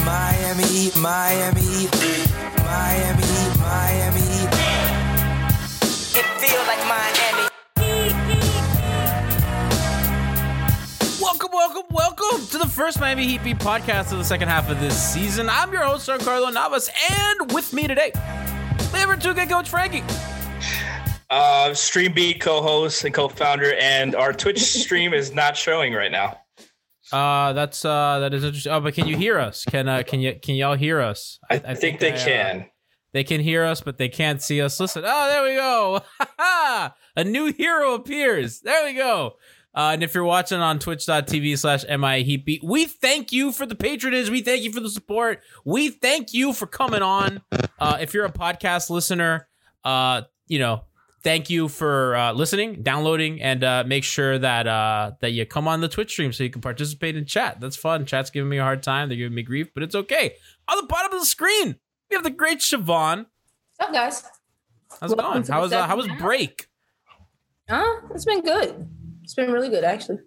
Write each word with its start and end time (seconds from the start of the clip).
Miami, 0.06 0.89
Miami, 0.94 0.94
Miami. 1.01 1.81
Miami, 3.57 4.29
It 6.13 6.27
feel 6.38 6.61
like 6.69 6.83
welcome, 12.31 12.47
to 12.47 12.58
the 12.58 12.68
first 12.68 13.00
Miami 13.00 13.28
Heat 13.28 13.44
Beat 13.44 13.58
podcast 13.58 14.12
of 14.12 14.18
the 14.18 14.24
second 14.24 14.47
half 14.47 14.69
of 14.69 14.80
this 14.80 14.97
season. 14.97 15.50
I'm 15.50 15.72
your 15.72 15.84
host, 15.84 16.08
Giancarlo 16.08 16.53
Navas, 16.53 16.90
and 17.09 17.52
with 17.52 17.74
me 17.74 17.88
today, 17.88 18.12
good 18.92 19.50
coach, 19.50 19.69
Franky. 19.69 20.03
Uh, 21.30 21.74
Stream 21.74 22.14
Beat 22.14 22.40
co-host 22.42 23.03
and 23.06 23.14
co-founder, 23.14 23.74
and 23.75 24.16
our 24.16 24.34
Twitch 24.34 24.59
stream 24.84 25.14
is 25.14 25.34
not 25.34 25.58
showing 25.58 25.94
right 25.94 26.12
now. 26.12 26.38
Uh, 27.12 27.53
that's 27.53 27.84
uh, 27.84 28.19
that 28.19 28.34
is 28.34 28.44
interesting. 28.44 28.72
Oh, 28.72 28.80
but 28.80 28.94
can 28.94 29.08
you 29.08 29.18
hear 29.18 29.38
us? 29.38 29.66
Can 29.66 29.88
uh, 29.90 30.03
can 30.03 30.22
you 30.22 30.36
can 30.42 30.56
y'all 30.56 30.75
hear 30.75 31.02
us? 31.02 31.40
I, 31.50 31.58
think, 31.75 32.00
they 32.00 32.13
I, 32.13 32.16
uh, 32.16 32.25
can. 32.25 32.66
they 33.12 33.24
can 33.24 33.42
hear 33.42 33.66
us, 33.66 33.81
but 33.81 33.98
they 33.98 34.09
can't 34.09 34.42
see 34.42 34.62
us. 34.62 34.80
Listen. 34.80 35.03
Oh, 35.06 35.28
there 35.30 35.44
we 35.44 35.56
go. 35.56 36.02
A 37.18 37.24
new 37.25 37.52
hero 37.52 37.94
appears. 37.96 38.62
There 38.62 38.86
we 38.86 38.94
go. 38.94 39.36
Uh, 39.73 39.91
and 39.93 40.03
if 40.03 40.13
you're 40.13 40.25
watching 40.25 40.59
on 40.59 40.79
twitch.tv 40.79 41.57
slash 41.57 41.85
MI 41.85 42.23
Heatbeat, 42.23 42.63
we 42.63 42.85
thank 42.85 43.31
you 43.31 43.51
for 43.51 43.65
the 43.65 43.75
patronage. 43.75 44.29
We 44.29 44.41
thank 44.41 44.63
you 44.63 44.71
for 44.71 44.81
the 44.81 44.89
support. 44.89 45.41
We 45.63 45.89
thank 45.89 46.33
you 46.33 46.51
for 46.51 46.67
coming 46.67 47.01
on. 47.01 47.41
Uh, 47.79 47.97
if 48.01 48.13
you're 48.13 48.25
a 48.25 48.31
podcast 48.31 48.89
listener, 48.89 49.47
uh, 49.85 50.23
you 50.47 50.59
know, 50.59 50.83
thank 51.23 51.49
you 51.49 51.69
for 51.69 52.15
uh, 52.15 52.33
listening, 52.33 52.83
downloading, 52.83 53.41
and 53.41 53.63
uh, 53.63 53.83
make 53.87 54.03
sure 54.03 54.37
that 54.37 54.67
uh, 54.67 55.11
that 55.21 55.31
you 55.31 55.45
come 55.45 55.67
on 55.67 55.79
the 55.79 55.88
Twitch 55.88 56.11
stream 56.11 56.33
so 56.33 56.43
you 56.43 56.49
can 56.49 56.61
participate 56.61 57.15
in 57.15 57.25
chat. 57.25 57.61
That's 57.61 57.77
fun. 57.77 58.05
Chat's 58.05 58.29
giving 58.29 58.49
me 58.49 58.57
a 58.57 58.63
hard 58.63 58.83
time. 58.83 59.07
They're 59.07 59.17
giving 59.17 59.35
me 59.35 59.43
grief, 59.43 59.69
but 59.73 59.83
it's 59.83 59.95
okay. 59.95 60.35
On 60.67 60.77
the 60.77 60.88
bottom 60.88 61.13
of 61.13 61.19
the 61.19 61.25
screen, 61.25 61.77
we 62.09 62.15
have 62.15 62.23
the 62.23 62.29
great 62.29 62.59
Siobhan. 62.59 63.25
What's 63.77 63.89
up, 63.89 63.93
guys? 63.93 64.23
How's 64.99 65.13
it 65.13 65.17
Welcome 65.17 65.43
going? 65.43 65.51
How 65.51 65.61
was 65.61 65.71
uh, 65.71 65.88
how 65.88 65.95
was 65.95 66.07
break? 66.19 66.67
Uh, 67.69 67.85
it's 68.13 68.25
been 68.25 68.41
good. 68.41 68.89
It's 69.31 69.36
been 69.38 69.50
really 69.50 69.69
good, 69.69 69.86
actually. 69.86 70.19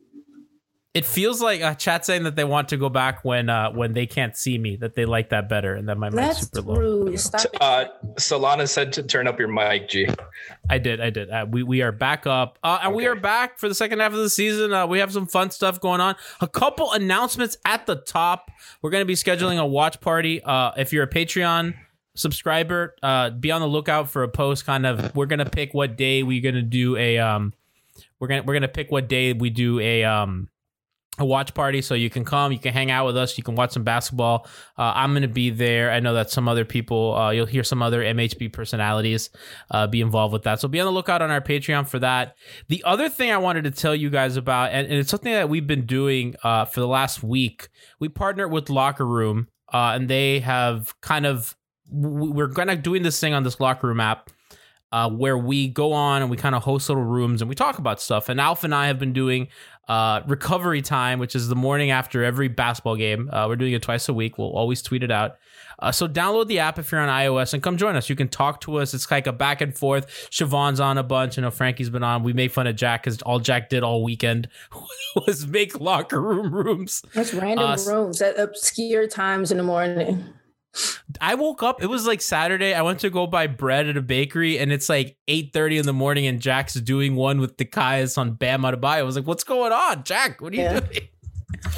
It 0.94 1.04
feels 1.04 1.42
like 1.42 1.60
uh, 1.60 1.74
chat 1.74 2.06
saying 2.06 2.22
that 2.22 2.36
they 2.36 2.44
want 2.44 2.70
to 2.70 2.78
go 2.78 2.88
back 2.88 3.22
when 3.22 3.50
uh, 3.50 3.70
when 3.72 3.92
they 3.92 4.06
can't 4.06 4.34
see 4.34 4.56
me. 4.56 4.76
That 4.76 4.94
they 4.94 5.04
like 5.04 5.28
that 5.28 5.46
better, 5.46 5.74
and 5.74 5.86
that 5.90 5.98
my 5.98 6.08
mic's 6.08 6.48
That's 6.48 6.50
super 6.56 6.62
low. 6.62 6.80
rude. 6.80 7.20
Stop. 7.20 7.42
Uh, 7.60 7.84
Solana 8.14 8.66
said 8.66 8.94
to 8.94 9.02
turn 9.02 9.28
up 9.28 9.38
your 9.38 9.48
mic, 9.48 9.90
G. 9.90 10.08
I 10.70 10.78
did, 10.78 11.02
I 11.02 11.10
did. 11.10 11.28
Uh, 11.28 11.44
we 11.50 11.62
we 11.62 11.82
are 11.82 11.92
back 11.92 12.26
up, 12.26 12.58
uh, 12.62 12.78
and 12.82 12.94
we 12.94 13.06
are 13.06 13.14
back 13.14 13.58
for 13.58 13.68
the 13.68 13.74
second 13.74 14.00
half 14.00 14.12
of 14.12 14.18
the 14.20 14.30
season. 14.30 14.72
Uh, 14.72 14.86
we 14.86 15.00
have 15.00 15.12
some 15.12 15.26
fun 15.26 15.50
stuff 15.50 15.80
going 15.80 16.00
on. 16.00 16.16
A 16.40 16.48
couple 16.48 16.90
announcements 16.92 17.58
at 17.66 17.84
the 17.84 17.96
top. 17.96 18.50
We're 18.80 18.90
going 18.90 19.02
to 19.02 19.06
be 19.06 19.16
scheduling 19.16 19.58
a 19.58 19.66
watch 19.66 20.00
party. 20.00 20.42
Uh, 20.42 20.70
if 20.78 20.94
you're 20.94 21.04
a 21.04 21.10
Patreon 21.10 21.74
subscriber, 22.14 22.96
uh, 23.02 23.28
be 23.28 23.50
on 23.50 23.60
the 23.60 23.68
lookout 23.68 24.08
for 24.08 24.22
a 24.22 24.28
post. 24.28 24.64
Kind 24.64 24.86
of, 24.86 25.14
we're 25.14 25.26
gonna 25.26 25.50
pick 25.50 25.74
what 25.74 25.98
day 25.98 26.22
we're 26.22 26.40
gonna 26.40 26.62
do 26.62 26.96
a 26.96 27.18
um. 27.18 27.52
We're 28.20 28.28
gonna 28.28 28.42
we're 28.42 28.54
gonna 28.54 28.68
pick 28.68 28.90
what 28.90 29.08
day 29.08 29.32
we 29.32 29.50
do 29.50 29.80
a 29.80 30.04
um 30.04 30.48
a 31.18 31.24
watch 31.24 31.54
party. 31.54 31.80
So 31.80 31.94
you 31.94 32.10
can 32.10 32.24
come 32.24 32.52
you 32.52 32.58
can 32.58 32.72
hang 32.72 32.90
out 32.90 33.06
with 33.06 33.16
us 33.16 33.38
you 33.38 33.44
can 33.44 33.54
watch 33.54 33.72
some 33.72 33.84
basketball. 33.84 34.46
Uh, 34.76 34.92
i'm 34.96 35.12
going 35.12 35.22
to 35.22 35.28
be 35.28 35.50
there. 35.50 35.90
I 35.90 36.00
know 36.00 36.14
that 36.14 36.30
some 36.30 36.48
other 36.48 36.64
people 36.64 37.14
uh, 37.14 37.30
you'll 37.30 37.46
hear 37.46 37.62
some 37.62 37.82
other 37.82 38.02
mhb 38.02 38.52
personalities 38.52 39.30
uh, 39.70 39.86
be 39.86 40.00
involved 40.00 40.32
with 40.32 40.42
that. 40.42 40.60
So 40.60 40.68
be 40.68 40.80
on 40.80 40.86
the 40.86 40.92
lookout 40.92 41.22
on 41.22 41.30
our 41.30 41.40
patreon 41.40 41.86
for 41.86 41.98
that. 42.00 42.36
The 42.68 42.82
other 42.84 43.08
thing 43.08 43.30
i 43.30 43.38
wanted 43.38 43.64
to 43.64 43.70
tell 43.70 43.94
you 43.94 44.10
guys 44.10 44.36
about 44.36 44.72
and, 44.72 44.86
and 44.86 44.96
it's 44.96 45.10
something 45.10 45.32
that 45.32 45.48
we've 45.48 45.66
been 45.66 45.86
doing 45.86 46.34
uh, 46.42 46.64
for 46.64 46.80
the 46.80 46.88
last 46.88 47.22
week. 47.22 47.68
We 48.00 48.08
partnered 48.08 48.50
with 48.50 48.68
locker 48.68 49.06
room 49.06 49.48
uh, 49.72 49.92
and 49.94 50.08
they 50.08 50.40
have 50.40 50.98
kind 51.00 51.26
of 51.26 51.56
we're 51.90 52.48
to 52.48 52.76
doing 52.76 53.02
this 53.02 53.20
thing 53.20 53.34
on 53.34 53.42
this 53.44 53.60
locker 53.60 53.86
room 53.86 54.00
app 54.00 54.30
uh, 54.94 55.10
where 55.10 55.36
we 55.36 55.66
go 55.66 55.92
on 55.92 56.22
and 56.22 56.30
we 56.30 56.36
kind 56.36 56.54
of 56.54 56.62
host 56.62 56.88
little 56.88 57.02
rooms 57.02 57.42
and 57.42 57.48
we 57.48 57.54
talk 57.56 57.78
about 57.78 58.00
stuff. 58.00 58.28
And 58.28 58.40
Alf 58.40 58.62
and 58.62 58.72
I 58.72 58.86
have 58.86 58.98
been 59.00 59.12
doing 59.12 59.48
uh, 59.88 60.20
recovery 60.28 60.82
time, 60.82 61.18
which 61.18 61.34
is 61.34 61.48
the 61.48 61.56
morning 61.56 61.90
after 61.90 62.22
every 62.22 62.46
basketball 62.46 62.94
game. 62.94 63.28
Uh, 63.32 63.46
we're 63.48 63.56
doing 63.56 63.72
it 63.72 63.82
twice 63.82 64.08
a 64.08 64.14
week. 64.14 64.38
We'll 64.38 64.52
always 64.52 64.82
tweet 64.82 65.02
it 65.02 65.10
out. 65.10 65.32
Uh, 65.80 65.90
so 65.90 66.06
download 66.06 66.46
the 66.46 66.60
app 66.60 66.78
if 66.78 66.92
you're 66.92 67.00
on 67.00 67.08
iOS 67.08 67.52
and 67.54 67.60
come 67.60 67.76
join 67.76 67.96
us. 67.96 68.08
You 68.08 68.14
can 68.14 68.28
talk 68.28 68.60
to 68.62 68.76
us. 68.76 68.94
It's 68.94 69.10
like 69.10 69.26
a 69.26 69.32
back 69.32 69.60
and 69.60 69.76
forth. 69.76 70.06
Siobhan's 70.30 70.78
on 70.78 70.96
a 70.96 71.02
bunch. 71.02 71.36
You 71.36 71.42
know 71.42 71.50
Frankie's 71.50 71.90
been 71.90 72.04
on. 72.04 72.22
We 72.22 72.32
make 72.32 72.52
fun 72.52 72.68
of 72.68 72.76
Jack 72.76 73.02
because 73.02 73.20
all 73.22 73.40
Jack 73.40 73.70
did 73.70 73.82
all 73.82 74.04
weekend 74.04 74.48
was 75.26 75.44
make 75.48 75.80
locker 75.80 76.22
room 76.22 76.54
rooms. 76.54 77.02
That's 77.14 77.34
random 77.34 77.66
Uh, 77.66 77.76
rooms 77.88 78.22
at 78.22 78.38
obscure 78.38 79.08
times 79.08 79.50
in 79.50 79.58
the 79.58 79.64
morning. 79.64 80.24
I 81.20 81.34
woke 81.36 81.62
up. 81.62 81.82
It 81.82 81.86
was 81.86 82.06
like 82.06 82.20
Saturday. 82.20 82.74
I 82.74 82.82
went 82.82 83.00
to 83.00 83.10
go 83.10 83.26
buy 83.26 83.46
bread 83.46 83.86
at 83.88 83.96
a 83.96 84.02
bakery, 84.02 84.58
and 84.58 84.72
it's 84.72 84.88
like 84.88 85.16
eight 85.28 85.52
thirty 85.52 85.78
in 85.78 85.86
the 85.86 85.92
morning, 85.92 86.26
and 86.26 86.40
Jack's 86.40 86.74
doing 86.74 87.14
one 87.14 87.40
with 87.40 87.56
the 87.58 87.64
Kais 87.64 88.18
on 88.18 88.32
Bam 88.34 88.62
Adebayo. 88.62 88.98
I 88.98 89.02
was 89.02 89.16
like, 89.16 89.26
"What's 89.26 89.44
going 89.44 89.72
on, 89.72 90.04
Jack? 90.04 90.40
What 90.40 90.52
are 90.52 90.56
you 90.56 90.62
Yeah. 90.62 90.80
doing?" 90.80 91.08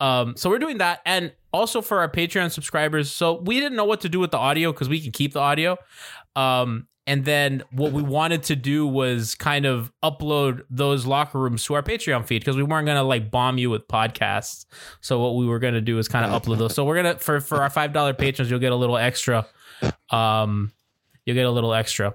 Um, 0.00 0.34
so 0.36 0.50
we're 0.50 0.58
doing 0.58 0.78
that, 0.78 0.98
and 1.06 1.32
also 1.52 1.80
for 1.80 2.00
our 2.00 2.08
Patreon 2.10 2.50
subscribers. 2.50 3.08
So 3.12 3.40
we 3.42 3.60
didn't 3.60 3.76
know 3.76 3.84
what 3.84 4.00
to 4.00 4.08
do 4.08 4.18
with 4.18 4.32
the 4.32 4.36
audio 4.36 4.72
because 4.72 4.88
we 4.88 5.00
can 5.00 5.12
keep 5.12 5.32
the 5.32 5.38
audio. 5.38 5.76
Um, 6.34 6.88
and 7.06 7.24
then 7.24 7.62
what 7.72 7.92
we 7.92 8.02
wanted 8.02 8.44
to 8.44 8.56
do 8.56 8.86
was 8.86 9.34
kind 9.34 9.66
of 9.66 9.92
upload 10.04 10.62
those 10.70 11.04
locker 11.04 11.38
rooms 11.38 11.64
to 11.64 11.74
our 11.74 11.82
Patreon 11.82 12.24
feed 12.26 12.40
because 12.40 12.56
we 12.56 12.62
weren't 12.62 12.86
gonna 12.86 13.02
like 13.02 13.30
bomb 13.30 13.58
you 13.58 13.70
with 13.70 13.88
podcasts. 13.88 14.66
So 15.00 15.18
what 15.18 15.34
we 15.36 15.46
were 15.46 15.58
gonna 15.58 15.80
do 15.80 15.98
is 15.98 16.08
kind 16.08 16.24
of 16.24 16.42
upload 16.42 16.58
those. 16.58 16.74
So 16.74 16.84
we're 16.84 16.96
gonna 16.96 17.18
for 17.18 17.40
for 17.40 17.60
our 17.60 17.70
five 17.70 17.92
dollar 17.92 18.14
patrons, 18.14 18.50
you'll 18.50 18.60
get 18.60 18.72
a 18.72 18.76
little 18.76 18.96
extra. 18.96 19.46
Um, 20.10 20.72
you'll 21.24 21.34
get 21.34 21.46
a 21.46 21.50
little 21.50 21.74
extra. 21.74 22.14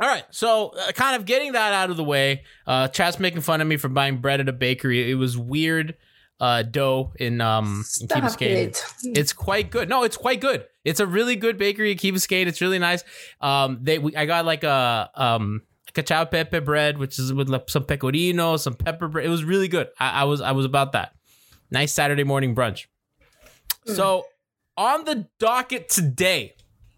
All 0.00 0.06
right, 0.06 0.22
so 0.30 0.68
uh, 0.68 0.92
kind 0.92 1.16
of 1.16 1.24
getting 1.24 1.52
that 1.52 1.72
out 1.72 1.90
of 1.90 1.96
the 1.96 2.04
way. 2.04 2.44
Uh, 2.68 2.86
Chad's 2.86 3.18
making 3.18 3.40
fun 3.40 3.60
of 3.60 3.66
me 3.66 3.76
for 3.76 3.88
buying 3.88 4.18
bread 4.18 4.40
at 4.40 4.48
a 4.48 4.52
bakery. 4.52 5.10
It 5.10 5.16
was 5.16 5.36
weird. 5.36 5.96
Uh, 6.40 6.62
dough 6.62 7.12
in 7.18 7.40
um 7.40 7.84
in 8.00 8.06
Key 8.06 8.20
Biscayne. 8.20 8.68
it. 8.68 8.84
It's 9.02 9.32
quite 9.32 9.70
good. 9.70 9.88
No, 9.88 10.04
it's 10.04 10.16
quite 10.16 10.40
good. 10.40 10.66
It's 10.84 11.00
a 11.00 11.06
really 11.06 11.34
good 11.34 11.58
bakery 11.58 11.90
at 11.92 11.98
Key 11.98 12.12
Biscayne. 12.12 12.46
It's 12.46 12.60
really 12.60 12.78
nice. 12.78 13.02
Um, 13.40 13.80
they 13.82 13.98
we, 13.98 14.14
I 14.14 14.24
got 14.26 14.44
like 14.44 14.62
a 14.62 15.10
um 15.14 15.62
cacao 15.94 16.24
pepe 16.26 16.60
bread, 16.60 16.98
which 16.98 17.18
is 17.18 17.32
with 17.32 17.48
like 17.48 17.68
some 17.68 17.84
pecorino, 17.84 18.56
some 18.56 18.74
pepper 18.74 19.08
bread. 19.08 19.26
It 19.26 19.30
was 19.30 19.42
really 19.42 19.68
good. 19.68 19.88
I, 19.98 20.22
I 20.22 20.24
was 20.24 20.40
I 20.40 20.52
was 20.52 20.64
about 20.64 20.92
that. 20.92 21.14
Nice 21.70 21.92
Saturday 21.92 22.24
morning 22.24 22.54
brunch. 22.54 22.86
So 23.84 24.26
on 24.76 25.04
the 25.04 25.26
docket 25.38 25.88
today, 25.88 26.54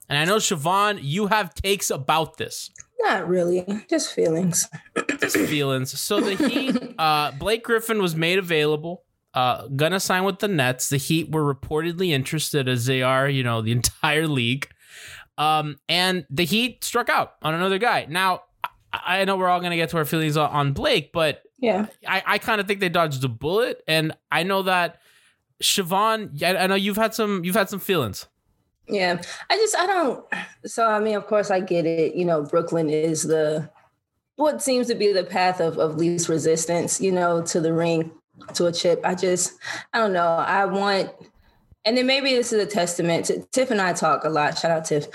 and 0.09 0.19
I 0.19 0.25
know 0.25 0.37
Siobhan, 0.37 0.99
you 1.03 1.29
have 1.29 1.55
takes 1.55 1.91
about 1.91 2.37
this 2.37 2.71
Not 3.01 3.27
really. 3.29 3.65
Just 3.89 4.13
feelings. 4.13 4.69
Just 5.19 5.37
feelings. 5.37 5.99
So 5.99 6.21
the 6.21 6.35
Heat, 6.35 6.95
uh, 6.99 7.33
Blake 7.33 7.65
Griffin 7.65 8.03
was 8.03 8.15
made 8.15 8.39
available. 8.39 9.05
Uh, 9.33 9.69
gonna 9.69 10.01
sign 10.01 10.25
with 10.25 10.41
the 10.41 10.49
Nets. 10.49 10.89
The 10.89 10.97
Heat 10.97 11.31
were 11.31 11.55
reportedly 11.55 12.11
interested, 12.11 12.69
as 12.69 12.87
they 12.87 13.03
are, 13.03 13.29
you 13.29 13.43
know, 13.43 13.63
the 13.63 13.73
entire 13.81 14.27
league. 14.27 14.69
Um, 15.39 15.79
and 15.89 16.27
the 16.31 16.45
Heat 16.45 16.85
struck 16.85 17.09
out 17.09 17.35
on 17.43 17.55
another 17.55 17.79
guy. 17.79 18.07
Now, 18.09 18.43
I, 18.93 19.21
I 19.21 19.25
know 19.25 19.37
we're 19.37 19.49
all 19.49 19.61
gonna 19.61 19.77
get 19.77 19.91
to 19.91 19.97
our 19.99 20.05
feelings 20.05 20.37
on, 20.37 20.51
on 20.51 20.73
Blake, 20.73 21.13
but 21.13 21.43
Yeah. 21.59 21.87
I, 22.07 22.23
I 22.27 22.39
kind 22.39 22.61
of 22.61 22.67
think 22.67 22.81
they 22.81 22.89
dodged 22.89 23.23
a 23.25 23.29
bullet, 23.29 23.83
and 23.87 24.13
I 24.33 24.43
know 24.43 24.63
that 24.63 25.01
Siobhan. 25.63 26.43
I, 26.43 26.57
I 26.57 26.67
know 26.67 26.75
you've 26.75 26.97
had 26.97 27.15
some 27.15 27.45
you've 27.45 27.55
had 27.55 27.69
some 27.69 27.81
feelings. 27.81 28.27
Yeah. 28.89 29.23
I 29.49 29.57
just 29.57 29.77
I 29.77 29.87
don't 29.87 30.25
so 30.67 30.85
I 30.87 30.99
mean 31.01 31.15
of 31.17 31.27
course 31.27 31.51
I 31.51 31.61
get 31.61 31.87
it. 31.87 32.15
You 32.15 32.25
know, 32.25 32.43
Brooklyn 32.43 32.91
is 32.91 33.23
the 33.23 33.71
what 34.37 34.63
seems 34.63 34.87
to 34.89 34.95
be 34.95 35.13
the 35.13 35.23
path 35.23 35.61
of, 35.61 35.79
of 35.79 35.97
least 35.97 36.29
resistance, 36.29 37.01
you 37.01 37.13
know, 37.13 37.43
to 37.43 37.61
the 37.61 37.73
ring, 37.75 38.11
to 38.55 38.67
a 38.67 38.73
chip. 38.73 39.01
I 39.05 39.15
just 39.15 39.59
I 39.93 39.99
don't 39.99 40.13
know. 40.13 40.27
I 40.27 40.65
want 40.67 41.11
and 41.85 41.97
then 41.97 42.07
maybe 42.07 42.35
this 42.35 42.53
is 42.53 42.63
a 42.63 42.67
testament 42.67 43.27
to 43.27 43.41
Tiff 43.53 43.71
and 43.71 43.81
I 43.81 43.93
talk 43.93 44.25
a 44.25 44.29
lot. 44.29 44.59
Shout 44.59 44.71
out 44.71 44.85
Tiff. 44.85 45.09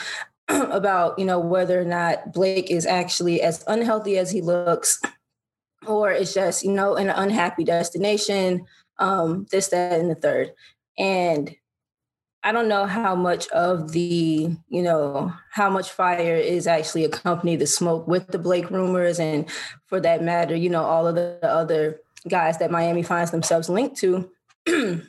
about 0.50 1.18
you 1.18 1.26
know 1.26 1.40
whether 1.40 1.80
or 1.80 1.86
not 1.86 2.34
Blake 2.34 2.70
is 2.70 2.86
actually 2.86 3.42
as 3.42 3.64
unhealthy 3.68 4.18
as 4.18 4.30
he 4.30 4.42
looks, 4.42 5.02
or 5.88 6.12
it's 6.12 6.34
just 6.34 6.64
you 6.64 6.72
know 6.72 6.96
an 6.96 7.10
unhappy 7.10 7.64
destination, 7.64 8.66
um, 9.00 9.48
this, 9.52 9.70
that, 9.70 10.00
and 10.00 10.10
the 10.10 10.16
third. 10.16 10.52
And 11.00 11.56
I 12.44 12.52
don't 12.52 12.68
know 12.68 12.86
how 12.86 13.16
much 13.16 13.48
of 13.48 13.92
the, 13.92 14.56
you 14.70 14.82
know, 14.84 15.34
how 15.52 15.68
much 15.72 15.90
fire 15.90 16.36
is 16.36 16.68
actually 16.68 17.04
accompanied 17.04 17.58
the 17.58 17.66
smoke 17.66 18.08
with 18.08 18.28
the 18.28 18.38
Blake 18.38 18.70
rumors, 18.70 19.20
and 19.20 19.50
for 19.88 20.00
that 20.02 20.22
matter, 20.22 20.56
you 20.56 20.70
know, 20.70 20.84
all 20.84 21.08
of 21.08 21.16
the 21.16 21.40
other 21.42 22.02
guys 22.28 22.58
that 22.60 22.72
Miami 22.72 23.04
finds 23.04 23.32
themselves 23.32 23.70
linked 23.70 23.98
to. 23.98 24.30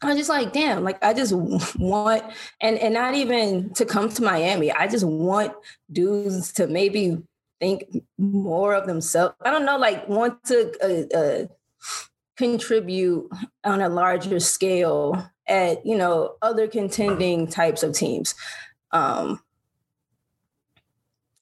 I'm 0.00 0.16
just 0.16 0.28
like, 0.28 0.52
damn, 0.52 0.84
like 0.84 1.02
I 1.02 1.12
just 1.12 1.32
want, 1.32 2.22
and 2.60 2.78
and 2.78 2.94
not 2.94 3.14
even 3.14 3.72
to 3.74 3.84
come 3.84 4.08
to 4.10 4.22
Miami. 4.22 4.70
I 4.70 4.86
just 4.86 5.04
want 5.04 5.52
dudes 5.90 6.52
to 6.54 6.66
maybe 6.66 7.22
think 7.60 7.84
more 8.16 8.74
of 8.74 8.86
themselves. 8.86 9.34
I 9.42 9.50
don't 9.50 9.64
know, 9.64 9.78
like 9.78 10.08
want 10.08 10.44
to 10.44 10.72
uh, 10.82 11.18
uh, 11.18 11.46
contribute 12.36 13.28
on 13.64 13.80
a 13.80 13.88
larger 13.88 14.38
scale 14.40 15.30
at 15.48 15.84
you 15.84 15.96
know 15.96 16.36
other 16.42 16.68
contending 16.68 17.48
types 17.48 17.82
of 17.82 17.94
teams. 17.94 18.34
Um, 18.92 19.40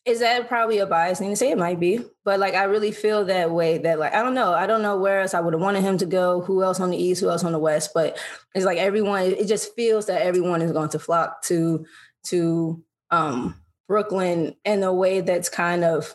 is 0.06 0.20
that 0.20 0.46
probably 0.46 0.78
a 0.78 0.86
biased 0.86 1.20
thing 1.20 1.30
to 1.30 1.36
say? 1.36 1.50
It 1.50 1.58
might 1.58 1.80
be, 1.80 2.00
but 2.24 2.38
like 2.38 2.54
I 2.54 2.64
really 2.64 2.92
feel 2.92 3.24
that 3.24 3.50
way. 3.50 3.78
That 3.78 3.98
like 3.98 4.14
I 4.14 4.22
don't 4.22 4.34
know, 4.34 4.52
I 4.52 4.66
don't 4.66 4.82
know 4.82 4.96
where 4.96 5.20
else 5.20 5.34
I 5.34 5.40
would 5.40 5.52
have 5.52 5.60
wanted 5.60 5.82
him 5.82 5.98
to 5.98 6.06
go. 6.06 6.42
Who 6.42 6.62
else 6.62 6.78
on 6.78 6.90
the 6.90 6.96
east? 6.96 7.20
Who 7.20 7.28
else 7.28 7.42
on 7.42 7.50
the 7.50 7.58
west? 7.58 7.90
But 7.92 8.16
it's 8.54 8.64
like 8.64 8.78
everyone. 8.78 9.22
It 9.22 9.48
just 9.48 9.74
feels 9.74 10.06
that 10.06 10.22
everyone 10.22 10.62
is 10.62 10.70
going 10.70 10.90
to 10.90 11.00
flock 11.00 11.42
to 11.46 11.84
to 12.26 12.82
um, 13.10 13.60
Brooklyn 13.88 14.54
in 14.64 14.84
a 14.84 14.94
way 14.94 15.22
that's 15.22 15.48
kind 15.48 15.82
of, 15.82 16.14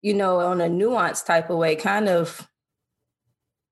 you 0.00 0.14
know, 0.14 0.40
on 0.40 0.62
a 0.62 0.68
nuanced 0.68 1.26
type 1.26 1.50
of 1.50 1.58
way, 1.58 1.76
kind 1.76 2.08
of 2.08 2.48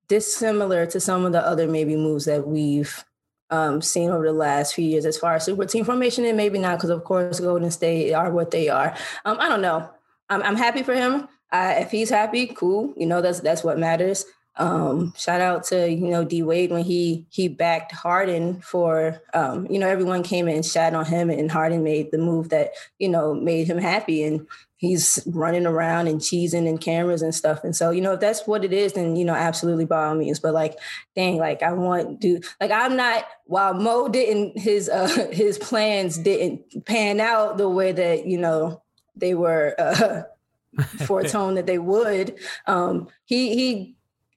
dissimilar 0.09 0.85
to 0.87 1.01
some 1.01 1.25
of 1.25 1.33
the 1.33 1.45
other 1.45 1.67
maybe 1.67 1.97
moves 1.97 2.27
that 2.27 2.47
we've 2.47 3.05
um, 3.51 3.81
seen 3.81 4.11
over 4.11 4.25
the 4.25 4.33
last 4.33 4.75
few 4.75 4.85
years 4.85 5.05
as 5.05 5.19
far 5.19 5.35
as 5.35 5.45
super 5.45 5.65
team 5.65 5.85
formation, 5.85 6.25
and 6.25 6.37
maybe 6.37 6.59
not 6.59 6.79
because 6.79 6.91
of 6.91 7.05
course 7.05 7.41
Golden 7.41 7.71
State 7.71 8.13
are 8.13 8.31
what 8.31 8.51
they 8.51 8.69
are. 8.69 8.97
Um, 9.25 9.39
I 9.41 9.49
don't 9.49 9.63
know. 9.63 9.89
I'm, 10.29 10.43
I'm 10.43 10.57
happy 10.57 10.83
for 10.83 10.95
him. 10.95 11.29
If 11.53 11.91
he's 11.91 12.11
happy, 12.11 12.49
cool. 12.49 12.93
You 12.97 13.07
know 13.07 13.23
that's 13.23 13.41
that's 13.41 13.65
what 13.65 13.79
matters. 13.79 14.25
Um, 14.59 15.13
shout 15.17 15.41
out 15.43 15.65
to 15.65 15.91
you 15.91 16.09
know 16.09 16.25
D 16.25 16.43
Wade 16.43 16.71
when 16.71 16.85
he 16.85 17.27
he 17.31 17.49
backed 17.49 17.93
Harden 17.93 18.61
for 18.63 19.21
um, 19.35 19.67
you 19.71 19.79
know 19.79 19.89
everyone 19.89 20.23
came 20.23 20.49
in 20.49 20.57
and 20.57 20.65
shat 20.65 20.95
on 20.95 21.05
him 21.05 21.29
and 21.29 21.51
Harden 21.51 21.83
made 21.83 22.11
the 22.11 22.19
move 22.19 22.49
that 22.49 22.71
you 22.99 23.09
know 23.09 23.35
made 23.35 23.67
him 23.67 23.79
happy 23.79 24.23
and 24.23 24.47
he's 24.79 25.23
running 25.27 25.67
around 25.67 26.07
and 26.07 26.21
cheesing 26.21 26.69
and 26.69 26.81
cameras 26.81 27.21
and 27.21 27.35
stuff. 27.35 27.65
And 27.65 27.77
so 27.77 27.91
you 27.91 28.01
know 28.01 28.15
if 28.15 28.21
that's 28.21 28.47
what 28.47 28.65
it 28.65 28.73
is 28.73 28.95
then 28.95 29.15
you 29.17 29.27
know 29.27 29.35
absolutely 29.35 29.85
by 29.85 30.07
all 30.07 30.15
means. 30.15 30.41
But 30.41 30.55
like 30.55 30.79
dang 31.15 31.37
like 31.37 31.63
I 31.63 31.73
want 31.73 32.23
to 32.23 32.41
like 32.59 32.71
I'm 32.71 32.97
not 32.97 33.27
while 33.45 33.75
Mo 33.75 34.09
didn't 34.09 34.59
his 34.59 34.89
uh 34.89 35.09
his 35.33 35.59
plans 35.59 36.17
didn't 36.17 36.87
pan 36.87 37.21
out 37.21 37.59
the 37.59 37.69
way 37.69 37.93
that 37.93 38.27
you 38.27 38.39
know 38.39 38.83
they 39.15 39.35
were 39.35 39.75
uh 39.79 40.23
foretold 41.07 41.57
that 41.57 41.65
they 41.65 41.79
would 41.79 42.39
um 42.67 43.09
he 43.25 43.55
he 43.55 43.96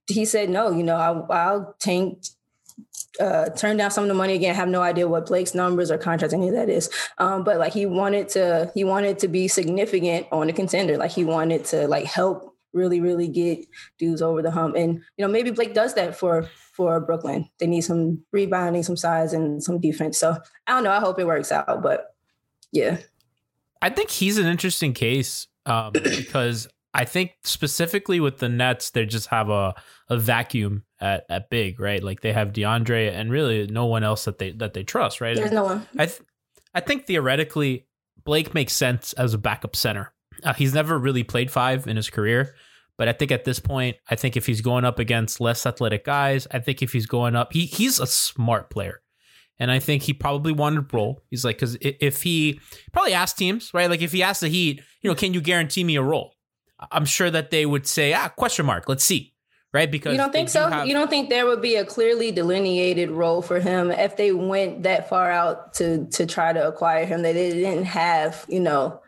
he 0.10 0.26
said 0.26 0.50
no 0.50 0.72
you 0.72 0.84
know 0.84 0.96
I, 0.96 1.36
i'll 1.36 1.76
tank 1.80 2.24
uh, 3.20 3.50
turn 3.50 3.78
down 3.78 3.92
some 3.92 4.04
of 4.04 4.08
the 4.08 4.14
money 4.14 4.34
again. 4.34 4.56
Have 4.56 4.70
no 4.70 4.82
idea 4.82 5.08
what 5.08 5.26
Blake's 5.26 5.54
numbers 5.54 5.92
or 5.92 5.98
contracts 5.98 6.34
any 6.34 6.48
of 6.48 6.56
that 6.56 6.70
is. 6.70 6.90
Um, 7.18 7.44
but 7.44 7.58
like 7.58 7.74
he 7.74 7.86
wanted 7.86 8.30
to, 8.30 8.72
he 8.74 8.84
wanted 8.84 9.20
to 9.20 9.28
be 9.28 9.48
significant 9.48 10.28
on 10.32 10.50
a 10.50 10.54
contender. 10.54 10.98
Like 10.98 11.12
he 11.12 11.26
wanted 11.26 11.66
to 11.66 11.88
like 11.88 12.06
help 12.06 12.56
really, 12.74 13.02
really 13.02 13.28
get 13.28 13.66
dudes 13.98 14.22
over 14.22 14.42
the 14.42 14.52
hump. 14.52 14.76
And 14.76 15.02
you 15.18 15.26
know 15.26 15.28
maybe 15.28 15.52
Blake 15.52 15.74
does 15.74 15.96
that 15.96 16.16
for 16.16 16.44
for 16.74 17.00
Brooklyn. 17.00 17.50
They 17.60 17.68
need 17.68 17.82
some 17.82 18.24
rebounding, 18.32 18.84
some 18.84 18.98
size, 18.98 19.34
and 19.34 19.62
some 19.62 19.80
defense. 19.80 20.18
So 20.18 20.38
I 20.68 20.72
don't 20.74 20.84
know. 20.84 20.92
I 20.92 21.00
hope 21.00 21.20
it 21.20 21.28
works 21.28 21.52
out. 21.52 21.82
But 21.82 22.16
yeah, 22.72 22.98
I 23.82 23.90
think 23.90 24.10
he's 24.10 24.38
an 24.38 24.46
interesting 24.46 24.94
case 24.94 25.48
um, 25.66 25.92
because 25.94 26.68
I 26.94 27.06
think 27.06 27.32
specifically 27.44 28.20
with 28.20 28.40
the 28.40 28.50
Nets, 28.50 28.92
they 28.92 29.06
just 29.06 29.28
have 29.28 29.50
a, 29.50 29.76
a 30.10 30.18
vacuum 30.18 30.84
at, 31.00 31.26
at 31.30 31.50
big, 31.50 31.80
right? 31.80 32.04
Like 32.04 32.22
they 32.22 32.34
have 32.34 32.52
DeAndre 32.52 33.12
and 33.14 33.32
really 33.32 33.68
no 33.68 33.86
one 33.86 34.04
else 34.04 34.26
that 34.26 34.40
they 34.40 34.52
that 34.54 34.74
they 34.74 34.84
trust, 34.84 35.22
right? 35.22 35.36
there's 35.36 35.52
no 35.52 35.64
one. 35.64 35.88
I 35.98 36.08
th- 36.08 36.22
I 36.74 36.80
think 36.80 37.06
theoretically 37.06 37.88
Blake 38.24 38.54
makes 38.54 38.74
sense 38.74 39.14
as 39.14 39.34
a 39.34 39.38
backup 39.38 39.76
center. 39.76 40.14
Uh, 40.44 40.54
he's 40.54 40.74
never 40.74 40.98
really 40.98 41.24
played 41.24 41.52
five 41.52 41.88
in 41.88 41.96
his 41.96 42.10
career, 42.10 42.56
but 42.98 43.08
I 43.08 43.14
think 43.14 43.32
at 43.32 43.46
this 43.46 43.60
point, 43.60 43.98
I 44.10 44.16
think 44.16 44.36
if 44.36 44.46
he's 44.46 44.62
going 44.62 44.86
up 44.86 45.00
against 45.00 45.42
less 45.42 45.66
athletic 45.66 46.06
guys, 46.06 46.48
I 46.52 46.60
think 46.60 46.82
if 46.82 46.92
he's 46.92 47.06
going 47.06 47.36
up, 47.36 47.54
he 47.54 47.66
he's 47.66 48.00
a 48.00 48.08
smart 48.08 48.70
player. 48.70 49.02
And 49.62 49.70
I 49.70 49.80
think 49.80 50.04
he 50.04 50.14
probably 50.14 50.54
wanted 50.54 50.90
to 50.90 50.96
roll. 50.96 51.22
He's 51.30 51.44
like, 51.44 51.58
because 51.58 51.78
if 51.82 52.24
he 52.24 52.62
probably 52.94 53.14
asked 53.14 53.38
teams, 53.38 53.74
right? 53.74 53.90
Like 53.90 54.02
if 54.02 54.14
he 54.14 54.24
asked 54.24 54.40
the 54.40 54.48
Heat, 54.48 54.82
you 55.02 55.10
know, 55.10 55.16
can 55.16 55.34
you 55.34 55.42
guarantee 55.42 55.84
me 55.84 55.98
a 55.98 56.02
role? 56.02 56.34
I'm 56.92 57.06
sure 57.06 57.30
that 57.30 57.52
they 57.52 57.66
would 57.66 57.86
say, 57.88 58.14
ah, 58.14 58.30
question 58.30 58.66
mark. 58.66 58.88
Let's 58.88 59.04
see, 59.04 59.34
right? 59.74 59.90
Because 59.90 60.14
You 60.14 60.18
don't 60.18 60.32
think 60.32 60.48
do 60.48 60.54
so? 60.54 60.68
have- 60.68 60.88
you 60.88 60.94
don't 60.94 61.10
think 61.10 61.30
there 61.30 61.46
would 61.46 61.62
be 61.62 61.76
a 61.76 61.86
clearly 61.86 62.32
delineated 62.32 63.10
role 63.12 63.42
for 63.42 63.60
him 63.60 63.92
if 63.92 64.16
they 64.18 64.32
went 64.32 64.84
that 64.84 65.10
far 65.10 65.30
out 65.32 65.74
to 65.76 66.06
to 66.12 66.26
try 66.26 66.54
to 66.54 66.68
acquire 66.68 67.06
him 67.06 67.22
that 67.24 67.34
they 67.34 67.52
didn't 67.52 67.86
have, 67.86 68.46
you 68.48 68.60
know, 68.60 69.02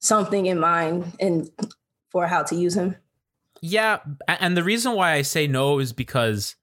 something 0.00 0.46
in 0.46 0.58
mind 0.58 1.12
and 1.20 1.50
for 2.10 2.26
how 2.26 2.42
to 2.44 2.54
use 2.54 2.74
him? 2.76 2.96
Yeah, 3.60 3.98
and 4.28 4.56
the 4.56 4.62
reason 4.62 4.92
why 4.94 5.12
I 5.14 5.22
say 5.22 5.46
no 5.48 5.78
is 5.80 5.92
because 5.92 6.54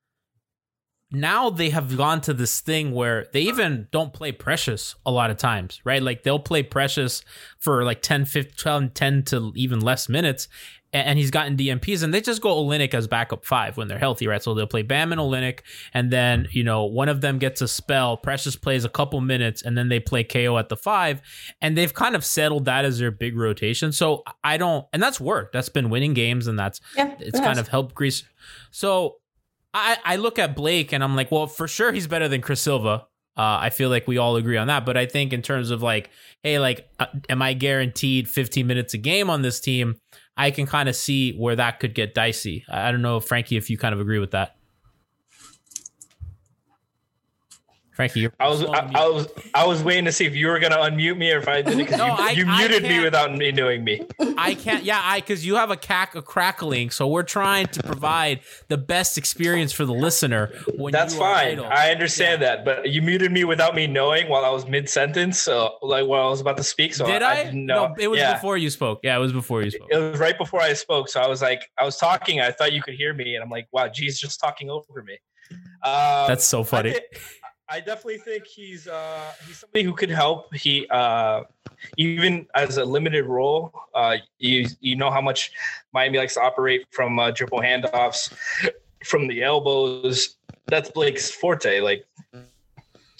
now 1.22 1.50
they 1.50 1.70
have 1.70 1.96
gone 1.98 2.22
to 2.22 2.34
this 2.34 2.62
thing 2.62 2.92
where 2.92 3.28
they 3.34 3.42
even 3.42 3.88
don't 3.92 4.14
play 4.14 4.32
Precious 4.32 4.96
a 5.06 5.12
lot 5.12 5.30
of 5.30 5.38
times, 5.38 5.82
right? 5.84 6.02
Like 6.02 6.24
they'll 6.24 6.40
play 6.40 6.64
Precious 6.64 7.24
for 7.58 7.84
like 7.84 8.02
10, 8.02 8.26
15, 8.26 8.56
12, 8.56 8.94
10 8.94 9.24
to 9.24 9.52
even 9.56 9.80
less 9.80 10.10
minutes. 10.10 10.48
And 10.94 11.20
he's 11.20 11.30
gotten 11.30 11.58
DNPs, 11.58 12.04
and 12.04 12.14
they 12.14 12.22
just 12.22 12.42
go 12.42 12.56
Olynyk 12.56 12.94
as 12.94 13.06
backup 13.06 13.44
five 13.44 13.76
when 13.76 13.90
they're 13.90 14.00
healthy, 14.00 14.28
right? 14.28 14.42
So 14.42 14.54
they'll 14.54 14.66
play 14.66 14.82
Bam 14.82 15.12
and 15.12 15.20
Olynyk, 15.20 15.60
and 15.94 16.10
then 16.10 16.48
you 16.52 16.64
know 16.64 16.86
one 16.86 17.10
of 17.10 17.20
them 17.20 17.38
gets 17.38 17.62
a 17.62 17.68
spell. 17.68 18.16
Precious 18.16 18.56
plays 18.56 18.86
a 18.86 18.90
couple 18.90 19.20
minutes, 19.20 19.62
and 19.62 19.78
then 19.78 19.90
they 19.90 20.00
play 20.00 20.24
KO 20.24 20.58
at 20.58 20.70
the 20.70 20.78
five, 20.78 21.22
and 21.60 21.78
they've 21.78 21.94
kind 21.94 22.16
of 22.16 22.24
settled 22.24 22.64
that 22.66 22.86
as 22.86 22.98
their 22.98 23.12
big 23.12 23.36
rotation. 23.36 23.92
So 23.92 24.24
I 24.42 24.56
don't, 24.56 24.88
and 24.94 25.04
that's 25.04 25.20
worked. 25.20 25.52
That's 25.52 25.68
been 25.68 25.90
winning 25.90 26.14
games, 26.14 26.48
and 26.48 26.58
that's 26.58 26.80
Yeah, 26.96 27.14
it's 27.20 27.40
it 27.40 27.44
kind 27.44 27.60
of 27.60 27.68
helped 27.68 27.94
Greece. 27.94 28.24
So 28.72 29.18
I, 29.76 29.98
I 30.06 30.16
look 30.16 30.40
at 30.40 30.56
Blake 30.56 30.94
and 30.94 31.04
I'm 31.04 31.16
like, 31.16 31.32
well, 31.32 31.48
for 31.48 31.68
sure 31.68 31.92
he's 31.92 32.08
better 32.08 32.30
than 32.30 32.42
Chris 32.42 32.62
Silva. 32.62 33.08
Uh, 33.38 33.60
I 33.60 33.70
feel 33.70 33.90
like 33.90 34.08
we 34.08 34.18
all 34.18 34.38
agree 34.38 34.56
on 34.56 34.68
that. 34.68 34.86
But 34.86 34.96
I 34.96 35.06
think 35.06 35.34
in 35.34 35.42
terms 35.42 35.70
of 35.70 35.84
like, 35.84 36.10
hey, 36.42 36.58
like, 36.60 36.88
uh, 37.00 37.08
am 37.28 37.42
I 37.42 37.54
guaranteed 37.54 38.30
15 38.30 38.66
minutes 38.66 38.94
a 38.94 38.98
game 38.98 39.30
on 39.30 39.42
this 39.42 39.60
team? 39.60 39.98
I 40.38 40.52
can 40.52 40.66
kind 40.66 40.88
of 40.88 40.96
see 40.96 41.34
where 41.34 41.58
that 41.58 41.82
could 41.82 41.94
get 41.94 42.14
dicey. 42.14 42.64
I 42.70 42.88
I 42.88 42.92
don't 42.92 43.02
know, 43.02 43.20
Franky, 43.20 43.58
if 43.58 43.70
you 43.70 43.78
kind 43.78 43.94
of 43.94 44.00
agree 44.00 44.20
with 44.20 44.32
that. 44.32 44.55
Franky, 47.96 48.20
you're 48.20 48.34
I 48.42 48.50
was 48.50 48.64
I. 48.64 48.92
I 48.94 49.08
was 49.08 49.28
I 49.54 49.66
was 49.66 49.82
waiting 49.82 50.04
to 50.06 50.12
see 50.12 50.26
if 50.26 50.36
you 50.36 50.48
were 50.48 50.60
gonna 50.60 50.76
unmute 50.78 51.18
me 51.18 51.32
or 51.32 51.38
if 51.40 51.48
I 51.48 51.62
did 51.62 51.74
it 51.74 51.78
because 51.78 51.98
No, 51.98 52.08
you, 52.08 52.12
I- 52.12 52.32
you 52.32 52.46
I 52.46 52.60
muted 52.68 52.84
me 52.84 53.00
without 53.02 53.34
me 53.34 53.52
knowing 53.54 53.84
me. 53.86 54.06
I 54.38 54.54
can't. 54.56 54.84
Yeah, 54.84 55.00
I 55.02 55.22
because 55.22 55.46
you 55.46 55.56
have 55.56 55.72
a 55.72 55.78
cack 55.78 56.14
a 56.14 56.22
crackling, 56.22 56.90
so 56.90 57.08
we're 57.08 57.24
trying 57.24 57.68
to 57.68 57.82
provide 57.84 58.42
the 58.68 58.78
best 58.78 59.18
experience 59.18 59.72
for 59.72 59.86
the 59.86 59.94
listener. 59.94 60.52
When 60.76 60.92
That's 60.92 61.16
fine. 61.16 61.54
idle. 61.54 61.68
I 61.68 61.92
understand 61.92 62.42
that, 62.42 62.66
but 62.66 62.90
you 62.90 63.02
muted 63.02 63.32
me 63.32 63.46
without 63.46 63.76
me 63.76 63.88
knowing 63.88 64.28
while 64.28 64.44
I 64.44 64.50
was 64.50 64.68
mid 64.68 64.90
sentence, 64.90 65.42
so 65.42 65.78
like 65.82 66.06
while 66.06 66.28
I 66.28 66.30
was 66.30 66.42
about 66.42 66.58
to 66.58 66.64
speak. 66.64 66.94
So 66.94 67.06
Did 67.06 67.22
I? 67.22 67.46
didn't 67.46 67.66
know. 67.66 67.88
No, 67.88 67.96
it 67.98 68.10
was 68.10 68.20
yeah. 68.20 68.34
before 68.34 68.58
you 68.58 68.70
spoke. 68.70 69.00
Yeah, 69.04 69.16
it 69.16 69.20
was 69.20 69.32
before 69.32 69.64
you 69.64 69.72
spoke. 69.72 69.88
It 69.90 69.98
was 69.98 70.20
right 70.20 70.38
before 70.38 70.62
I 70.62 70.74
spoke, 70.74 71.08
so 71.08 71.22
I 71.22 71.28
was 71.28 71.42
like, 71.42 71.72
I 71.80 71.86
was 71.86 71.96
talking. 71.98 72.42
I 72.42 72.52
thought 72.52 72.74
you 72.74 72.82
could 72.82 72.96
hear 72.96 73.14
me, 73.14 73.36
and 73.36 73.44
I'm 73.44 73.50
like, 73.50 73.68
wow, 73.72 73.88
G's 73.88 74.20
just 74.20 74.40
talking 74.42 74.70
over 74.70 75.02
me. 75.02 75.18
Um, 75.84 76.28
That's 76.28 76.44
so 76.46 76.64
funny. 76.64 76.92
I, 76.96 77.00
I 77.68 77.80
definitely 77.80 78.20
think 78.20 78.46
he's 78.46 78.88
uh, 78.88 79.32
he's 79.48 79.58
somebody 79.58 79.84
who 79.84 79.94
could 79.94 80.10
help. 80.10 80.54
He 80.54 80.88
uh, 80.90 81.44
even 81.98 82.46
as 82.54 82.78
a 82.78 82.86
limited 82.86 83.26
role, 83.26 83.74
uh, 83.94 84.18
you 84.38 84.68
you 84.82 84.96
know 84.96 85.10
how 85.10 85.22
much 85.22 85.52
Miami 85.92 86.20
likes 86.20 86.36
to 86.36 86.42
operate 86.42 86.86
from 86.92 87.18
uh, 87.18 87.32
dribble 87.32 87.62
handoffs, 87.62 88.32
from 89.04 89.28
the 89.28 89.42
elbows. 89.44 90.36
That's 90.68 90.90
Blake's 90.90 91.32
forte. 91.32 91.80
Like 91.80 92.06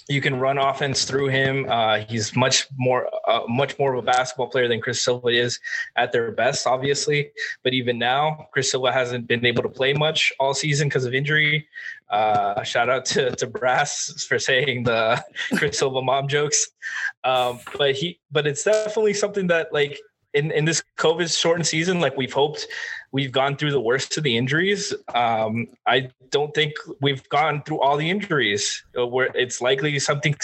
you 0.08 0.20
can 0.20 0.38
run 0.38 0.56
offense 0.56 1.04
through 1.04 1.28
him. 1.28 1.66
Uh, 1.68 1.98
he's 1.98 2.36
much 2.36 2.68
more 2.76 3.08
uh, 3.26 3.40
much 3.48 3.78
more 3.78 3.94
of 3.94 3.98
a 3.98 4.06
basketball 4.06 4.46
player 4.48 4.68
than 4.68 4.80
Chris 4.80 5.02
Silva 5.02 5.28
is 5.28 5.58
at 5.96 6.12
their 6.12 6.30
best, 6.30 6.66
obviously. 6.66 7.30
But 7.64 7.74
even 7.74 7.98
now, 7.98 8.48
Chris 8.52 8.70
Silva 8.70 8.92
hasn't 8.92 9.26
been 9.26 9.44
able 9.44 9.62
to 9.64 9.68
play 9.68 9.92
much 9.94 10.32
all 10.38 10.54
season 10.54 10.88
because 10.88 11.04
of 11.04 11.14
injury. 11.14 11.66
Uh, 12.08 12.62
shout 12.62 12.88
out 12.88 13.04
to, 13.04 13.34
to 13.34 13.46
Brass 13.48 14.24
for 14.28 14.38
saying 14.38 14.84
the 14.84 15.22
Chris 15.56 15.78
Silva 15.78 16.00
mom 16.02 16.28
jokes. 16.28 16.68
Um, 17.24 17.58
but 17.76 17.96
he, 17.96 18.20
but 18.30 18.46
it's 18.46 18.62
definitely 18.62 19.14
something 19.14 19.48
that 19.48 19.72
like 19.72 19.98
in, 20.36 20.50
in 20.52 20.66
this 20.66 20.82
COVID 20.98 21.36
shortened 21.36 21.66
season, 21.66 22.00
like 22.00 22.16
we've 22.16 22.32
hoped 22.32 22.66
we've 23.10 23.32
gone 23.32 23.56
through 23.56 23.72
the 23.72 23.80
worst 23.80 24.16
of 24.18 24.22
the 24.22 24.36
injuries. 24.36 24.92
Um, 25.14 25.68
I 25.86 26.10
don't 26.30 26.54
think 26.54 26.74
we've 27.00 27.26
gone 27.30 27.62
through 27.62 27.80
all 27.80 27.96
the 27.96 28.10
injuries 28.10 28.84
uh, 28.98 29.06
where 29.06 29.30
it's 29.34 29.60
likely 29.62 29.98
something, 29.98 30.34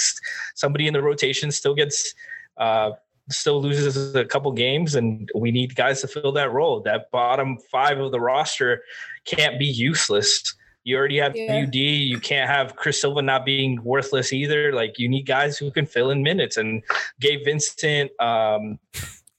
somebody 0.55 0.87
in 0.87 0.95
the 0.95 1.03
rotation 1.03 1.51
still 1.51 1.75
gets, 1.75 2.15
uh, 2.57 2.93
still 3.31 3.61
loses 3.61 4.15
a 4.15 4.25
couple 4.25 4.51
games 4.53 4.95
and 4.95 5.29
we 5.35 5.51
need 5.51 5.77
guys 5.77 6.01
to 6.01 6.09
fill 6.09 6.33
that 6.33 6.51
role. 6.53 6.81
That 6.81 7.11
bottom 7.11 7.59
five 7.71 7.99
of 8.01 8.11
the 8.11 8.21
roster 8.21 8.83
can't 9.27 9.59
be 9.59 9.67
useless. 9.67 10.55
You 10.85 10.97
already 10.97 11.19
have 11.19 11.37
Yeah. 11.37 11.65
UD. 11.65 11.77
You 11.77 12.19
can't 12.19 12.51
have 12.51 12.75
Chris 12.75 13.01
Silva 13.01 13.23
not 13.23 13.45
being 13.45 13.83
worthless 13.85 14.33
either. 14.33 14.73
Like 14.73 14.99
you 14.99 15.09
need 15.09 15.27
guys 15.27 15.59
who 15.59 15.71
can 15.71 15.87
fill 15.87 16.11
in 16.11 16.23
minutes. 16.23 16.57
And 16.57 16.83
Gabe 17.21 17.45
Vincent, 17.45 18.11
um, 18.19 18.79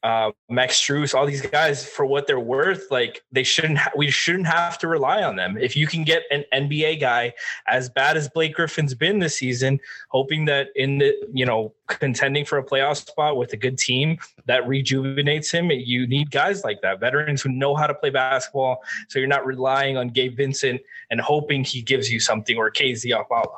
uh, 0.03 0.31
Max 0.49 0.75
Strus, 0.75 1.15
all 1.15 1.25
these 1.25 1.41
guys 1.41 1.85
for 1.87 2.05
what 2.05 2.27
they're 2.27 2.39
worth, 2.39 2.91
like 2.91 3.23
they 3.31 3.43
shouldn't. 3.43 3.77
Ha- 3.77 3.91
we 3.95 4.11
shouldn't 4.11 4.47
have 4.47 4.77
to 4.79 4.87
rely 4.89 5.23
on 5.23 5.37
them. 5.37 5.57
If 5.57 5.77
you 5.77 5.87
can 5.87 6.03
get 6.03 6.23
an 6.29 6.43
NBA 6.53 6.99
guy 6.99 7.33
as 7.67 7.89
bad 7.89 8.17
as 8.17 8.27
Blake 8.27 8.53
Griffin's 8.53 8.93
been 8.93 9.19
this 9.19 9.37
season, 9.37 9.79
hoping 10.09 10.43
that 10.45 10.67
in 10.75 10.97
the 10.97 11.13
you 11.31 11.45
know 11.45 11.73
contending 11.87 12.43
for 12.43 12.57
a 12.57 12.63
playoff 12.63 12.97
spot 12.97 13.37
with 13.37 13.53
a 13.53 13.57
good 13.57 13.77
team 13.77 14.17
that 14.45 14.67
rejuvenates 14.67 15.49
him, 15.49 15.71
you 15.71 16.05
need 16.05 16.31
guys 16.31 16.65
like 16.65 16.81
that, 16.81 16.99
veterans 16.99 17.41
who 17.41 17.49
know 17.49 17.73
how 17.73 17.87
to 17.87 17.93
play 17.93 18.09
basketball. 18.09 18.83
So 19.07 19.19
you're 19.19 19.27
not 19.29 19.45
relying 19.45 19.95
on 19.95 20.09
Gabe 20.09 20.35
Vincent 20.35 20.81
and 21.11 21.21
hoping 21.21 21.63
he 21.63 21.81
gives 21.81 22.11
you 22.11 22.19
something 22.19 22.57
or 22.57 22.69
KZ 22.69 23.05
Okpala. 23.05 23.55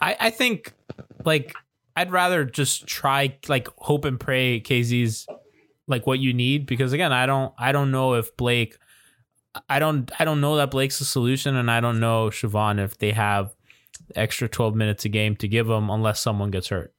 I, 0.00 0.16
I 0.18 0.30
think 0.30 0.72
like 1.24 1.54
I'd 1.96 2.10
rather 2.10 2.44
just 2.44 2.86
try 2.86 3.38
like 3.48 3.68
hope 3.76 4.04
and 4.04 4.18
pray 4.18 4.60
KZ's 4.60 5.26
like 5.86 6.06
what 6.06 6.18
you 6.18 6.32
need 6.32 6.66
because 6.66 6.92
again 6.92 7.12
I 7.12 7.26
don't 7.26 7.52
I 7.58 7.72
don't 7.72 7.90
know 7.90 8.14
if 8.14 8.36
Blake 8.36 8.76
I 9.68 9.78
don't 9.78 10.10
I 10.18 10.24
don't 10.24 10.40
know 10.40 10.56
that 10.56 10.70
Blake's 10.70 10.98
the 10.98 11.04
solution 11.04 11.56
and 11.56 11.70
I 11.70 11.80
don't 11.80 12.00
know 12.00 12.30
Siobhan 12.30 12.82
if 12.82 12.98
they 12.98 13.12
have 13.12 13.54
extra 14.14 14.48
12 14.48 14.74
minutes 14.74 15.04
a 15.04 15.08
game 15.08 15.36
to 15.36 15.48
give 15.48 15.68
him 15.68 15.90
unless 15.90 16.20
someone 16.20 16.50
gets 16.50 16.68
hurt. 16.68 16.92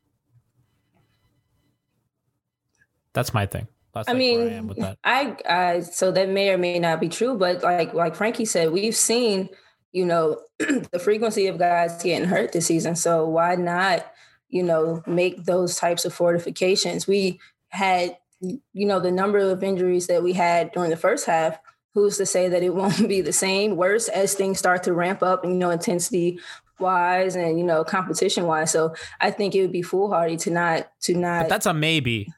That's 3.14 3.34
my 3.34 3.46
thing. 3.46 3.68
That's 3.94 4.10
I 4.10 4.12
like 4.12 4.20
where 4.22 4.42
I 4.42 4.44
am 4.44 4.50
mean, 4.50 4.68
with 4.68 4.78
that. 4.80 4.98
I, 5.04 5.38
I, 5.48 5.80
so 5.80 6.12
that 6.12 6.30
may 6.30 6.50
or 6.50 6.58
may 6.58 6.80
not 6.80 7.00
be 7.00 7.08
true, 7.08 7.38
but 7.38 7.64
like, 7.64 7.94
like 7.94 8.14
Franky 8.16 8.44
said, 8.44 8.72
we've 8.72 8.96
seen, 8.96 9.50
you 9.94 10.06
know, 10.06 10.42
the 10.60 11.00
frequency 11.02 11.48
of 11.48 11.58
guys 11.58 12.04
getting 12.04 12.28
hurt 12.28 12.52
this 12.52 12.66
season. 12.66 12.96
So 12.96 13.26
why 13.26 13.56
not, 13.56 14.06
you 14.56 14.64
know, 14.64 15.04
make 15.06 15.44
those 15.44 15.76
types 15.76 16.06
of 16.06 16.14
fortifications? 16.14 17.06
We 17.08 17.40
had, 17.70 18.18
you 18.40 18.86
know, 18.86 19.00
the 19.00 19.12
number 19.12 19.40
of 19.40 19.64
injuries 19.64 20.08
that 20.08 20.24
we 20.24 20.34
had 20.34 20.72
during 20.72 20.90
the 20.90 20.98
first 20.98 21.26
half. 21.26 21.60
Who's 21.94 22.18
to 22.18 22.26
say 22.26 22.50
that 22.50 22.62
it 22.62 22.76
won't 22.76 23.08
be 23.08 23.22
the 23.22 23.32
same, 23.32 23.78
worse 23.78 24.10
as 24.10 24.34
things 24.34 24.60
start 24.60 24.84
to 24.84 24.94
ramp 24.94 25.24
up, 25.24 25.46
you 25.46 25.54
know, 25.54 25.70
intensity 25.70 26.40
wise 26.80 27.36
and 27.36 27.58
you 27.58 27.64
know, 27.64 27.84
competition 27.84 28.46
wise. 28.46 28.72
So 28.72 28.94
I 29.22 29.32
think 29.32 29.56
it 29.56 29.62
would 29.62 29.72
be 29.72 29.82
foolhardy 29.82 30.38
to 30.38 30.52
not 30.52 30.90
to 31.02 31.14
not 31.16 31.44
But 31.44 31.50
that's 31.50 31.66
a 31.66 31.74
maybe. 31.74 32.34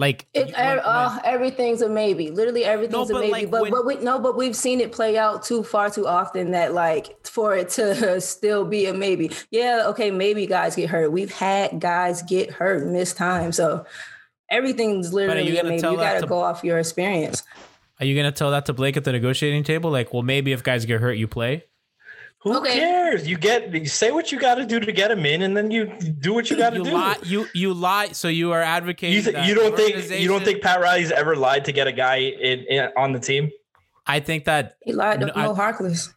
Like 0.00 0.26
it, 0.32 0.52
uh, 0.56 1.18
everything's 1.24 1.82
a 1.82 1.88
maybe. 1.90 2.30
Literally 2.30 2.64
everything's 2.64 3.10
No, 3.10 3.16
a 3.18 3.20
maybe. 3.20 3.32
like, 3.32 3.50
but 3.50 3.60
when- 3.62 3.70
but 3.70 3.84
we 3.84 3.96
no, 3.96 4.18
but 4.18 4.34
we've 4.34 4.56
seen 4.56 4.80
it 4.80 4.92
play 4.92 5.18
out 5.18 5.42
too 5.42 5.62
far 5.62 5.90
too 5.90 6.06
often 6.06 6.52
that 6.52 6.72
like 6.72 7.26
for 7.26 7.54
it 7.54 7.68
to 7.70 8.18
still 8.22 8.64
be 8.64 8.86
a 8.86 8.94
maybe. 8.94 9.30
Yeah, 9.50 9.84
okay, 9.88 10.10
maybe 10.10 10.46
guys 10.46 10.74
get 10.74 10.88
hurt. 10.88 11.12
We've 11.12 11.30
had 11.30 11.78
guys 11.80 12.22
get 12.22 12.50
hurt, 12.50 12.86
miss 12.86 13.12
time. 13.12 13.52
So 13.52 13.84
everything's 14.48 15.12
literally 15.12 15.48
you 15.52 15.60
a 15.60 15.64
maybe. 15.64 15.76
You 15.76 15.96
gotta 15.96 16.20
to- 16.20 16.26
go 16.26 16.40
off 16.40 16.64
your 16.64 16.78
experience. 16.78 17.42
are 18.00 18.06
you 18.06 18.16
gonna 18.16 18.32
tell 18.32 18.50
that 18.52 18.64
to 18.66 18.72
Blake 18.72 18.96
at 18.96 19.04
the 19.04 19.12
negotiating 19.12 19.64
table? 19.64 19.90
Like, 19.90 20.14
well, 20.14 20.22
maybe 20.22 20.52
if 20.52 20.62
guys 20.62 20.86
get 20.86 21.00
hurt, 21.02 21.18
you 21.18 21.28
play. 21.28 21.64
Who 22.42 22.56
Okay. 22.58 22.78
cares? 22.78 23.28
You 23.28 23.36
get 23.36 23.72
you 23.74 23.84
say 23.86 24.10
what 24.12 24.32
you 24.32 24.38
got 24.40 24.54
to 24.54 24.64
do 24.64 24.80
to 24.80 24.92
get 24.92 25.10
him 25.10 25.26
in, 25.26 25.42
and 25.42 25.54
then 25.56 25.70
you 25.70 25.92
do 26.20 26.32
what 26.32 26.48
you 26.50 26.56
got 26.56 26.70
to 26.70 26.76
You 26.78 26.84
do. 26.84 26.92
lie. 26.94 27.16
You 27.22 27.46
you 27.54 27.74
lie. 27.74 28.12
So 28.12 28.28
you 28.28 28.52
are 28.52 28.62
advocating. 28.62 29.16
You, 29.16 29.22
th- 29.22 29.46
you 29.46 29.54
don't 29.54 29.76
think 29.76 30.10
you 30.10 30.26
don't 30.28 30.42
think 30.44 30.62
Pat 30.62 30.80
Riley's 30.80 31.10
ever 31.10 31.36
lied 31.36 31.66
to 31.66 31.72
get 31.72 31.86
a 31.86 31.92
guy 31.92 32.16
in, 32.16 32.60
in 32.60 32.88
on 32.96 33.12
the 33.12 33.20
team? 33.20 33.50
I 34.06 34.20
think 34.20 34.46
that 34.46 34.76
He 34.82 34.92
lied 34.94 35.20
to 35.20 35.26
No, 35.26 35.32
Mo 35.36 35.54
Harkless. 35.54 36.08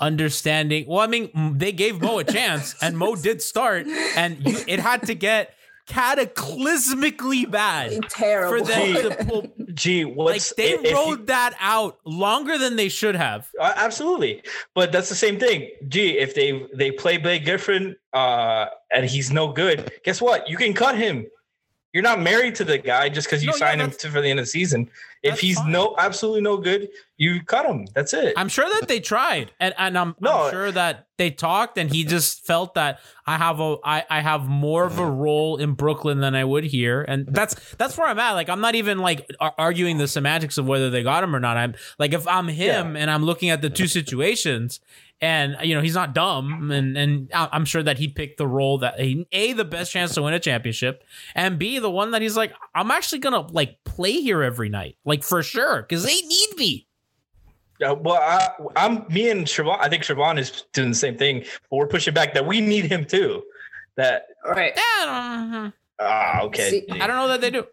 understanding. 0.00 0.86
Well, 0.88 1.00
I 1.00 1.06
mean, 1.08 1.30
they 1.58 1.72
gave 1.72 2.00
Mo 2.00 2.18
a 2.20 2.24
chance, 2.24 2.74
and 2.82 2.96
Mo 2.96 3.14
did 3.16 3.42
start, 3.42 3.86
and 4.16 4.38
you, 4.46 4.58
it 4.66 4.80
had 4.80 5.02
to 5.06 5.14
get 5.14 5.54
cataclysmically 5.86 7.50
bad 7.50 7.98
Terrible. 8.08 8.64
for 8.64 8.70
them 8.72 8.94
to 8.94 9.24
pull. 9.24 9.46
Gee, 9.74 10.04
Like 10.04 10.42
they 10.56 10.72
if 10.72 10.82
you- 10.82 10.94
rode 10.94 11.26
that 11.28 11.54
out 11.60 11.98
longer 12.04 12.58
than 12.58 12.76
they 12.76 12.88
should 12.88 13.14
have. 13.14 13.48
Uh, 13.60 13.72
absolutely, 13.76 14.42
but 14.74 14.92
that's 14.92 15.08
the 15.08 15.14
same 15.14 15.38
thing. 15.38 15.70
Gee, 15.88 16.18
if 16.18 16.34
they 16.34 16.66
they 16.74 16.90
play 16.90 17.16
Blake 17.18 17.44
Griffin 17.44 17.96
uh, 18.12 18.66
and 18.92 19.06
he's 19.06 19.30
no 19.30 19.52
good, 19.52 19.92
guess 20.04 20.20
what? 20.20 20.48
You 20.48 20.56
can 20.56 20.72
cut 20.74 20.96
him. 20.96 21.26
You're 21.92 22.02
not 22.02 22.20
married 22.20 22.54
to 22.56 22.64
the 22.64 22.76
guy 22.78 23.08
just 23.08 23.26
because 23.26 23.42
you 23.42 23.50
No, 23.52 23.56
yeah, 23.58 23.76
him 23.76 23.90
to, 23.90 24.10
for 24.10 24.20
the 24.20 24.28
end 24.28 24.38
of 24.38 24.44
the 24.44 24.50
season. 24.50 24.90
If 25.26 25.40
he's 25.40 25.58
fine. 25.58 25.72
no 25.72 25.94
absolutely 25.98 26.42
no 26.42 26.56
good, 26.56 26.88
you 27.16 27.42
cut 27.44 27.66
him. 27.66 27.86
That's 27.94 28.12
it. 28.14 28.34
I'm 28.36 28.48
sure 28.48 28.68
that 28.78 28.88
they 28.88 29.00
tried, 29.00 29.52
and 29.60 29.74
and 29.78 29.96
I'm, 29.98 30.14
No. 30.20 30.44
I'm 30.44 30.50
sure 30.50 30.70
that 30.72 31.06
they 31.18 31.30
talked, 31.30 31.78
and 31.78 31.90
he 31.90 32.04
just 32.04 32.44
felt 32.46 32.74
that 32.74 33.00
I 33.26 33.36
have 33.38 33.58
a 33.60 33.76
I, 33.84 34.04
I 34.10 34.20
have 34.20 34.46
more 34.46 34.84
of 34.84 34.98
a 34.98 35.06
role 35.06 35.56
in 35.56 35.72
Brooklyn 35.72 36.20
than 36.20 36.34
I 36.34 36.44
would 36.44 36.64
here, 36.64 37.02
and 37.02 37.26
that's 37.26 37.54
that's 37.76 37.96
where 37.96 38.06
I'm 38.06 38.18
at. 38.18 38.32
Like 38.32 38.48
I'm 38.48 38.60
not 38.60 38.74
even 38.74 38.98
like 38.98 39.26
arguing 39.58 39.98
the 39.98 40.08
semantics 40.08 40.58
of 40.58 40.66
whether 40.66 40.90
they 40.90 41.02
got 41.02 41.24
him 41.24 41.34
or 41.34 41.40
not. 41.40 41.56
I'm 41.56 41.74
like 41.98 42.12
if 42.12 42.26
I'm 42.28 42.48
him 42.48 42.96
and 42.96 43.10
I'm 43.10 43.24
looking 43.24 43.50
at 43.50 43.62
the 43.62 43.70
two 43.70 43.86
situations, 43.86 44.80
and 45.20 45.56
you 45.62 45.74
know 45.74 45.80
he's 45.80 45.94
not 45.94 46.14
dumb, 46.14 46.70
and 46.70 46.96
and 46.96 47.30
I- 47.32 47.48
I'm 47.52 47.64
sure 47.64 47.82
that 47.82 47.98
he 47.98 48.08
picked 48.08 48.38
the 48.38 48.46
role 48.46 48.78
that 48.78 49.00
he, 49.00 49.26
a 49.32 49.52
the 49.52 49.64
best 49.64 49.92
chance 49.92 50.14
to 50.14 50.22
win 50.22 50.34
a 50.34 50.40
championship, 50.40 51.04
and 51.34 51.58
b 51.58 51.78
the 51.78 51.90
one 51.90 52.10
that 52.10 52.22
he's 52.22 52.36
like 52.36 52.52
I'm 52.74 52.90
actually 52.90 53.20
gonna 53.20 53.40
like 53.40 53.82
play 53.84 54.20
here 54.20 54.42
every 54.42 54.68
night, 54.68 54.96
like 55.04 55.22
for 55.24 55.42
sure, 55.42 55.82
because 55.82 56.04
they 56.04 56.20
need 56.20 56.48
me. 56.56 56.86
Yeah, 57.78 57.92
well, 57.92 58.16
I, 58.16 58.48
I'm 58.74 59.04
me 59.12 59.28
and 59.30 59.46
Siobhan. 59.46 59.78
I 59.80 59.88
think 59.90 60.02
Siobhan 60.02 60.38
is 60.38 60.64
doing 60.72 60.88
the 60.90 60.94
same 60.94 61.18
thing, 61.18 61.44
but 61.70 61.76
we're 61.76 61.86
pushing 61.86 62.14
back 62.14 62.32
that 62.32 62.46
we 62.46 62.60
need 62.62 62.86
him 62.86 63.04
too. 63.04 63.42
That 63.96 64.28
Right. 64.46 64.72
Yeah, 64.76 65.70
ah, 66.00 66.42
okay. 66.42 66.70
See, 66.70 66.86
I 67.00 67.06
don't 67.06 67.16
know 67.16 67.28
that 67.28 67.40
they 67.40 67.50
do. 67.50 67.64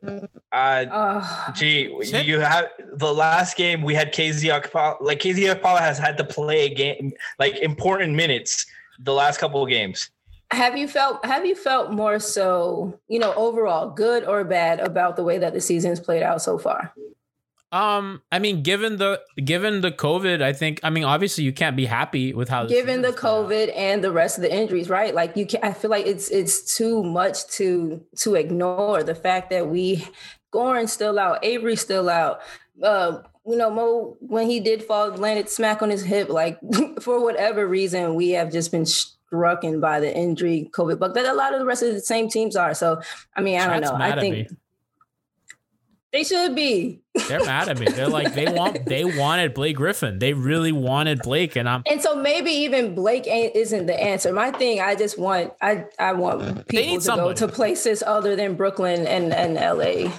Uh, 0.52 0.86
Uh, 0.92 1.52
gee, 1.54 1.92
Sit. 2.04 2.26
you 2.26 2.40
have 2.40 2.66
the 2.94 3.12
last 3.14 3.58
game 3.58 3.82
we 3.82 3.94
had 3.96 4.14
KZ 4.14 4.62
Okpala. 4.62 4.98
Like 5.02 5.20
KZ 5.20 5.56
Okpala 5.56 5.80
has 5.80 5.98
had 5.98 6.18
to 6.18 6.24
play 6.24 6.66
a 6.66 6.74
game, 6.74 7.14
like 7.40 7.58
important 7.58 8.14
minutes, 8.16 8.66
the 9.00 9.14
last 9.14 9.40
couple 9.40 9.62
of 9.64 9.70
games. 9.70 10.10
have 10.52 10.78
you 10.78 10.88
felt 10.88 11.26
have 11.26 11.46
you 11.46 11.56
felt 11.56 11.92
more 11.92 12.20
so, 12.20 13.00
you 13.08 13.18
know, 13.20 13.34
overall, 13.34 13.90
good 13.90 14.24
or 14.26 14.44
bad 14.44 14.80
about 14.80 15.16
the 15.16 15.24
way 15.24 15.38
that 15.40 15.54
the 15.54 15.62
season's 15.62 16.00
played 16.00 16.22
out 16.22 16.42
so 16.42 16.58
far? 16.60 16.94
Um, 17.74 18.22
I 18.32 18.38
mean, 18.38 18.62
given 18.62 18.98
the 18.98 19.20
given 19.44 19.82
the 19.82 19.92
COVID, 19.92 20.44
I 20.44 20.54
think 20.54 20.80
I 20.84 20.92
mean 20.92 21.06
obviously 21.06 21.44
you 21.44 21.52
can't 21.52 21.76
be 21.76 21.88
happy 21.88 22.32
with 22.32 22.48
how 22.48 22.68
Given 22.68 23.02
the 23.02 23.12
played 23.12 23.32
out. 23.32 23.50
COVID 23.50 23.74
and 23.76 24.04
the 24.04 24.12
rest 24.12 24.38
of 24.38 24.44
the 24.44 24.56
injuries, 24.56 24.90
right? 24.90 25.14
Like 25.16 25.36
you 25.36 25.48
can't. 25.48 25.66
I 25.66 25.74
feel 25.74 25.90
like 25.90 26.06
it's 26.06 26.30
it's 26.30 26.78
too 26.78 27.04
much 27.04 27.48
to 27.58 28.00
to 28.18 28.36
ignore 28.36 29.02
the 29.02 29.16
fact 29.16 29.50
that 29.50 29.70
we 29.70 30.08
Goran's 30.54 30.94
still 30.94 31.18
out, 31.18 31.44
Avery's 31.44 31.82
still 31.82 32.12
out. 32.12 32.42
Uh, 32.82 33.22
you 33.44 33.58
know, 33.58 33.72
Mo 33.72 34.18
when 34.20 34.48
he 34.48 34.60
did 34.60 34.84
fall, 34.84 35.10
landed 35.10 35.50
smack 35.50 35.82
on 35.82 35.90
his 35.90 36.04
hip. 36.04 36.30
Like 36.30 36.60
for 37.02 37.24
whatever 37.24 37.68
reason, 37.68 38.14
we 38.14 38.30
have 38.30 38.52
just 38.52 38.72
been 38.72 38.86
struck 38.86 39.64
by 39.82 40.00
the 40.00 40.16
injury 40.16 40.70
COVID 40.74 41.00
bug 41.00 41.16
that 41.16 41.26
a 41.26 41.34
lot 41.34 41.54
of 41.54 41.60
the 41.60 41.66
rest 41.66 41.82
of 41.82 41.92
the 41.92 42.02
same 42.02 42.30
teams 42.30 42.56
are. 42.56 42.76
So 42.76 43.02
I 43.36 43.42
mean, 43.42 43.60
I 43.60 43.68
don't 43.68 43.82
know. 43.82 43.96
I 43.96 44.20
think 44.20 44.52
me. 44.52 44.58
They 46.14 46.24
should 46.24 46.56
be. 46.56 47.02
They're 47.28 47.44
mad 47.44 47.70
at 47.70 47.80
me. 47.80 47.88
They're 47.88 48.08
like 48.08 48.36
they 48.36 48.46
want 48.52 48.86
they 48.86 49.04
wanted 49.04 49.56
Blake 49.56 49.76
Griffin. 49.76 50.20
They 50.20 50.34
really 50.34 50.72
wanted 50.72 51.20
Blake, 51.24 51.56
and 51.56 51.68
I'm 51.68 51.82
And 51.90 52.02
so 52.02 52.16
maybe 52.16 52.52
even 52.52 52.94
Blake 52.94 53.28
ain't 53.28 53.56
isn't 53.56 53.88
the 53.88 54.00
answer. 54.00 54.32
My 54.32 54.52
thing, 54.52 54.80
I 54.80 54.94
just 54.94 55.18
want 55.18 55.54
I 55.60 55.86
I 55.98 56.14
want 56.14 56.68
people 56.68 57.00
to 57.00 57.08
go 57.08 57.34
to 57.34 57.48
places 57.48 58.04
other 58.06 58.36
than 58.36 58.54
Brooklyn 58.54 59.08
and 59.08 59.34
and 59.34 59.56
LA. 59.56 60.12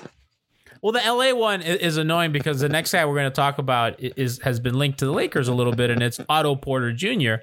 Well, 0.83 0.93
the 0.93 1.01
LA 1.01 1.33
one 1.33 1.63
is 1.63 1.97
annoying 1.97 2.33
because 2.33 2.61
the 2.61 2.69
next 2.69 2.93
guy 2.93 3.05
we're 3.07 3.15
going 3.15 3.31
to 3.31 3.31
talk 3.31 3.59
about 3.59 3.95
is 3.99 4.41
has 4.41 4.59
been 4.59 4.75
linked 4.75 4.99
to 4.99 5.07
the 5.07 5.13
Lakers 5.13 5.47
a 5.47 5.55
little 5.55 5.75
bit, 5.75 5.91
and 5.91 6.03
it's 6.03 6.21
Otto 6.29 6.57
Porter 6.57 6.93
Jr. 6.93 7.37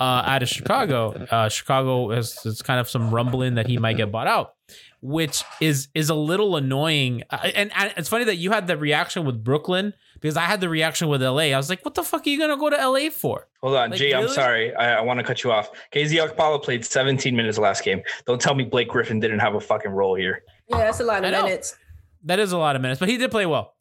Uh, 0.00 0.22
out 0.26 0.42
of 0.42 0.48
Chicago. 0.48 1.12
Uh, 1.30 1.48
Chicago 1.48 2.10
has 2.10 2.36
it's 2.44 2.60
kind 2.60 2.80
of 2.80 2.88
some 2.90 3.14
rumbling 3.14 3.54
that 3.54 3.68
he 3.68 3.78
might 3.78 3.96
get 3.96 4.10
bought 4.10 4.26
out, 4.26 4.54
which 5.04 5.44
is 5.60 5.88
is 5.94 6.08
a 6.08 6.14
little 6.14 6.56
annoying. 6.56 7.22
Uh, 7.28 7.50
and, 7.54 7.70
and 7.76 7.92
it's 7.98 8.08
funny 8.08 8.24
that 8.24 8.36
you 8.36 8.50
had 8.50 8.66
the 8.66 8.76
reaction 8.76 9.26
with 9.26 9.44
Brooklyn 9.44 9.92
because 10.14 10.38
I 10.38 10.44
had 10.44 10.62
the 10.62 10.68
reaction 10.70 11.08
with 11.08 11.22
LA. 11.22 11.52
I 11.52 11.56
was 11.58 11.68
like, 11.68 11.84
"What 11.84 11.94
the 11.94 12.02
fuck 12.02 12.26
are 12.26 12.30
you 12.30 12.38
going 12.38 12.48
to 12.50 12.56
go 12.56 12.70
to 12.70 12.76
LA 12.88 13.10
for?" 13.10 13.46
Hold 13.60 13.76
on, 13.76 13.90
Like, 13.90 13.98
Jay. 13.98 14.14
I'm 14.14 14.28
sorry. 14.28 14.74
I, 14.74 14.94
I 14.94 15.00
want 15.02 15.20
to 15.20 15.24
cut 15.24 15.44
you 15.44 15.52
off. 15.52 15.70
KZ 15.92 16.26
Okpala 16.26 16.62
played 16.62 16.86
17 16.86 17.36
minutes 17.36 17.58
last 17.58 17.84
game. 17.84 18.00
Don't 18.26 18.40
tell 18.40 18.54
me 18.54 18.64
Blake 18.64 18.88
Griffin 18.88 19.20
didn't 19.20 19.40
have 19.40 19.54
a 19.54 19.60
fucking 19.60 19.90
role 19.90 20.14
here. 20.14 20.42
Yeah, 20.68 20.78
that's 20.78 21.00
a 21.00 21.04
lot 21.04 21.22
of 21.22 21.30
minutes. 21.30 21.76
That 22.24 22.38
is 22.38 22.52
a 22.52 22.58
lot 22.58 22.74
of 22.74 22.80
minutes, 22.80 22.98
but 22.98 23.10
he 23.10 23.18
did 23.18 23.30
play 23.30 23.44
well. 23.44 23.74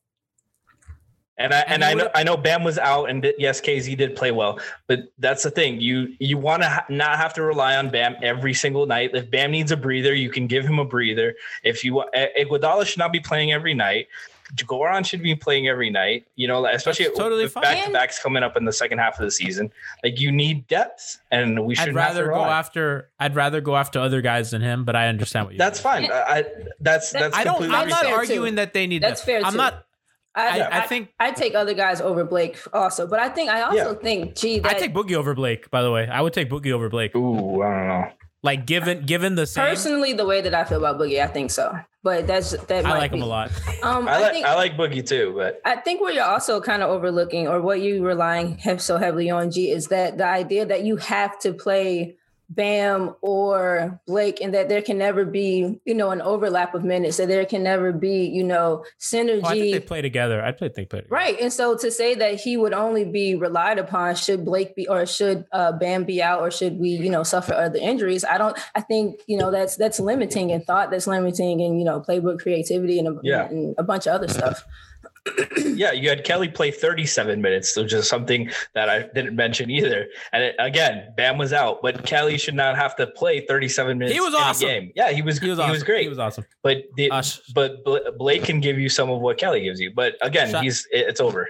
And 1.38 1.54
I 1.54 1.62
And 1.62 1.84
and, 1.84 1.84
I 1.84 1.94
know 1.94 2.10
I 2.16 2.24
know 2.24 2.38
Bam 2.38 2.64
was 2.64 2.78
out, 2.78 3.10
and 3.10 3.34
yes, 3.38 3.60
KZ 3.60 3.98
did 3.98 4.16
play 4.16 4.32
well. 4.32 4.60
But 4.88 5.12
that's 5.18 5.44
the 5.44 5.50
thing. 5.50 5.82
You 5.82 6.14
you 6.20 6.38
want 6.38 6.62
to 6.62 6.70
ha- 6.70 6.86
not 6.90 7.18
have 7.18 7.34
to 7.36 7.42
rely 7.42 7.76
on 7.76 7.90
Bam 7.90 8.16
every 8.22 8.54
single 8.54 8.86
night. 8.86 9.12
If 9.14 9.32
Bam 9.32 9.52
needs 9.52 9.72
a 9.72 9.78
breather, 9.78 10.14
you 10.14 10.30
can 10.30 10.46
give 10.46 10.66
him 10.66 10.78
a 10.78 10.86
breather. 10.86 11.36
If 11.64 11.84
you 11.84 12.04
Iguodala 12.16 12.86
should 12.86 13.00
not 13.00 13.12
be 13.12 13.20
playing 13.20 13.52
every 13.52 13.74
night. 13.74 14.08
Goran 14.56 15.04
should 15.06 15.24
be 15.24 15.36
playing 15.36 15.68
every 15.68 15.90
night. 15.90 16.28
You 16.36 16.48
know, 16.48 16.66
especially 16.66 17.06
That's 17.06 17.18
totally 17.18 17.46
with 17.46 17.54
fine. 17.54 17.64
back 17.64 17.86
to 17.86 17.92
backs 17.92 18.22
coming 18.22 18.44
up 18.44 18.56
in 18.56 18.66
the 18.66 18.74
second 18.74 19.00
half 19.00 19.20
of 19.20 19.26
the 19.26 19.32
season. 19.32 19.72
Like 20.04 20.20
you 20.20 20.32
need 20.32 20.68
depth, 20.68 21.20
and 21.32 21.66
we 21.66 21.74
should 21.74 21.90
I'd 21.90 21.96
rather 21.96 22.28
go 22.28 22.44
after 22.44 23.10
I'd 23.20 23.36
rather 23.36 23.62
go 23.62 23.76
after 23.76 24.00
other 24.00 24.22
guys 24.22 24.52
than 24.52 24.62
him, 24.62 24.86
but 24.86 24.96
I 24.96 25.08
understand 25.08 25.46
what 25.48 25.54
you. 25.54 25.58
That's 25.58 25.80
fine. 25.80 26.12
I, 26.12 26.22
I 26.22 26.46
that's 26.80 27.12
that's 27.12 27.36
I 27.36 27.44
don't. 27.44 27.64
I'm 27.64 27.90
not 27.90 28.02
fair, 28.04 28.12
too. 28.12 28.18
arguing 28.18 28.56
that 28.56 28.74
they 28.74 28.86
need. 28.86 29.02
That's 29.02 29.22
depth. 29.22 29.26
fair, 29.26 29.44
I'm 29.44 29.54
too. 29.54 29.58
not. 29.58 29.86
I, 30.36 30.62
I, 30.62 30.80
I 30.80 30.88
think 30.88 31.10
I 31.20 31.32
take 31.32 31.54
other 31.56 31.74
guys 31.74 32.02
over 32.02 32.24
Blake 32.24 32.58
also, 32.74 33.06
but 33.08 33.20
I 33.20 33.30
think 33.30 33.50
I 33.52 33.62
also 33.62 33.92
Yeah. 33.94 34.00
think 34.02 34.36
gee 34.36 34.62
I 34.64 34.74
take 34.74 34.94
Boogie 34.94 35.14
over 35.16 35.34
Blake. 35.36 35.70
By 35.70 35.82
the 35.84 35.92
way, 35.92 36.08
I 36.08 36.22
would 36.22 36.34
take 36.34 36.50
Boogie 36.50 36.72
over 36.72 36.90
Blake. 36.90 37.16
Ooh, 37.16 37.62
I 37.62 37.70
don't 37.78 37.88
know. 37.88 38.06
Like 38.42 38.66
given 38.66 39.06
given 39.06 39.36
the 39.36 39.46
same, 39.46 39.64
personally 39.68 40.12
the 40.14 40.26
way 40.26 40.42
that 40.42 40.54
I 40.54 40.66
feel 40.66 40.80
about 40.80 41.00
Boogie, 41.00 41.22
I 41.24 41.28
think 41.28 41.50
so. 41.52 41.78
But 42.04 42.28
that's 42.28 42.52
that 42.52 42.86
I 42.86 42.90
might 42.90 42.98
like 42.98 43.14
him 43.14 43.22
a 43.22 43.26
lot. 43.26 43.52
Um, 43.84 44.08
I 44.10 44.16
I, 44.16 44.20
like 44.20 44.34
think 44.34 44.46
I 44.46 44.56
like 44.56 44.76
Boogie 44.76 45.08
too, 45.08 45.34
but 45.38 45.62
I 45.64 45.78
think 45.78 46.02
what 46.02 46.14
you're 46.14 46.26
also 46.26 46.60
kind 46.60 46.84
of 46.84 46.90
overlooking, 46.90 47.48
or 47.48 47.62
what 47.62 47.80
you 47.80 48.04
relying 48.06 48.58
hev- 48.58 48.82
so 48.82 48.98
heavily 48.98 49.30
on, 49.30 49.52
G, 49.52 49.70
is 49.72 49.88
that 49.88 50.18
the 50.18 50.26
idea 50.26 50.66
that 50.66 50.84
you 50.84 50.98
have 50.98 51.40
to 51.40 51.54
play 51.54 52.18
Bam 52.56 53.16
or 53.22 54.00
Blake, 54.08 54.42
and 54.42 54.54
that 54.54 54.70
there 54.70 54.82
can 54.82 54.98
never 54.98 55.26
be, 55.26 55.80
you 55.86 55.94
know, 55.94 56.12
an 56.12 56.22
overlap 56.22 56.76
of 56.76 56.84
minutes, 56.84 57.18
that 57.18 57.28
there 57.28 57.46
can 57.46 57.64
never 57.64 57.92
be, 57.92 58.26
you 58.26 58.44
know, 58.44 58.86
synergy. 59.00 59.42
Oh, 59.44 59.48
I 59.50 59.60
think 59.60 59.74
they 59.74 59.80
play 59.80 60.02
together. 60.02 60.44
I 60.44 60.52
play 60.52 60.68
they 60.68 60.86
play 60.86 61.00
together. 61.02 61.08
Right. 61.16 61.40
And 61.40 61.52
so 61.52 61.78
to 61.78 61.92
say 61.92 62.16
that 62.16 62.40
he 62.42 62.58
would 62.58 62.74
only 62.74 63.06
be 63.06 63.36
relied 63.36 63.80
upon 63.80 64.16
should 64.16 64.46
Blake 64.46 64.76
be 64.76 64.88
or 64.88 65.06
should 65.06 65.46
uh, 65.52 65.72
Bam 65.74 66.04
be 66.04 66.22
out 66.22 66.42
or 66.42 66.52
should 66.52 66.80
we, 66.80 66.90
you 66.90 67.10
know, 67.10 67.24
suffer 67.24 67.54
other 67.54 67.80
injuries, 67.80 68.24
I 68.24 68.38
don't 68.38 68.58
I 68.76 68.82
think, 68.82 69.22
you 69.28 69.38
know, 69.38 69.52
that's 69.52 69.76
that's 69.78 70.00
limiting 70.00 70.50
in 70.50 70.62
thought, 70.62 70.92
that's 70.92 71.08
limiting 71.08 71.60
in, 71.60 71.80
you 71.80 71.86
know, 71.86 72.02
playbook 72.02 72.40
creativity 72.40 73.00
and 73.00 73.08
a, 73.08 73.20
Yeah. 73.24 73.48
and 73.48 73.76
a 73.78 73.84
bunch 73.84 74.08
of 74.08 74.14
other 74.14 74.28
stuff. 74.28 74.64
yeah, 75.58 75.92
you 75.94 76.10
had 76.10 76.24
Kelly 76.26 76.50
play 76.50 76.70
37 76.72 77.42
minutes, 77.42 77.76
which 77.78 77.94
is 77.94 78.08
something 78.10 78.50
that 78.74 78.90
I 78.90 79.04
didn't 79.14 79.36
mention 79.36 79.70
either. 79.70 80.08
And 80.34 80.44
it, 80.44 80.56
again, 80.60 81.14
Bam 81.16 81.38
was 81.38 81.54
out, 81.54 81.82
but 81.82 82.06
Kelly 82.06 82.38
should 82.38 82.56
not 82.56 82.76
have 82.76 82.96
to 82.98 83.08
play 83.08 83.46
37 83.46 83.98
minutes. 83.98 84.14
He 84.14 84.20
was 84.20 84.34
awesome. 84.34 84.68
game. 84.68 84.92
Yeah, 84.96 85.12
he 85.12 85.22
was. 85.22 85.40
He 85.40 85.50
was 85.50 85.58
he 85.58 85.64
awesome. 85.64 85.72
was 85.72 85.84
great. 85.84 86.04
He 86.04 86.10
was 86.10 86.20
awesome. 86.20 86.46
but 86.62 86.84
the, 86.98 87.10
Uh, 87.12 87.24
but 87.56 87.84
Bla- 87.86 88.12
Blake 88.18 88.44
can 88.44 88.60
give 88.60 88.78
you 88.78 88.90
some 88.90 89.10
of 89.10 89.22
what 89.22 89.38
Kelly 89.38 89.62
gives 89.62 89.80
you. 89.80 89.92
But 89.96 90.16
again, 90.22 90.52
Shut- 90.52 90.64
he's 90.64 90.86
it- 90.92 91.08
it's 91.08 91.22
over. 91.22 91.48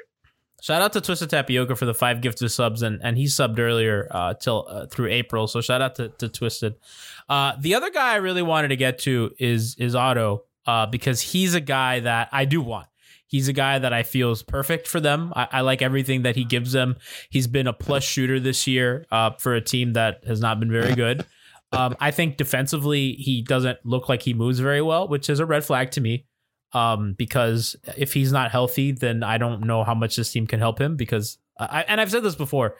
Shout 0.61 0.81
out 0.81 0.93
to 0.93 1.01
Twisted 1.01 1.29
Tapioca 1.29 1.75
for 1.75 1.85
the 1.85 1.93
five 1.93 2.21
gifted 2.21 2.49
subs, 2.49 2.83
and 2.83 3.01
and 3.03 3.17
he 3.17 3.25
subbed 3.25 3.59
earlier 3.59 4.07
uh, 4.11 4.33
till 4.35 4.65
uh, 4.69 4.85
through 4.85 5.07
April. 5.09 5.45
So 5.47 5.59
shout 5.59 5.81
out 5.81 5.95
to, 5.95 6.07
to 6.09 6.29
Twisted. 6.29 6.75
Uh, 7.27 7.53
the 7.59 7.75
other 7.75 7.89
guy 7.89 8.13
I 8.13 8.15
really 8.17 8.43
wanted 8.43 8.69
to 8.69 8.77
get 8.77 8.99
to 8.99 9.31
is 9.39 9.75
is 9.77 9.93
Otto 9.93 10.43
uh, 10.65 10.85
because 10.85 11.19
he's 11.19 11.53
a 11.53 11.59
guy 11.59 11.99
that 12.01 12.29
I 12.31 12.45
do 12.45 12.61
want. 12.61 12.87
He's 13.33 13.47
a 13.47 13.53
guy 13.53 13.79
that 13.79 13.91
I 13.93 14.03
feel 14.03 14.29
is 14.29 14.43
perfect 14.43 14.87
for 14.87 14.99
them. 14.99 15.33
I, 15.35 15.47
I 15.51 15.61
like 15.61 15.81
everything 15.81 16.21
that 16.21 16.35
he 16.35 16.43
gives 16.43 16.71
them. 16.71 16.97
He's 17.31 17.47
been 17.47 17.65
a 17.65 17.73
plus 17.73 18.03
shooter 18.03 18.39
this 18.39 18.67
year 18.67 19.07
uh, 19.09 19.31
for 19.39 19.55
a 19.55 19.61
team 19.61 19.93
that 19.93 20.23
has 20.27 20.39
not 20.39 20.59
been 20.59 20.71
very 20.71 20.93
good. 20.93 21.25
Um, 21.71 21.95
I 21.99 22.11
think 22.11 22.37
defensively 22.37 23.13
he 23.13 23.41
doesn't 23.41 23.79
look 23.83 24.07
like 24.07 24.21
he 24.21 24.35
moves 24.35 24.59
very 24.59 24.83
well, 24.83 25.07
which 25.07 25.31
is 25.31 25.39
a 25.39 25.47
red 25.47 25.65
flag 25.65 25.89
to 25.91 26.01
me 26.01 26.27
um, 26.73 27.13
because 27.13 27.75
if 27.97 28.13
he's 28.13 28.31
not 28.31 28.51
healthy, 28.51 28.91
then 28.91 29.23
I 29.23 29.39
don't 29.39 29.61
know 29.61 29.83
how 29.83 29.95
much 29.95 30.15
this 30.15 30.31
team 30.31 30.45
can 30.45 30.59
help 30.59 30.79
him. 30.79 30.95
Because 30.95 31.39
I 31.57 31.85
and 31.87 31.99
I've 31.99 32.11
said 32.11 32.21
this 32.21 32.35
before, 32.35 32.75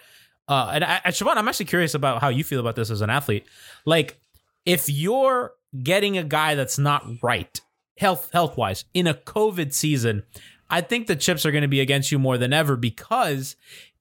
uh, 0.47 0.69
and 0.75 0.83
I, 0.83 1.01
I, 1.05 1.09
Siobhan, 1.09 1.37
I'm 1.37 1.47
actually 1.47 1.65
curious 1.65 1.95
about 1.95 2.21
how 2.21 2.29
you 2.29 2.43
feel 2.43 2.59
about 2.59 2.75
this 2.75 2.91
as 2.91 3.01
an 3.01 3.09
athlete. 3.09 3.47
Like, 3.85 4.19
if 4.67 4.87
you're 4.87 5.53
getting 5.81 6.19
a 6.19 6.23
guy 6.23 6.53
that's 6.53 6.77
not 6.77 7.03
right, 7.23 7.59
health 7.97 8.29
health 8.33 8.57
wise, 8.57 8.85
in 8.93 9.07
a 9.07 9.13
COVID 9.13 9.73
season, 9.73 10.23
I 10.69 10.81
think 10.81 11.07
the 11.07 11.15
chips 11.15 11.45
are 11.45 11.51
going 11.51 11.61
to 11.63 11.67
be 11.67 11.81
against 11.81 12.11
you 12.11 12.19
more 12.19 12.37
than 12.37 12.53
ever 12.53 12.75
because 12.75 13.55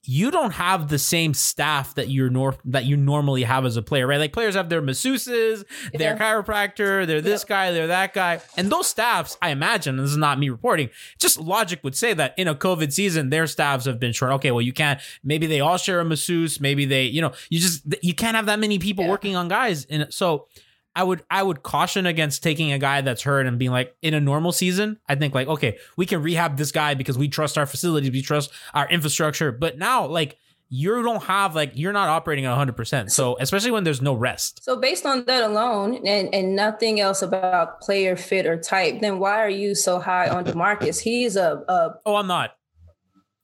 you 0.05 0.31
don't 0.31 0.51
have 0.51 0.89
the 0.89 0.99
same 0.99 1.33
staff 1.33 1.95
that 1.95 2.09
you're 2.09 2.29
nor- 2.29 2.57
that 2.65 2.83
you 2.83 2.97
normally 2.97 3.43
have 3.43 3.65
as 3.65 3.77
a 3.77 3.81
player, 3.81 4.05
right? 4.05 4.19
Like 4.19 4.33
players 4.33 4.53
have 4.53 4.67
their 4.67 4.81
masseuses, 4.81 5.63
their 5.93 6.15
Yeah. 6.15 6.17
chiropractor, 6.17 7.07
they're 7.07 7.21
this 7.21 7.45
guy, 7.45 7.71
they're 7.71 7.87
that 7.87 8.13
guy. 8.13 8.41
And 8.57 8.69
those 8.69 8.87
staffs, 8.87 9.37
I 9.41 9.51
imagine, 9.51 9.95
this 9.95 10.09
is 10.11 10.17
not 10.17 10.39
me 10.39 10.49
reporting, 10.49 10.89
just 11.19 11.39
logic 11.39 11.79
would 11.85 11.95
say 11.95 12.13
that 12.15 12.33
in 12.37 12.49
a 12.49 12.55
COVID 12.55 12.91
season, 12.91 13.29
their 13.29 13.47
staffs 13.47 13.85
have 13.85 13.97
been 13.97 14.11
short. 14.11 14.33
Okay, 14.33 14.51
well, 14.51 14.61
you 14.61 14.73
can't, 14.73 14.99
maybe 15.23 15.47
they 15.47 15.61
all 15.61 15.77
share 15.77 16.01
a 16.01 16.05
masseuse, 16.05 16.59
maybe 16.59 16.83
they, 16.83 17.05
you 17.05 17.21
know, 17.21 17.31
you 17.49 17.61
just, 17.61 17.83
you 18.01 18.13
can't 18.13 18.35
have 18.35 18.47
that 18.47 18.59
many 18.59 18.79
people 18.79 19.05
Yeah. 19.05 19.11
working 19.11 19.37
on 19.37 19.47
guys. 19.47 19.85
And 19.85 20.07
so, 20.13 20.47
I 20.95 21.03
would 21.03 21.23
I 21.29 21.41
would 21.41 21.63
caution 21.63 22.05
against 22.05 22.43
taking 22.43 22.71
a 22.71 22.77
guy 22.79 23.01
that's 23.01 23.23
hurt 23.23 23.45
and 23.47 23.57
being 23.57 23.71
like 23.71 23.95
in 24.01 24.13
a 24.13 24.19
normal 24.19 24.51
season. 24.51 24.99
I 25.09 25.15
think 25.15 25.33
like 25.33 25.47
okay, 25.47 25.77
we 25.97 26.05
can 26.05 26.21
rehab 26.21 26.57
this 26.57 26.71
guy 26.71 26.93
because 26.93 27.17
we 27.17 27.27
trust 27.27 27.57
our 27.57 27.65
facilities, 27.65 28.11
we 28.11 28.21
trust 28.21 28.51
our 28.73 28.87
infrastructure. 28.89 29.51
But 29.51 29.77
now 29.77 30.05
like 30.05 30.37
you 30.69 31.03
don't 31.03 31.21
have 31.23 31.53
like 31.55 31.71
you're 31.75 31.93
not 31.93 32.09
operating 32.09 32.45
at 32.45 32.57
100%. 32.57 33.11
So 33.11 33.37
especially 33.39 33.69
when 33.71 33.83
there's 33.83 34.01
no 34.01 34.13
rest. 34.15 34.63
So 34.63 34.75
based 34.79 35.05
on 35.05 35.25
that 35.25 35.43
alone 35.43 36.01
and, 36.05 36.33
and 36.33 36.55
nothing 36.55 36.99
else 36.99 37.21
about 37.21 37.79
player 37.81 38.15
fit 38.15 38.45
or 38.47 38.57
type, 38.57 38.99
then 39.01 39.19
why 39.19 39.39
are 39.43 39.49
you 39.49 39.75
so 39.75 39.99
high 39.99 40.27
on 40.29 40.45
DeMarcus? 40.45 40.99
He's 40.99 41.35
a, 41.35 41.63
a 41.67 41.95
Oh, 42.07 42.15
I'm 42.15 42.25
not. 42.27 42.55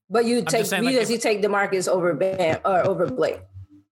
but 0.10 0.26
you 0.26 0.44
take 0.44 0.72
like, 0.72 0.82
because 0.82 1.10
if- 1.10 1.12
you 1.12 1.18
take 1.20 1.42
DeMarcus 1.44 1.88
over 1.88 2.14
Bam 2.16 2.60
or 2.66 2.86
over 2.88 3.06
Blake. 3.06 3.42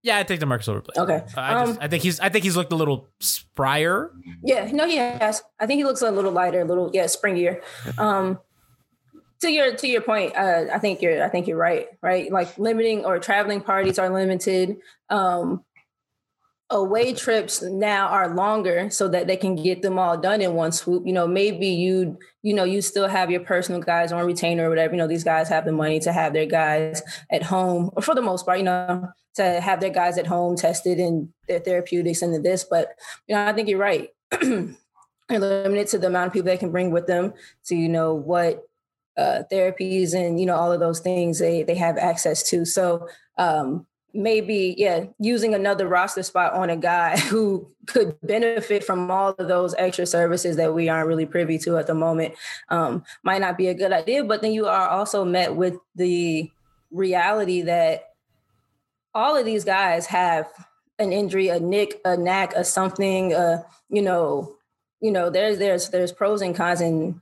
Yeah, 0.08 0.20
I 0.20 0.24
take 0.24 0.40
DeMarcus 0.40 0.70
over 0.70 0.80
Blake. 0.80 0.98
Okay. 0.98 1.16
Uh, 1.36 1.42
I, 1.42 1.66
just, 1.66 1.72
Um, 1.74 1.78
I 1.82 1.90
think 1.90 2.02
he's 2.02 2.18
I 2.22 2.30
think 2.30 2.46
he's 2.46 2.56
looked 2.56 2.72
a 2.72 2.78
little 2.78 3.10
sprier. 3.20 4.12
Yeah, 4.42 4.72
no, 4.72 4.88
he 4.88 4.96
has. 4.96 5.44
I 5.60 5.66
think 5.66 5.80
he 5.80 5.84
looks 5.84 6.02
a 6.02 6.10
little 6.12 6.32
lighter, 6.32 6.62
a 6.62 6.66
little 6.66 6.90
yeah, 6.94 7.04
springier. 7.06 7.62
Um, 7.98 8.40
to 9.42 9.52
your 9.52 9.76
to 9.76 9.86
your 9.86 10.00
point, 10.00 10.34
uh, 10.38 10.68
I 10.74 10.80
think 10.80 11.02
you're 11.02 11.22
I 11.22 11.28
think 11.28 11.46
you're 11.46 11.58
right. 11.58 11.90
Right, 12.02 12.32
like 12.32 12.58
limiting 12.58 13.04
or 13.04 13.20
traveling 13.20 13.60
parties 13.60 14.00
are 14.00 14.10
limited. 14.10 14.78
Um, 15.10 15.66
away 16.70 17.14
trips 17.14 17.62
now 17.62 18.08
are 18.08 18.36
longer 18.36 18.90
so 18.90 19.08
that 19.08 19.28
they 19.28 19.38
can 19.38 19.56
get 19.56 19.82
them 19.82 19.98
all 19.98 20.18
done 20.18 20.42
in 20.42 20.54
one 20.54 20.72
swoop. 20.72 21.06
You 21.06 21.14
know, 21.14 21.28
maybe 21.28 21.68
you 21.68 22.18
you 22.42 22.54
know 22.54 22.64
you 22.64 22.82
still 22.82 23.08
have 23.08 23.32
your 23.32 23.42
personal 23.42 23.82
guys 23.82 24.12
on 24.12 24.26
retainer 24.26 24.68
or 24.68 24.70
whatever. 24.70 24.94
You 24.94 25.00
know, 25.00 25.08
these 25.08 25.24
guys 25.24 25.50
have 25.50 25.66
the 25.66 25.72
money 25.72 26.00
to 26.02 26.12
have 26.12 26.34
their 26.34 26.46
guys 26.46 27.02
at 27.32 27.44
home, 27.44 27.92
or 27.96 28.02
for 28.02 28.16
the 28.16 28.22
most 28.22 28.46
part, 28.46 28.60
you 28.60 28.66
know, 28.66 29.08
to 29.36 29.62
have 29.62 29.80
their 29.80 29.90
guys 29.90 30.18
at 30.18 30.28
home 30.28 30.56
tested 30.56 31.00
and 31.00 31.30
their 31.48 31.60
therapeutics 31.60 32.22
and 32.22 32.44
this. 32.44 32.66
But 32.70 32.90
you 33.28 33.36
know, 33.36 33.46
I 33.46 33.54
think 33.54 33.70
you're 33.70 33.80
right. 33.80 34.10
You're 35.30 35.42
limited 35.42 35.88
to 35.88 35.98
the 35.98 36.08
amount 36.08 36.28
of 36.28 36.34
people 36.34 36.46
they 36.46 36.56
can 36.56 36.72
bring 36.72 36.90
with 36.90 37.06
them 37.06 37.34
to 37.66 37.76
you 37.76 37.90
know 37.90 38.14
what 38.14 38.66
uh, 39.18 39.44
therapies 39.52 40.14
and 40.14 40.40
you 40.40 40.46
know 40.46 40.56
all 40.56 40.72
of 40.72 40.80
those 40.80 41.02
things 41.02 41.40
they 41.40 41.64
they 41.64 41.76
have 41.76 41.98
access 41.98 42.50
to. 42.50 42.64
So 42.64 43.10
um, 43.38 43.86
maybe 44.18 44.74
yeah, 44.80 45.06
using 45.20 45.54
another 45.54 45.88
roster 45.88 46.24
spot 46.24 46.54
on 46.54 46.72
a 46.72 46.76
guy 46.76 47.18
who 47.30 47.70
could 47.86 48.20
benefit 48.22 48.84
from 48.84 49.10
all 49.12 49.30
of 49.30 49.48
those 49.48 49.76
extra 49.78 50.06
services 50.06 50.58
that 50.58 50.74
we 50.74 50.90
aren't 50.90 51.08
really 51.08 51.28
privy 51.28 51.60
to 51.60 51.78
at 51.78 51.88
the 51.88 51.94
moment 51.94 52.34
um, 52.70 53.04
might 53.24 53.40
not 53.40 53.58
be 53.58 53.68
a 53.68 53.76
good 53.76 53.94
idea. 53.94 54.24
But 54.24 54.42
then 54.42 54.52
you 54.52 54.66
are 54.66 54.90
also 54.90 55.24
met 55.24 55.56
with 55.56 55.78
the 55.96 56.52
reality 56.92 57.62
that 57.62 58.10
all 59.14 59.38
of 59.38 59.46
these 59.46 59.64
guys 59.64 60.08
have 60.08 60.48
an 61.00 61.14
injury, 61.14 61.50
a 61.50 61.60
nick, 61.60 62.02
a 62.04 62.18
knack, 62.18 62.54
a 62.56 62.64
something, 62.64 63.34
uh, 63.34 63.62
you 63.90 64.02
know, 64.02 64.56
you 65.00 65.12
know, 65.12 65.30
there's 65.30 65.60
there's 65.60 65.90
there's 65.90 66.12
pros 66.12 66.42
and 66.42 66.56
cons 66.56 66.82
and 66.82 67.22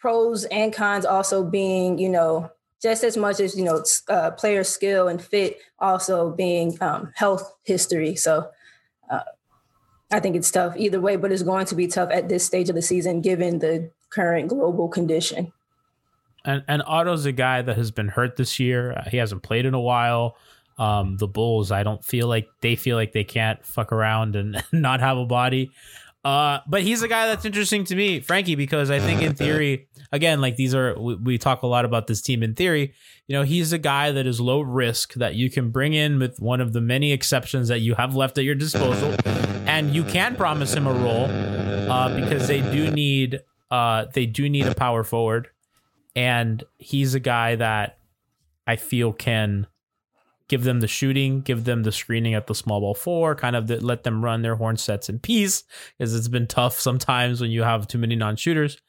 pros 0.00 0.44
and 0.46 0.72
cons 0.72 1.06
also 1.06 1.44
being, 1.44 1.98
you 1.98 2.08
know, 2.08 2.50
just 2.84 3.02
as 3.02 3.16
much 3.16 3.40
as 3.40 3.56
you 3.56 3.64
know, 3.64 3.82
uh, 4.10 4.30
player 4.32 4.62
skill 4.62 5.08
and 5.08 5.20
fit 5.22 5.58
also 5.78 6.30
being 6.30 6.76
um, 6.82 7.10
health 7.16 7.50
history. 7.62 8.14
So 8.14 8.50
uh, 9.10 9.20
I 10.12 10.20
think 10.20 10.36
it's 10.36 10.50
tough 10.50 10.76
either 10.76 11.00
way, 11.00 11.16
but 11.16 11.32
it's 11.32 11.42
going 11.42 11.64
to 11.64 11.74
be 11.74 11.86
tough 11.86 12.10
at 12.12 12.28
this 12.28 12.44
stage 12.44 12.68
of 12.68 12.74
the 12.74 12.82
season 12.82 13.22
given 13.22 13.60
the 13.60 13.90
current 14.10 14.48
global 14.48 14.88
condition. 14.88 15.50
And 16.44 16.62
and 16.68 16.82
Otto's 16.86 17.24
a 17.24 17.32
guy 17.32 17.62
that 17.62 17.78
has 17.78 17.90
been 17.90 18.08
hurt 18.08 18.36
this 18.36 18.60
year. 18.60 18.92
Uh, 18.92 19.08
he 19.08 19.16
hasn't 19.16 19.42
played 19.42 19.64
in 19.64 19.72
a 19.72 19.80
while. 19.80 20.36
Um, 20.76 21.16
the 21.16 21.28
Bulls, 21.28 21.72
I 21.72 21.84
don't 21.84 22.04
feel 22.04 22.28
like 22.28 22.48
they 22.60 22.76
feel 22.76 22.96
like 22.96 23.12
they 23.12 23.24
can't 23.24 23.64
fuck 23.64 23.92
around 23.92 24.36
and 24.36 24.62
not 24.72 25.00
have 25.00 25.16
a 25.16 25.24
body. 25.24 25.70
Uh, 26.24 26.60
but 26.66 26.82
he's 26.82 27.02
a 27.02 27.08
guy 27.08 27.26
that's 27.26 27.44
interesting 27.44 27.84
to 27.84 27.94
me, 27.94 28.20
Franky, 28.20 28.54
because 28.54 28.90
I 28.90 28.98
think 28.98 29.20
in 29.22 29.34
theory, 29.36 29.88
again, 30.10 30.40
like 30.40 30.56
these 30.56 30.74
are 30.74 30.98
we, 30.98 31.16
we 31.16 31.38
talk 31.38 31.62
a 31.62 31.66
lot 31.66 31.84
about 31.84 32.06
this 32.06 32.22
team 32.22 32.42
in 32.42 32.54
theory. 32.54 32.94
You 33.26 33.34
know, 33.34 33.42
he's 33.42 33.72
a 33.72 33.78
guy 33.78 34.10
that 34.12 34.26
is 34.26 34.40
low 34.40 34.60
risk 34.60 35.14
that 35.14 35.34
you 35.34 35.50
can 35.50 35.70
bring 35.70 35.92
in 35.92 36.18
with 36.18 36.40
one 36.40 36.60
of 36.60 36.72
the 36.72 36.80
many 36.80 37.12
exceptions 37.12 37.68
that 37.68 37.80
you 37.80 37.94
have 37.94 38.14
left 38.14 38.38
at 38.38 38.44
your 38.44 38.54
disposal, 38.54 39.14
and 39.66 39.94
you 39.94 40.04
can 40.04 40.36
promise 40.36 40.72
him 40.72 40.86
a 40.86 40.92
role 40.92 41.26
uh, 41.90 42.14
because 42.18 42.48
they 42.48 42.60
do 42.60 42.90
need 42.90 43.42
uh, 43.70 44.06
they 44.14 44.24
do 44.24 44.48
need 44.48 44.66
a 44.66 44.74
power 44.74 45.04
forward 45.04 45.48
and 46.16 46.62
he's 46.78 47.14
a 47.14 47.20
guy 47.20 47.56
that 47.56 47.98
I 48.66 48.76
feel 48.76 49.12
can 49.12 49.66
give 50.48 50.64
them 50.64 50.80
the 50.80 50.86
shooting, 50.86 51.40
give 51.40 51.64
them 51.64 51.82
the 51.82 51.92
screening 51.92 52.34
at 52.34 52.46
the 52.46 52.54
small 52.54 52.80
ball 52.80 52.94
four, 52.94 53.34
kind 53.34 53.56
of 53.56 53.66
the, 53.66 53.80
let 53.80 54.04
them 54.04 54.22
run 54.22 54.42
their 54.42 54.56
horn 54.56 54.76
sets 54.76 55.08
in 55.08 55.18
peace 55.18 55.64
because 55.98 56.14
it's 56.14 56.28
been 56.28 56.46
tough 56.46 56.78
sometimes 56.78 57.40
when 57.40 57.50
you 57.50 57.62
have 57.62 57.86
too 57.86 57.98
many 57.98 58.16
non-shooters 58.16 58.80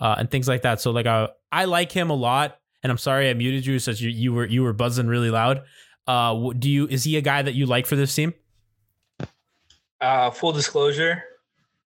uh, 0.00 0.16
and 0.18 0.30
things 0.30 0.48
like 0.48 0.62
that. 0.62 0.80
So 0.80 0.90
like 0.90 1.06
uh, 1.06 1.28
I 1.52 1.66
like 1.66 1.92
him 1.92 2.10
a 2.10 2.14
lot, 2.14 2.58
and 2.82 2.90
I'm 2.90 2.98
sorry 2.98 3.30
I 3.30 3.34
muted 3.34 3.66
you 3.66 3.78
since 3.78 4.00
you, 4.00 4.10
you 4.10 4.32
were 4.32 4.46
you 4.46 4.62
were 4.62 4.72
buzzing 4.72 5.06
really 5.06 5.30
loud. 5.30 5.62
Uh, 6.06 6.50
do 6.58 6.68
you 6.68 6.86
is 6.88 7.04
he 7.04 7.16
a 7.16 7.22
guy 7.22 7.42
that 7.42 7.54
you 7.54 7.66
like 7.66 7.86
for 7.86 7.96
this 7.96 8.14
team? 8.14 8.34
Uh, 10.00 10.30
full 10.30 10.52
disclosure, 10.52 11.22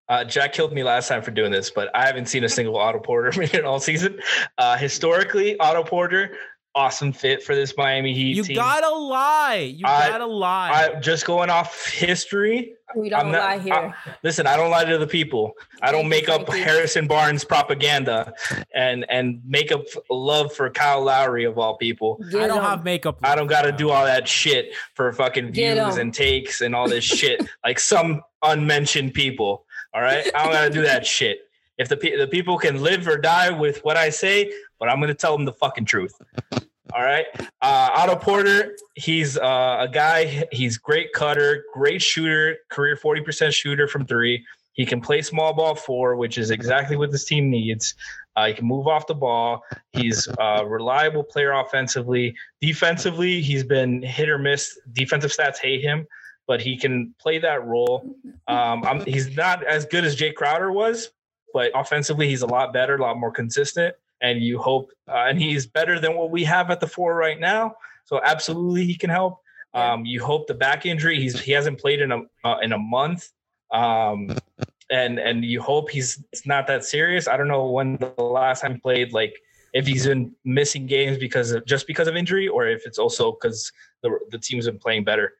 uh, 0.09 0.23
Jack 0.23 0.53
killed 0.53 0.73
me 0.73 0.83
last 0.83 1.07
time 1.07 1.21
for 1.21 1.29
doing 1.29 1.51
this, 1.51 1.69
but 1.69 1.95
I 1.95 2.05
haven't 2.05 2.25
seen 2.25 2.43
a 2.43 2.49
single 2.49 2.75
Otto 2.75 2.99
Porter 2.99 3.31
minute 3.39 3.63
all 3.63 3.79
season. 3.79 4.19
Uh, 4.57 4.75
historically, 4.75 5.57
Otto 5.59 5.83
Porter, 5.83 6.35
awesome 6.75 7.11
fit 7.11 7.43
for 7.43 7.55
this 7.55 7.73
Miami 7.77 8.13
Heat 8.13 8.35
You 8.37 8.43
team. 8.43 8.55
gotta 8.55 8.89
lie. 8.89 9.73
You 9.75 9.85
I- 9.87 10.09
gotta 10.09 10.25
lie. 10.25 10.91
I, 10.95 10.99
just 10.99 11.25
going 11.25 11.49
off 11.49 11.87
history. 11.87 12.73
We 12.95 13.09
don't 13.09 13.19
I'm 13.19 13.31
not- 13.31 13.41
lie 13.41 13.59
here. 13.59 13.73
I- 13.73 13.93
listen, 14.23 14.47
I 14.47 14.55
don't 14.55 14.69
lie 14.71 14.85
to 14.85 14.97
the 14.97 15.07
people. 15.07 15.53
I 15.81 15.91
don't 15.91 16.07
make 16.09 16.27
you, 16.27 16.33
up 16.33 16.45
Franky. 16.47 16.63
Harrison 16.63 17.07
Barnes 17.07 17.43
propaganda 17.43 18.33
and 18.73 19.05
and 19.09 19.41
make 19.45 19.71
up 19.71 19.83
love 20.09 20.53
for 20.53 20.69
Kyle 20.69 21.03
Lowry 21.03 21.43
of 21.45 21.57
all 21.57 21.77
people. 21.77 22.19
I 22.29 22.47
don't 22.47 22.57
him. 22.59 22.63
have 22.63 22.83
makeup. 22.83 23.19
I 23.23 23.35
don't 23.35 23.47
got 23.47 23.63
to 23.63 23.71
do 23.71 23.89
all 23.89 24.05
that 24.05 24.27
shit 24.27 24.73
for 24.95 25.11
fucking 25.13 25.51
views 25.51 25.97
and 25.97 26.13
takes 26.13 26.61
and 26.61 26.75
all 26.75 26.87
this 26.89 27.03
shit 27.03 27.41
like 27.65 27.79
some 27.79 28.21
unmentioned 28.43 29.13
people. 29.13 29.65
All 29.93 30.01
right, 30.01 30.29
I 30.35 30.43
don't 30.43 30.53
got 30.53 30.65
to 30.65 30.69
do 30.69 30.81
that 30.83 31.05
shit. 31.05 31.39
If 31.79 31.87
the 31.87 31.97
pe- 31.97 32.17
the 32.17 32.27
people 32.27 32.57
can 32.57 32.81
live 32.83 33.07
or 33.07 33.17
die 33.17 33.49
with 33.49 33.83
what 33.83 33.97
I 33.97 34.09
say, 34.09 34.51
but 34.79 34.89
I'm 34.89 34.99
gonna 34.99 35.13
tell 35.15 35.35
them 35.35 35.45
the 35.45 35.53
fucking 35.53 35.85
truth. 35.85 36.13
All 36.93 37.03
right, 37.03 37.25
uh, 37.61 37.89
Otto 37.93 38.15
Porter, 38.15 38.75
he's 38.95 39.37
uh, 39.37 39.77
a 39.79 39.87
guy. 39.87 40.43
He's 40.51 40.77
great 40.77 41.13
cutter, 41.13 41.63
great 41.73 42.01
shooter, 42.01 42.57
career 42.69 42.95
forty 42.95 43.21
percent 43.21 43.53
shooter 43.53 43.87
from 43.87 44.05
three. 44.05 44.45
He 44.73 44.85
can 44.85 45.01
play 45.01 45.21
small 45.21 45.53
ball 45.53 45.75
four, 45.75 46.15
which 46.15 46.37
is 46.37 46.51
exactly 46.51 46.95
what 46.95 47.11
this 47.11 47.25
team 47.25 47.49
needs. 47.49 47.95
Uh, 48.35 48.47
he 48.47 48.53
can 48.53 48.65
move 48.65 48.87
off 48.87 49.07
the 49.07 49.13
ball. 49.13 49.63
He's 49.91 50.27
a 50.39 50.65
reliable 50.65 51.23
player 51.23 51.51
offensively. 51.51 52.35
Defensively, 52.61 53.41
he's 53.41 53.63
been 53.63 54.01
hit 54.01 54.29
or 54.29 54.37
miss. 54.37 54.79
Defensive 54.93 55.31
stats 55.31 55.57
hate 55.57 55.81
him, 55.81 56.07
but 56.47 56.61
he 56.61 56.77
can 56.77 57.13
play 57.19 57.39
that 57.39 57.65
role. 57.65 58.15
Um, 58.47 58.83
I'm, 58.85 59.05
he's 59.05 59.35
not 59.35 59.63
as 59.65 59.85
good 59.85 60.05
as 60.05 60.15
Jae 60.15 60.33
Crowder 60.33 60.71
was, 60.71 61.09
but 61.53 61.71
offensively, 61.75 62.27
he's 62.27 62.41
a 62.41 62.47
lot 62.47 62.73
better, 62.73 62.95
a 62.95 63.01
lot 63.01 63.17
more 63.17 63.31
consistent. 63.31 63.95
And 64.21 64.41
you 64.41 64.59
hope, 64.59 64.91
uh, 65.07 65.25
and 65.29 65.39
he's 65.41 65.65
better 65.65 65.99
than 65.99 66.15
what 66.15 66.29
we 66.29 66.43
have 66.43 66.71
at 66.71 66.79
the 66.79 66.87
four 66.87 67.15
right 67.15 67.39
now. 67.39 67.75
So 68.05 68.19
absolutely, 68.23 68.85
he 68.85 68.95
can 68.95 69.09
help. 69.09 69.39
Um, 69.73 70.05
you 70.05 70.23
hope 70.23 70.47
the 70.47 70.55
back 70.55 70.85
injury. 70.85 71.19
He's 71.19 71.39
he 71.39 71.51
hasn't 71.51 71.79
played 71.79 72.01
in 72.01 72.11
a 72.11 72.21
uh, 72.43 72.57
in 72.61 72.73
a 72.73 72.77
month. 72.77 73.29
Um, 73.71 74.35
and 74.89 75.19
and 75.19 75.45
you 75.45 75.61
hope 75.61 75.89
he's 75.89 76.23
it's 76.31 76.45
not 76.45 76.67
that 76.67 76.83
serious. 76.83 77.27
I 77.27 77.37
don't 77.37 77.47
know 77.47 77.65
when 77.69 77.97
the 77.97 78.13
last 78.21 78.61
time 78.61 78.73
he 78.73 78.79
played, 78.79 79.13
like 79.13 79.35
if 79.73 79.85
he's 79.85 80.07
been 80.07 80.33
missing 80.43 80.87
games 80.87 81.17
because 81.17 81.51
of 81.51 81.65
just 81.65 81.87
because 81.87 82.07
of 82.07 82.15
injury, 82.15 82.47
or 82.47 82.67
if 82.67 82.85
it's 82.85 82.97
also 82.97 83.33
because 83.33 83.71
the 84.01 84.17
the 84.31 84.39
team's 84.39 84.65
been 84.65 84.79
playing 84.79 85.03
better 85.03 85.33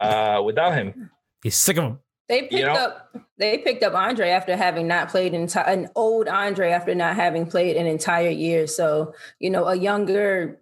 uh, 0.00 0.42
without 0.44 0.74
him. 0.74 1.10
He's 1.42 1.56
sick 1.56 1.76
of 1.76 1.84
him. 1.84 1.98
They 2.28 2.42
picked 2.42 2.66
know? 2.66 2.74
up 2.74 3.16
they 3.38 3.58
picked 3.58 3.82
up 3.82 3.94
Andre 3.94 4.30
after 4.30 4.56
having 4.56 4.88
not 4.88 5.08
played 5.10 5.32
an 5.34 5.46
enti- 5.46 5.68
an 5.68 5.88
old 5.94 6.26
Andre 6.26 6.70
after 6.70 6.94
not 6.94 7.14
having 7.14 7.46
played 7.46 7.76
an 7.76 7.86
entire 7.86 8.30
year. 8.30 8.66
So, 8.66 9.14
you 9.38 9.50
know, 9.50 9.66
a 9.66 9.76
younger, 9.76 10.58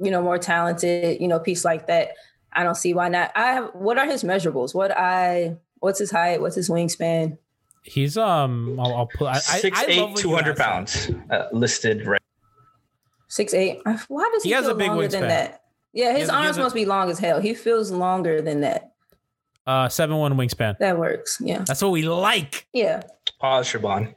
you 0.00 0.10
know, 0.10 0.22
more 0.22 0.38
talented, 0.38 1.20
you 1.20 1.28
know, 1.28 1.38
piece 1.38 1.64
like 1.64 1.86
that. 1.88 2.12
I 2.52 2.62
don't 2.62 2.76
see 2.76 2.94
why 2.94 3.08
not. 3.08 3.30
I 3.36 3.52
have 3.52 3.70
what 3.74 3.98
are 3.98 4.06
his 4.06 4.24
measurables? 4.24 4.74
What 4.74 4.90
I 4.96 5.56
what's 5.80 5.98
his 5.98 6.10
height? 6.10 6.40
What's 6.40 6.56
his 6.56 6.70
wingspan? 6.70 7.36
He's 7.82 8.16
um. 8.16 8.78
I'll, 8.80 8.94
I'll 8.94 9.06
put. 9.06 9.26
I, 9.28 9.32
I, 9.32 9.38
Six 9.38 9.78
I 9.78 9.82
love 9.96 10.10
eight, 10.10 10.16
two 10.16 10.34
hundred 10.34 10.56
pounds 10.56 11.10
uh, 11.30 11.48
listed 11.52 12.06
right. 12.06 12.20
Six 13.28 13.52
eight. 13.52 13.80
Why 14.08 14.30
does 14.32 14.42
he, 14.42 14.48
He 14.50 14.54
has 14.54 14.64
feel 14.64 14.74
a 14.74 14.78
big 14.78 14.88
longer 14.88 15.08
than 15.08 15.22
wingspan. 15.24 15.28
that? 15.28 15.62
Yeah, 15.92 16.12
his 16.12 16.20
has 16.22 16.28
a- 16.30 16.32
he 16.32 16.46
arms 16.46 16.56
a- 16.56 16.60
must 16.62 16.74
be 16.74 16.84
long 16.86 17.10
as 17.10 17.18
hell. 17.18 17.40
He 17.40 17.54
feels 17.54 17.90
longer 17.90 18.40
than 18.40 18.60
that. 18.62 18.92
Uh, 19.68 19.86
seven 19.88 20.16
one 20.16 20.32
wingspan. 20.34 20.78
That 20.78 20.98
works. 20.98 21.36
Yeah. 21.44 21.62
That's 21.66 21.82
what 21.82 21.92
we 21.92 22.02
like. 22.02 22.66
Yeah. 22.72 23.02
Pause, 23.38 23.72
Siobhan. 23.74 24.14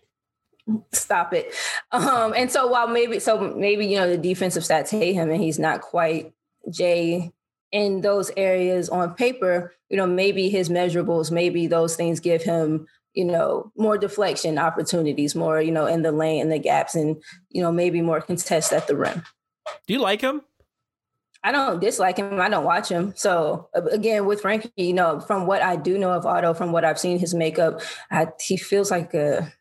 stop 0.94 1.34
it. 1.34 1.54
Um, 1.92 2.34
and 2.38 2.50
so 2.50 2.68
while 2.68 2.88
maybe 2.88 3.20
so 3.20 3.38
maybe 3.38 3.86
you 3.86 3.98
know 3.98 4.10
the 4.10 4.18
defensive 4.18 4.64
stats 4.64 4.90
hate 4.90 5.14
him 5.14 5.30
and 5.30 5.42
he's 5.44 5.60
not 5.60 5.82
quite 5.82 6.32
Jae 6.70 7.34
in 7.74 8.00
those 8.00 8.32
areas 8.38 8.88
on 8.88 9.14
paper, 9.14 9.74
you 9.90 9.98
know, 9.98 10.08
maybe 10.08 10.50
his 10.50 10.70
measurables, 10.70 11.32
maybe 11.32 11.68
those 11.68 11.96
things 11.98 12.22
give 12.22 12.44
him, 12.44 12.88
you 13.14 13.26
know, 13.26 13.72
more 13.78 13.98
deflection 13.98 14.58
opportunities, 14.58 15.36
more, 15.36 15.62
you 15.62 15.72
know, 15.72 15.86
in 15.86 16.02
the 16.02 16.12
lane 16.12 16.42
and 16.42 16.52
the 16.52 16.60
gaps 16.60 16.96
and, 16.96 17.22
you 17.50 17.62
know, 17.62 17.72
maybe 17.72 18.02
more 18.02 18.22
contests 18.22 18.72
at 18.72 18.88
the 18.88 18.96
rim. 18.96 19.24
Do 19.88 19.94
you 19.94 20.00
like 20.00 20.22
him? 20.22 20.42
I 21.44 21.52
don't 21.52 21.80
dislike 21.80 22.18
him. 22.18 22.40
I 22.40 22.50
don't 22.50 22.64
watch 22.64 22.90
him. 22.90 23.14
So 23.16 23.70
uh, 23.76 23.84
again, 23.86 24.26
with 24.26 24.42
Franky, 24.42 24.72
you 24.76 24.94
know, 24.94 25.20
from 25.20 25.48
what 25.48 25.62
I 25.62 25.76
do 25.76 25.98
know 25.98 26.12
of 26.12 26.26
Otto, 26.26 26.54
from 26.54 26.72
what 26.72 26.86
I've 26.86 27.00
seen 27.00 27.18
his 27.18 27.34
makeup, 27.34 27.82
I, 28.12 28.28
he 28.40 28.58
feels 28.58 28.92
like 28.92 29.14
a. 29.14 29.52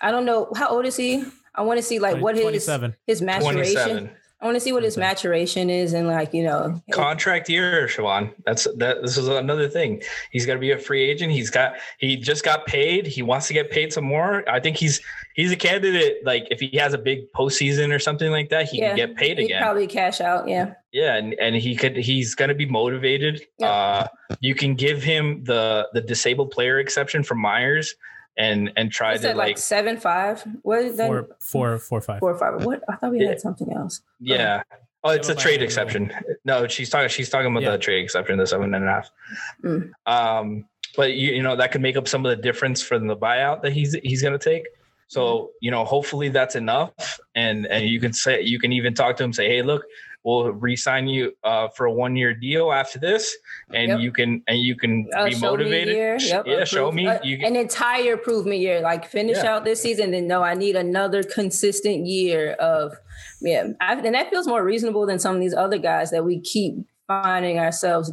I 0.00 0.10
don't 0.10 0.24
know 0.24 0.50
how 0.56 0.68
old 0.68 0.86
is 0.86 0.96
he. 0.96 1.24
I 1.54 1.62
want 1.62 1.78
to 1.78 1.82
see 1.82 1.98
like 1.98 2.20
what 2.20 2.34
his 2.34 2.42
27. 2.42 2.96
his 3.06 3.22
maturation. 3.22 4.10
I 4.42 4.46
want 4.46 4.56
to 4.56 4.60
see 4.60 4.72
what 4.72 4.82
his 4.82 4.96
maturation 4.96 5.70
is 5.70 5.92
and 5.92 6.08
like 6.08 6.34
you 6.34 6.42
know 6.42 6.82
contract 6.90 7.48
year, 7.48 7.86
Siobhan. 7.86 8.32
That's 8.44 8.66
that. 8.78 9.00
This 9.00 9.16
is 9.16 9.28
another 9.28 9.68
thing. 9.68 10.02
He's 10.32 10.46
got 10.46 10.54
to 10.54 10.58
be 10.58 10.72
a 10.72 10.78
free 10.78 11.08
agent. 11.08 11.30
He's 11.32 11.48
got 11.48 11.74
he 11.98 12.16
just 12.16 12.42
got 12.44 12.66
paid. 12.66 13.06
He 13.06 13.22
wants 13.22 13.46
to 13.46 13.54
get 13.54 13.70
paid 13.70 13.92
some 13.92 14.02
more. 14.04 14.42
I 14.50 14.58
think 14.58 14.76
he's 14.76 15.00
he's 15.34 15.52
a 15.52 15.56
candidate. 15.56 16.26
Like 16.26 16.48
if 16.50 16.58
he 16.58 16.76
has 16.78 16.92
a 16.92 16.98
big 16.98 17.30
postseason 17.32 17.94
or 17.94 18.00
something 18.00 18.32
like 18.32 18.48
that, 18.50 18.68
he 18.68 18.78
Yeah, 18.80 18.88
can 18.88 18.96
get 18.96 19.16
paid 19.16 19.38
again. 19.38 19.62
probably 19.62 19.86
cash 19.86 20.20
out. 20.20 20.48
Yeah, 20.48 20.74
Yeah, 20.90 21.14
and, 21.14 21.34
and 21.34 21.54
he 21.54 21.76
could 21.76 21.96
he's 21.96 22.34
gonna 22.34 22.54
be 22.54 22.66
motivated. 22.66 23.42
Yeah. 23.58 23.70
Uh 23.70 24.06
you 24.40 24.56
can 24.56 24.74
give 24.74 25.04
him 25.04 25.44
the 25.44 25.86
the 25.92 26.00
disabled 26.00 26.50
player 26.50 26.80
exception 26.80 27.22
from 27.22 27.38
Meyers 27.38 27.94
and 28.36 28.72
and 28.76 28.90
try 28.90 29.16
to 29.16 29.28
like, 29.28 29.36
like 29.36 29.58
seven 29.58 29.96
five? 29.96 30.42
What 30.62 30.80
is 30.80 30.96
that? 30.96 31.08
Four, 31.08 31.28
four, 31.40 31.78
four, 31.78 32.00
five. 32.00 32.20
Four 32.20 32.38
five. 32.38 32.64
What 32.64 32.82
I 32.88 32.96
thought 32.96 33.12
we 33.12 33.24
had 33.24 33.40
something 33.40 33.72
else. 33.72 34.00
yeah. 34.20 34.62
Oh, 35.04 35.10
it's 35.10 35.28
a 35.28 35.34
trade 35.34 35.56
nine, 35.56 35.64
exception. 35.64 36.12
No, 36.44 36.68
she's 36.68 36.88
talking 36.88 37.08
she's 37.08 37.28
talking 37.28 37.50
about 37.50 37.64
Yeah. 37.64 37.72
the 37.72 37.78
trade 37.78 38.04
exception, 38.04 38.38
the 38.38 38.46
seven 38.46 38.72
and 38.72 38.84
a 38.84 38.88
half. 38.88 39.10
Mm. 39.64 39.90
Um 40.06 40.64
but 40.96 41.14
you, 41.14 41.32
you 41.32 41.42
know 41.42 41.56
that 41.56 41.72
could 41.72 41.80
make 41.82 41.96
up 41.96 42.06
some 42.06 42.24
of 42.24 42.30
the 42.30 42.40
difference 42.40 42.82
from 42.82 43.08
the 43.08 43.16
buyout 43.16 43.62
that 43.62 43.72
he's 43.72 43.94
he's 44.04 44.22
gonna 44.22 44.38
take. 44.38 44.64
So, 45.08 45.50
you 45.60 45.70
know, 45.70 45.84
hopefully 45.84 46.28
that's 46.30 46.54
enough. 46.54 47.18
And 47.34 47.66
and 47.66 47.84
you 47.84 47.98
can 48.00 48.12
say 48.12 48.40
you 48.42 48.58
can 48.58 48.72
even 48.72 48.94
talk 48.94 49.16
to 49.16 49.24
him, 49.24 49.32
say, 49.32 49.48
hey, 49.48 49.62
look, 49.62 49.82
we'll 50.24 50.50
re-sign 50.52 51.08
you 51.08 51.32
uh, 51.44 51.68
for 51.68 51.86
a 51.86 51.92
one-year 51.92 52.34
deal 52.34 52.72
after 52.72 52.98
this, 52.98 53.36
and 53.74 53.88
Yep. 53.88 54.00
you 54.00 54.12
can 54.12 54.42
and 54.46 54.58
you 54.58 54.76
can 54.76 55.08
Uh, 55.14 55.24
be 55.26 55.32
show 55.32 55.38
me 55.40 55.46
a 55.46 55.50
motivated. 55.50 55.94
year. 55.96 56.20
Sh- 56.20 56.28
Yep, 56.30 56.46
yeah, 56.46 56.64
show 56.64 56.86
approve- 56.88 56.94
me. 56.94 57.06
uh, 57.08 57.18
You 57.22 57.38
can, 57.38 57.46
an 57.48 57.56
entire 57.56 58.12
improvement 58.12 58.60
year. 58.60 58.80
Like 58.80 59.06
finish 59.06 59.38
Yeah. 59.38 59.54
out 59.54 59.64
this 59.64 59.80
season, 59.82 60.10
then 60.12 60.26
no, 60.26 60.42
I 60.42 60.54
need 60.54 60.76
another 60.76 61.22
consistent 61.22 62.06
year 62.06 62.52
of 62.52 62.94
yeah. 63.40 63.68
I, 63.80 63.94
and 63.94 64.14
that 64.14 64.30
feels 64.30 64.46
more 64.46 64.62
reasonable 64.64 65.06
than 65.06 65.18
some 65.18 65.34
of 65.34 65.40
these 65.40 65.54
other 65.54 65.78
guys 65.78 66.10
that 66.10 66.24
we 66.24 66.40
keep 66.40 66.74
finding 67.06 67.58
ourselves 67.58 68.12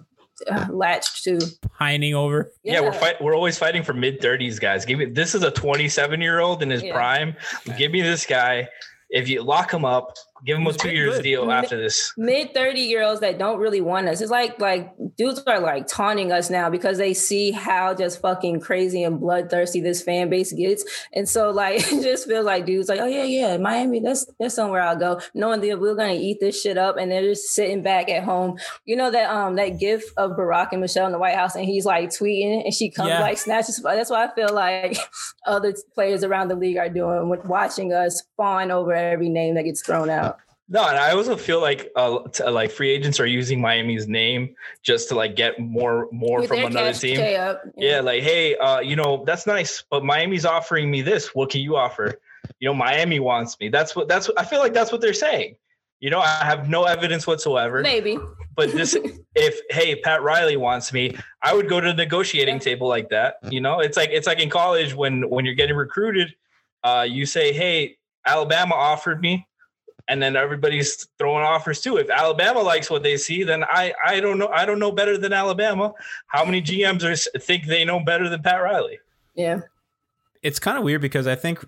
uh, 0.50 0.66
latched 0.72 1.24
to. 1.26 1.38
Pining 1.78 2.16
over. 2.16 2.52
yeah, 2.64 2.80
we're 2.80 2.94
fight, 2.94 3.22
we're 3.22 3.36
always 3.36 3.58
fighting 3.58 3.84
for 3.84 3.94
mid 3.94 4.22
30s 4.22 4.60
guys. 4.60 4.86
Give 4.86 4.98
me 4.98 5.06
this 5.06 5.36
is 5.36 5.44
a 5.44 5.52
27 5.52 6.22
year 6.22 6.40
old 6.40 6.64
in 6.64 6.70
his 6.70 6.82
Yeah. 6.82 6.94
prime. 6.94 7.36
Give 7.78 7.92
me 7.92 8.02
this 8.02 8.26
guy. 8.26 8.68
If 9.12 9.28
you 9.28 9.42
lock 9.42 9.74
him 9.74 9.86
up, 9.86 10.16
give 10.46 10.58
him 10.58 10.68
a 10.68 10.74
two 10.74 10.88
been 10.88 10.96
years 10.96 11.16
good. 11.16 11.24
deal 11.24 11.52
after 11.52 11.78
this. 11.78 12.14
mid 12.18 12.54
30 12.54 12.80
year 12.82 13.04
olds 13.04 13.22
that 13.22 13.38
don't 13.38 13.60
really 13.60 13.82
want 13.82 14.08
us. 14.08 14.22
It's 14.22 14.32
like 14.32 14.60
like 14.60 14.94
dudes 15.18 15.42
are 15.48 15.60
like 15.60 15.88
taunting 15.88 16.32
us 16.32 16.50
now 16.50 16.70
because 16.70 16.98
they 16.98 17.14
see 17.14 17.52
how 17.52 17.94
just 17.94 18.22
fucking 18.22 18.60
crazy 18.62 19.04
and 19.04 19.20
bloodthirsty 19.20 19.82
this 19.82 20.02
fan 20.02 20.30
base 20.30 20.52
gets. 20.54 20.84
And 21.14 21.28
so 21.28 21.50
like 21.52 21.76
it 21.92 22.04
just 22.04 22.28
feels 22.28 22.46
like 22.46 22.66
dudes 22.66 22.90
like, 22.90 23.00
oh 23.00 23.06
yeah, 23.08 23.24
yeah, 23.24 23.58
Miami, 23.58 24.00
that's 24.00 24.26
that's 24.40 24.56
somewhere 24.56 24.82
I'll 24.82 24.96
go, 24.98 25.20
knowing 25.34 25.62
that 25.62 25.80
we're 25.80 25.96
gonna 25.96 26.14
eat 26.14 26.40
this 26.40 26.62
shit 26.62 26.78
up 26.78 26.98
and 26.98 27.12
they're 27.12 27.24
just 27.24 27.50
sitting 27.50 27.82
back 27.84 28.10
at 28.10 28.24
home. 28.24 28.58
You 28.86 28.96
know 28.96 29.12
that 29.12 29.30
um 29.30 29.56
that 29.56 29.80
gif 29.80 30.04
of 30.18 30.32
Barack 30.32 30.70
and 30.72 30.82
Michelle 30.82 31.06
in 31.06 31.12
the 31.12 31.20
White 31.20 31.36
House 31.36 31.56
and 31.56 31.66
he's 31.66 31.86
like 31.86 32.10
tweeting 32.10 32.64
and 32.66 32.74
she 32.74 32.90
comes 32.90 33.10
Yeah. 33.10 33.22
like 33.22 33.38
snatches. 33.38 33.82
That's 33.84 34.10
why 34.10 34.26
I 34.26 34.34
feel 34.36 34.54
like 34.54 34.98
other 35.46 35.74
players 35.94 36.24
around 36.24 36.48
the 36.50 36.56
league 36.56 36.78
are 36.78 36.90
doing 36.90 37.30
with 37.30 37.46
watching 37.46 37.94
us 37.94 38.24
fawn 38.38 38.72
over 38.72 38.94
every 38.94 39.30
name 39.30 39.56
that 39.56 39.64
gets 39.64 39.82
thrown 39.82 40.10
out. 40.10 40.29
No, 40.72 40.88
and 40.88 40.98
I 40.98 41.12
also 41.12 41.36
feel 41.36 41.62
like 41.62 41.92
uh, 41.96 42.20
t- 42.32 42.44
like 42.44 42.70
free 42.70 42.92
agents 42.92 43.20
are 43.20 43.26
using 43.26 43.60
Miami's 43.60 44.08
name 44.08 44.56
just 44.84 45.10
to 45.10 45.16
like 45.16 45.36
get 45.36 45.60
more 45.60 46.08
more 46.12 46.42
With 46.42 46.50
from 46.50 46.60
another 46.60 46.94
team. 46.94 47.20
up. 47.40 47.64
Yeah, 47.76 48.02
like 48.02 48.22
hey, 48.22 48.56
uh, 48.56 48.80
you 48.80 48.96
know 48.96 49.24
that's 49.26 49.48
nice, 49.48 49.84
but 49.90 50.06
Miami's 50.06 50.46
offering 50.46 50.92
me 50.92 51.02
this. 51.02 51.34
What 51.34 51.50
can 51.50 51.62
you 51.62 51.76
offer? 51.76 52.22
You 52.60 52.70
know, 52.70 52.76
Miami 52.76 53.20
wants 53.20 53.60
me. 53.60 53.70
That's 53.70 53.96
what 53.96 54.08
that's. 54.08 54.28
What, 54.28 54.40
I 54.40 54.46
feel 54.46 54.60
like 54.60 54.74
that's 54.74 54.92
what 54.92 55.02
they're 55.02 55.14
saying. 55.14 55.56
You 56.02 56.12
know, 56.12 56.20
I 56.20 56.46
have 56.46 56.70
no 56.70 56.84
evidence 56.84 57.26
whatsoever. 57.26 57.82
Maybe. 57.82 58.20
But 58.56 58.72
this, 58.72 58.96
if 59.36 59.60
hey, 59.72 59.96
Pat 59.96 60.22
Riley 60.22 60.56
wants 60.56 60.94
me, 60.94 61.18
I 61.42 61.56
would 61.56 61.68
go 61.68 61.82
to 61.82 61.88
the 61.88 61.94
negotiating 61.96 62.60
table 62.60 62.88
like 62.88 63.10
that. 63.10 63.38
You 63.50 63.60
know, 63.60 63.80
it's 63.80 63.98
like 63.98 64.12
it's 64.12 64.28
like 64.28 64.40
in 64.40 64.52
college 64.52 64.94
when 64.94 65.28
when 65.30 65.46
you're 65.46 65.56
getting 65.56 65.76
recruited, 65.76 66.36
uh, 66.84 67.08
you 67.10 67.26
say, 67.26 67.54
hey, 67.54 67.98
Alabama 68.24 68.76
offered 68.76 69.20
me. 69.20 69.48
And 70.10 70.22
then 70.22 70.36
everybody's 70.36 71.08
throwing 71.18 71.44
offers 71.46 71.80
too. 71.80 71.98
If 71.98 72.10
Alabama 72.10 72.60
likes 72.62 72.90
what 72.90 73.04
they 73.04 73.16
see, 73.16 73.44
then 73.44 73.64
I 73.64 73.94
I 74.04 74.20
don't 74.20 74.40
know 74.40 74.50
I 74.50 74.66
don't 74.66 74.80
know 74.80 74.92
better 74.92 75.18
than 75.18 75.32
Alabama. 75.32 75.94
How 76.28 76.44
many 76.44 76.62
GMs 76.62 77.04
are 77.04 77.40
think 77.40 77.68
they 77.68 77.86
know 77.86 78.00
better 78.00 78.28
than 78.28 78.42
Pat 78.42 78.62
Riley? 78.62 79.00
Yeah. 79.36 79.62
it's 80.42 80.60
kind 80.60 80.78
of 80.78 80.84
weird 80.84 81.02
because 81.02 81.28
I 81.28 81.36
think 81.36 81.64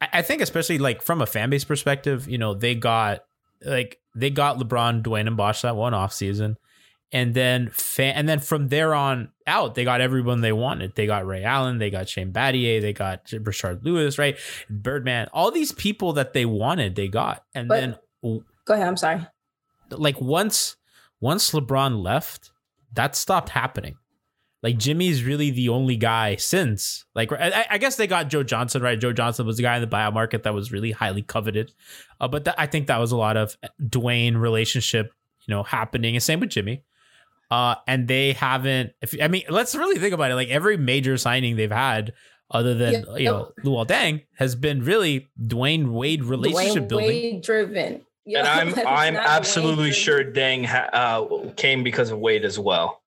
I 0.00 0.08
I 0.14 0.22
think 0.22 0.40
especially 0.42 0.78
like 0.78 1.02
from 1.02 1.20
a 1.20 1.26
fan 1.26 1.50
base 1.50 1.64
perspective, 1.64 2.26
you 2.28 2.38
know, 2.38 2.54
they 2.54 2.74
got 2.74 3.24
like 3.64 4.00
they 4.14 4.30
got 4.30 4.58
LeBron, 4.58 5.02
Dwyane, 5.02 5.26
and 5.26 5.36
Bosh 5.36 5.62
that 5.62 5.76
one 5.76 5.94
off 5.94 6.12
season. 6.12 6.56
And 7.14 7.32
then 7.32 7.68
fan, 7.70 8.16
and 8.16 8.28
then 8.28 8.40
from 8.40 8.68
there 8.68 8.92
on 8.92 9.30
out, 9.46 9.76
they 9.76 9.84
got 9.84 10.00
everyone 10.00 10.40
they 10.40 10.52
wanted. 10.52 10.96
They 10.96 11.06
got 11.06 11.24
Ray 11.24 11.44
Allen, 11.44 11.78
they 11.78 11.88
got 11.88 12.08
Shane 12.08 12.32
Battier, 12.32 12.80
they 12.82 12.92
got 12.92 13.24
Rashard 13.26 13.84
Lewis, 13.84 14.18
right? 14.18 14.36
Birdman, 14.68 15.28
all 15.32 15.52
these 15.52 15.70
people 15.70 16.12
that 16.14 16.32
they 16.32 16.44
wanted, 16.44 16.96
they 16.96 17.06
got. 17.06 17.44
And 17.54 17.68
But- 17.68 17.80
then 17.80 17.96
Go 18.64 18.74
ahead. 18.74 18.88
I'm 18.88 18.96
sorry. 18.96 19.26
like 19.90 20.20
once 20.20 20.76
once 21.20 21.52
LeBron 21.52 22.02
left, 22.02 22.50
that 22.92 23.14
stopped 23.14 23.50
happening. 23.50 23.94
Like 24.62 24.78
Jimmy's 24.78 25.22
really 25.22 25.50
the 25.50 25.68
only 25.68 25.96
guy 25.96 26.34
since. 26.36 27.04
Like 27.14 27.30
I, 27.32 27.66
I 27.70 27.78
guess 27.78 27.94
they 27.96 28.06
got 28.08 28.28
Joe 28.28 28.42
Johnson, 28.42 28.82
right? 28.82 28.98
Joe 28.98 29.12
Johnson 29.12 29.46
was 29.46 29.56
the 29.58 29.62
guy 29.62 29.76
in 29.76 29.82
the 29.82 29.86
buyout 29.86 30.14
market 30.14 30.42
that 30.42 30.54
was 30.54 30.72
really 30.72 30.90
highly 30.90 31.22
coveted. 31.22 31.72
Uh, 32.18 32.26
but 32.28 32.44
that, 32.46 32.54
I 32.58 32.66
think 32.66 32.86
that 32.88 32.98
was 32.98 33.12
a 33.12 33.16
lot 33.16 33.36
of 33.36 33.56
Dwyane 33.80 34.40
relationship, 34.40 35.12
you 35.46 35.54
know, 35.54 35.62
happening. 35.62 36.16
And 36.16 36.22
same 36.22 36.40
with 36.40 36.48
Jimmy. 36.50 36.82
Uh, 37.54 37.74
and 37.86 38.08
they 38.08 38.32
haven't. 38.32 38.92
If 39.00 39.14
I 39.22 39.28
mean, 39.28 39.42
let's 39.48 39.74
really 39.74 39.98
think 40.00 40.12
about 40.14 40.30
it. 40.30 40.34
Like 40.34 40.48
every 40.48 40.76
major 40.76 41.16
signing 41.16 41.56
they've 41.56 41.70
had, 41.70 42.12
other 42.50 42.74
than 42.74 42.92
Yeah. 42.92 43.16
you 43.16 43.24
know 43.26 43.52
Luol 43.64 43.86
Deng, 43.86 44.24
has 44.38 44.54
been 44.56 44.82
really 44.84 45.28
Dwyane 45.40 45.92
Wade 45.92 46.24
relationship 46.24 46.84
Dwyane 46.84 46.88
building. 46.88 47.08
Wade 47.08 47.42
driven. 47.42 48.00
Yeah, 48.26 48.38
and 48.40 48.48
I'm 48.78 48.86
I'm 49.04 49.16
absolutely 49.16 49.90
Dwyane 49.90 50.04
sure 50.04 50.24
Deng 50.24 50.64
ha- 50.64 50.90
uh, 50.92 51.50
came 51.56 51.84
because 51.84 52.10
of 52.10 52.18
Wade 52.18 52.44
as 52.44 52.58
well. 52.58 53.02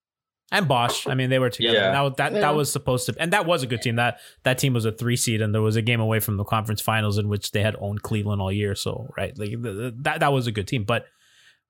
and 0.52 0.66
Bosh. 0.68 1.08
I 1.08 1.14
mean, 1.16 1.30
they 1.30 1.40
were 1.40 1.50
together. 1.50 1.76
Yeah. 1.78 1.92
That, 1.92 2.02
was- 2.02 2.14
that 2.18 2.32
Yeah. 2.34 2.40
that 2.42 2.56
was 2.56 2.72
supposed 2.72 3.06
to, 3.08 3.16
and 3.20 3.34
that 3.34 3.46
was 3.46 3.64
a 3.64 3.68
good 3.68 3.82
team. 3.82 3.96
That 3.98 4.20
that 4.44 4.58
team 4.60 4.74
was 4.74 4.86
a 4.86 4.92
three 4.94 5.18
seed, 5.18 5.42
and 5.42 5.54
there 5.54 5.62
was 5.70 5.76
a 5.76 5.82
game 5.82 6.00
away 6.00 6.20
from 6.22 6.38
the 6.38 6.46
conference 6.46 6.82
finals 6.82 7.18
in 7.18 7.28
which 7.28 7.52
they 7.52 7.64
had 7.64 7.76
owned 7.82 8.02
Cleveland 8.04 8.42
all 8.42 8.52
year. 8.52 8.76
So 8.76 9.08
right, 9.18 9.34
like 9.38 9.52
the, 9.52 9.72
the- 9.82 9.96
that 10.04 10.20
that 10.22 10.32
was 10.32 10.48
a 10.48 10.52
good 10.54 10.68
team. 10.68 10.84
But 10.86 11.06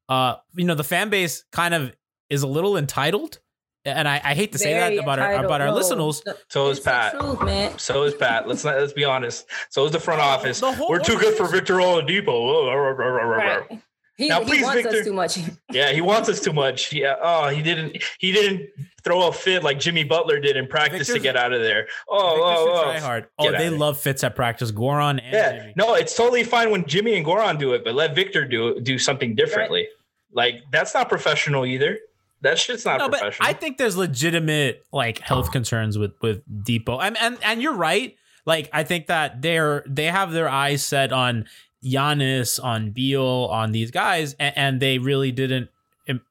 uh, 0.10 0.36
you 0.54 0.66
know, 0.66 0.76
the 0.76 0.84
fan 0.94 1.10
base 1.10 1.44
kind 1.52 1.74
of 1.74 1.92
is 2.30 2.44
a 2.44 2.48
little 2.48 2.78
entitled, 2.78 3.40
and 3.86 4.08
I, 4.08 4.22
I 4.24 4.34
hate 4.34 4.52
to 4.52 4.58
say 4.58 4.74
Very 4.74 4.98
that 4.98 5.04
about 5.04 5.20
our 5.20 5.46
about 5.46 5.62
our 5.62 5.68
No, 5.68 5.76
listeners. 5.76 6.22
So 6.50 6.70
is 6.70 6.78
it's 6.78 6.86
Pat. 6.86 7.14
truth, 7.20 7.42
man. 7.42 7.78
So 7.78 8.04
is 8.04 8.14
Pat. 8.14 8.48
Let's 8.48 8.64
not 8.64 8.78
let's 8.80 8.94
be 8.94 9.06
honest. 9.06 9.46
So 9.70 9.86
is 9.86 9.92
the 9.92 10.00
front 10.00 10.22
office. 10.22 10.60
the 10.60 10.72
whole 10.72 10.90
We're 10.90 11.00
too 11.00 11.18
good 11.18 11.36
for 11.38 11.48
Victor 11.48 11.76
Oladipo. 11.76 12.98
Right. 12.98 13.82
He, 14.18 14.30
Now, 14.30 14.40
he 14.40 14.46
please, 14.46 14.64
wants 14.64 14.82
Victor. 14.82 14.98
us 14.98 15.06
too 15.06 15.14
much. 15.14 15.38
Yeah, 15.72 15.92
he 15.92 16.02
wants 16.02 16.28
us 16.28 16.40
too 16.42 16.54
much. 16.54 16.92
Yeah. 16.92 17.16
Oh, 17.22 17.50
he 17.50 17.62
didn't. 17.62 18.02
He 18.18 18.32
didn't 18.32 18.68
throw 19.04 19.28
a 19.28 19.32
fit 19.32 19.64
like 19.64 19.80
Jimmy 19.80 20.04
Butler 20.04 20.40
did 20.40 20.58
in 20.58 20.66
practice 20.68 21.08
to 21.08 21.20
get 21.20 21.38
out 21.38 21.54
of 21.54 21.62
there. 21.62 21.88
Oh, 22.10 22.30
Victor 22.36 22.72
oh, 22.72 22.82
try 22.84 22.98
oh. 22.98 23.00
hard. 23.00 23.28
Oh, 23.38 23.52
they 23.52 23.70
love 23.70 24.00
fits 24.00 24.24
at 24.24 24.36
practice. 24.36 24.72
Goran 24.72 25.22
and 25.24 25.34
Yeah. 25.34 25.60
Jimmy. 25.60 25.74
No, 25.78 25.94
it's 25.94 26.16
totally 26.18 26.44
fine 26.44 26.72
when 26.72 26.86
Jimmy 26.86 27.16
and 27.16 27.26
Goran 27.26 27.60
do 27.60 27.74
it, 27.74 27.84
but 27.86 27.94
let 27.94 28.16
Victor 28.16 28.44
do 28.46 28.80
do 28.82 28.98
something 28.98 29.36
differently. 29.36 29.88
Like 30.34 30.56
that's 30.72 30.96
not 30.96 31.10
professional 31.10 31.66
either. 31.66 32.00
That 32.42 32.60
shit's 32.60 32.86
not 32.86 33.00
no, 33.00 33.10
but. 33.10 33.36
I 33.40 33.54
think 33.54 33.78
there's 33.78 33.98
legitimate 33.98 34.86
like 34.92 35.20
health 35.20 35.52
concerns 35.52 35.98
with 35.98 36.14
with 36.22 36.42
Dipo. 36.64 37.00
And 37.02 37.18
and 37.18 37.38
and 37.44 37.62
you're 37.62 37.76
right. 37.76 38.16
Like 38.46 38.70
I 38.72 38.84
think 38.84 39.08
that 39.08 39.42
they're 39.42 39.84
they 39.88 40.06
have 40.06 40.32
their 40.32 40.48
eyes 40.48 40.84
set 40.84 41.12
on 41.12 41.46
Giannis, 41.84 42.64
on 42.64 42.92
Beal, 42.92 43.50
on 43.52 43.72
these 43.72 43.92
guys, 43.92 44.36
and, 44.40 44.58
and 44.58 44.80
they 44.80 45.00
really 45.00 45.32
didn't, 45.32 45.70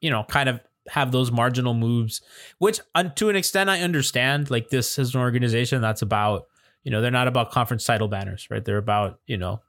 you 0.01 0.09
know, 0.09 0.23
kind 0.23 0.49
of 0.49 0.59
have 0.89 1.11
those 1.11 1.31
marginal 1.31 1.73
moves. 1.73 2.21
Which, 2.59 2.79
un, 2.95 3.13
to 3.15 3.29
an 3.29 3.35
extent, 3.35 3.69
I 3.69 3.81
understand. 3.81 4.49
Like 4.49 4.69
this 4.69 4.97
is 4.97 5.13
an 5.13 5.21
organization 5.21 5.81
that's 5.81 6.01
about, 6.01 6.47
you 6.83 6.91
know, 6.91 7.01
they're 7.01 7.11
not 7.11 7.27
about 7.27 7.51
conference 7.51 7.83
title 7.83 8.07
banners, 8.07 8.47
right? 8.49 8.63
They're 8.63 8.77
about 8.77 9.19
you 9.27 9.37
know 9.37 9.61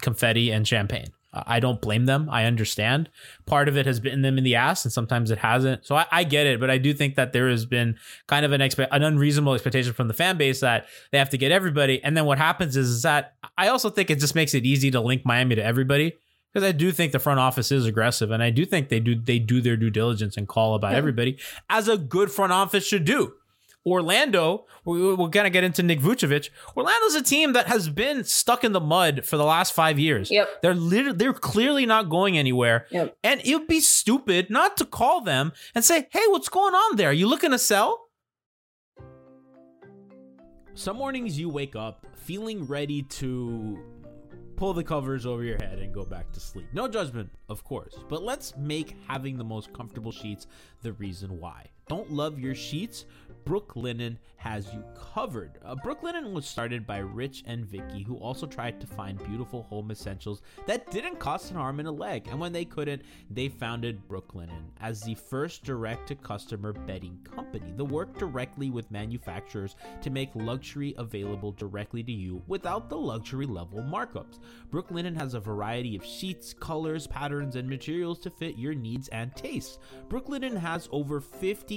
confetti 0.00 0.50
and 0.50 0.66
champagne. 0.66 1.12
I 1.32 1.60
don't 1.60 1.80
blame 1.82 2.06
them. 2.06 2.28
I 2.30 2.44
understand. 2.44 3.10
Part 3.44 3.68
of 3.68 3.76
it 3.76 3.84
has 3.84 4.00
bitten 4.00 4.22
them 4.22 4.38
in 4.38 4.44
the 4.44 4.54
ass, 4.54 4.84
and 4.84 4.92
sometimes 4.92 5.30
it 5.30 5.38
hasn't. 5.38 5.84
So 5.84 5.94
I, 5.94 6.06
I 6.10 6.24
get 6.24 6.46
it, 6.46 6.58
but 6.58 6.70
I 6.70 6.78
do 6.78 6.94
think 6.94 7.16
that 7.16 7.32
there 7.34 7.48
has 7.50 7.66
been 7.66 7.98
kind 8.26 8.46
of 8.46 8.52
an 8.52 8.62
expe- 8.62 8.88
an 8.90 9.02
unreasonable 9.02 9.52
expectation 9.54 9.92
from 9.92 10.08
the 10.08 10.14
fan 10.14 10.38
base 10.38 10.60
that 10.60 10.86
they 11.12 11.18
have 11.18 11.28
to 11.30 11.38
get 11.38 11.52
everybody. 11.52 12.02
And 12.02 12.16
then 12.16 12.24
what 12.24 12.38
happens 12.38 12.76
is, 12.78 12.88
is 12.88 13.02
that 13.02 13.34
I 13.58 13.68
also 13.68 13.90
think 13.90 14.08
it 14.10 14.20
just 14.20 14.34
makes 14.34 14.54
it 14.54 14.64
easy 14.64 14.90
to 14.90 15.00
link 15.00 15.26
Miami 15.26 15.54
to 15.56 15.62
everybody 15.64 16.16
because 16.52 16.66
I 16.66 16.72
do 16.72 16.92
think 16.92 17.12
the 17.12 17.18
front 17.18 17.40
office 17.40 17.70
is 17.70 17.84
aggressive, 17.84 18.30
and 18.30 18.42
I 18.42 18.48
do 18.48 18.64
think 18.64 18.88
they 18.88 19.00
do 19.00 19.14
they 19.14 19.38
do 19.38 19.60
their 19.60 19.76
due 19.76 19.90
diligence 19.90 20.38
and 20.38 20.48
call 20.48 20.74
about 20.74 20.92
Yeah. 20.92 20.98
everybody 20.98 21.38
as 21.68 21.88
a 21.88 21.98
good 21.98 22.30
front 22.30 22.52
office 22.52 22.86
should 22.86 23.04
do. 23.04 23.34
Orlando, 23.86 24.66
we, 24.84 25.14
we're 25.14 25.28
gonna 25.28 25.50
get 25.50 25.64
into 25.64 25.82
Nick 25.82 26.00
Vucevic. 26.00 26.50
Orlando's 26.76 27.14
a 27.14 27.22
team 27.22 27.52
that 27.52 27.68
has 27.68 27.88
been 27.88 28.24
stuck 28.24 28.64
in 28.64 28.72
the 28.72 28.80
mud 28.80 29.24
for 29.24 29.36
the 29.36 29.44
last 29.44 29.72
five 29.72 29.98
years. 29.98 30.30
Yep. 30.30 30.62
They're 30.62 30.74
literally, 30.74 31.16
they're 31.16 31.32
clearly 31.32 31.86
not 31.86 32.08
going 32.08 32.36
anywhere. 32.36 32.86
Yep. 32.90 33.16
And 33.22 33.40
it 33.44 33.54
would 33.54 33.68
be 33.68 33.80
stupid 33.80 34.50
not 34.50 34.76
to 34.78 34.84
call 34.84 35.22
them 35.22 35.52
and 35.74 35.84
say, 35.84 36.08
"Hey, 36.10 36.26
what's 36.28 36.48
going 36.48 36.74
on 36.74 36.96
there? 36.96 37.12
you 37.12 37.26
looking 37.26 37.50
to 37.52 37.58
sell?" 37.58 38.08
Some 40.74 40.96
mornings 40.96 41.38
you 41.38 41.48
wake 41.48 41.74
up 41.74 42.06
feeling 42.14 42.64
ready 42.64 43.02
to 43.02 43.78
pull 44.58 44.74
the 44.74 44.84
covers 44.84 45.24
over 45.24 45.42
your 45.42 45.56
head 45.56 45.78
and 45.78 45.94
go 45.94 46.04
back 46.04 46.30
to 46.32 46.40
sleep. 46.40 46.66
No 46.72 46.88
judgment, 46.88 47.30
of 47.48 47.64
course, 47.64 47.94
but 48.08 48.22
let's 48.22 48.56
make 48.56 48.96
having 49.06 49.38
the 49.38 49.44
most 49.44 49.72
comfortable 49.72 50.12
sheets 50.12 50.46
the 50.82 50.92
reason 50.94 51.40
why. 51.40 51.66
Don't 51.88 52.12
love 52.12 52.38
your 52.38 52.54
sheets? 52.54 53.06
Brooklinen 53.48 54.18
has 54.36 54.72
you 54.74 54.84
covered. 55.14 55.58
Uh, 55.64 55.74
Brooklinen 55.74 56.32
was 56.32 56.46
started 56.46 56.86
by 56.86 56.98
Rich 56.98 57.44
and 57.46 57.64
Vicky, 57.64 58.02
who 58.02 58.16
also 58.16 58.46
tried 58.46 58.78
to 58.78 58.86
find 58.86 59.22
beautiful 59.24 59.62
home 59.64 59.90
essentials 59.90 60.42
that 60.66 60.90
didn't 60.90 61.18
cost 61.18 61.50
an 61.50 61.56
arm 61.56 61.78
and 61.78 61.88
a 61.88 61.90
leg. 61.90 62.28
And 62.28 62.38
when 62.38 62.52
they 62.52 62.66
couldn't, 62.66 63.02
they 63.30 63.48
founded 63.48 64.06
Brooklinen 64.06 64.68
as 64.80 65.00
the 65.00 65.14
first 65.14 65.64
direct 65.64 66.08
to 66.08 66.14
customer 66.14 66.74
bedding 66.74 67.18
company. 67.24 67.72
They 67.74 67.82
work 67.82 68.18
directly 68.18 68.68
with 68.68 68.90
manufacturers 68.90 69.76
to 70.02 70.10
make 70.10 70.28
luxury 70.34 70.94
available 70.98 71.52
directly 71.52 72.02
to 72.02 72.12
you 72.12 72.42
without 72.46 72.90
the 72.90 72.98
luxury 72.98 73.46
level 73.46 73.80
markups. 73.80 74.40
Brooklinen 74.70 75.16
has 75.16 75.32
a 75.32 75.40
variety 75.40 75.96
of 75.96 76.04
sheets, 76.04 76.52
colors, 76.52 77.06
patterns, 77.06 77.56
and 77.56 77.68
materials 77.68 78.18
to 78.20 78.30
fit 78.30 78.58
your 78.58 78.74
needs 78.74 79.08
and 79.08 79.34
tastes. 79.34 79.78
Brooklinen 80.08 80.58
has 80.58 80.86
over 80.92 81.20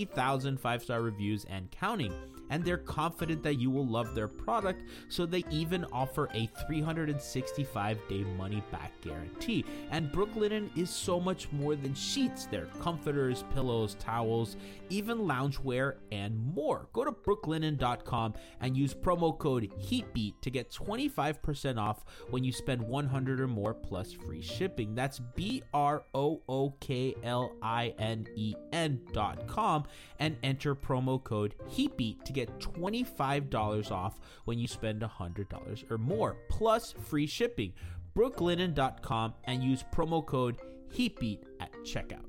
50,000 0.05 0.59
five 0.59 0.81
star 0.81 1.01
reviews 1.03 1.45
and 1.45 1.69
counting, 1.69 2.13
and 2.51 2.63
they're 2.63 2.77
confident 2.77 3.41
that 3.41 3.55
you 3.55 3.71
will 3.71 3.87
love 3.87 4.13
their 4.13 4.27
product, 4.27 4.83
so 5.07 5.25
they 5.25 5.43
even 5.49 5.85
offer 5.85 6.29
a 6.33 6.47
365 6.67 7.97
day 8.07 8.23
money 8.37 8.61
back 8.71 8.91
guarantee. 9.01 9.65
And 9.89 10.11
Brooklinen 10.11 10.69
is 10.77 10.89
so 10.89 11.19
much 11.19 11.51
more 11.51 11.75
than 11.75 11.95
sheets, 11.95 12.45
they're 12.45 12.67
comforters, 12.81 13.43
pillows, 13.55 13.95
towels, 13.95 14.57
even 14.89 15.19
loungewear, 15.19 15.95
and 16.11 16.37
more. 16.53 16.87
Go 16.93 17.05
to 17.05 17.11
brooklinen.com 17.11 18.33
and 18.59 18.77
use 18.77 18.93
promo 18.93 19.37
code 19.37 19.71
HEATBEAT 19.79 20.41
to 20.41 20.51
get 20.51 20.69
25% 20.69 21.77
off 21.77 22.03
when 22.29 22.43
you 22.43 22.51
spend 22.51 22.81
100 22.81 23.39
or 23.39 23.47
more 23.47 23.73
plus 23.73 24.11
free 24.11 24.41
shipping. 24.41 24.93
That's 24.93 25.19
B 25.35 25.63
R 25.73 26.03
O 26.13 26.41
O 26.49 26.71
K 26.81 27.15
L 27.23 27.55
I 27.61 27.93
N 27.97 28.27
E 28.35 28.55
N.com 28.73 29.85
and 30.19 30.35
enter 30.43 30.75
promo 30.75 31.23
code 31.23 31.55
HEATBEAT 31.69 32.23
to 32.25 32.33
get 32.33 32.40
$25 32.59 33.91
off 33.91 34.19
when 34.45 34.57
you 34.59 34.67
spend 34.67 35.01
$100 35.01 35.91
or 35.91 35.97
more 35.97 36.37
plus 36.49 36.93
free 36.93 37.27
shipping. 37.27 37.73
brooklinen.com 38.15 39.33
and 39.45 39.63
use 39.63 39.85
promo 39.93 40.25
code 40.25 40.57
HEATBEAT 40.93 41.39
at 41.61 41.71
checkout. 41.85 42.25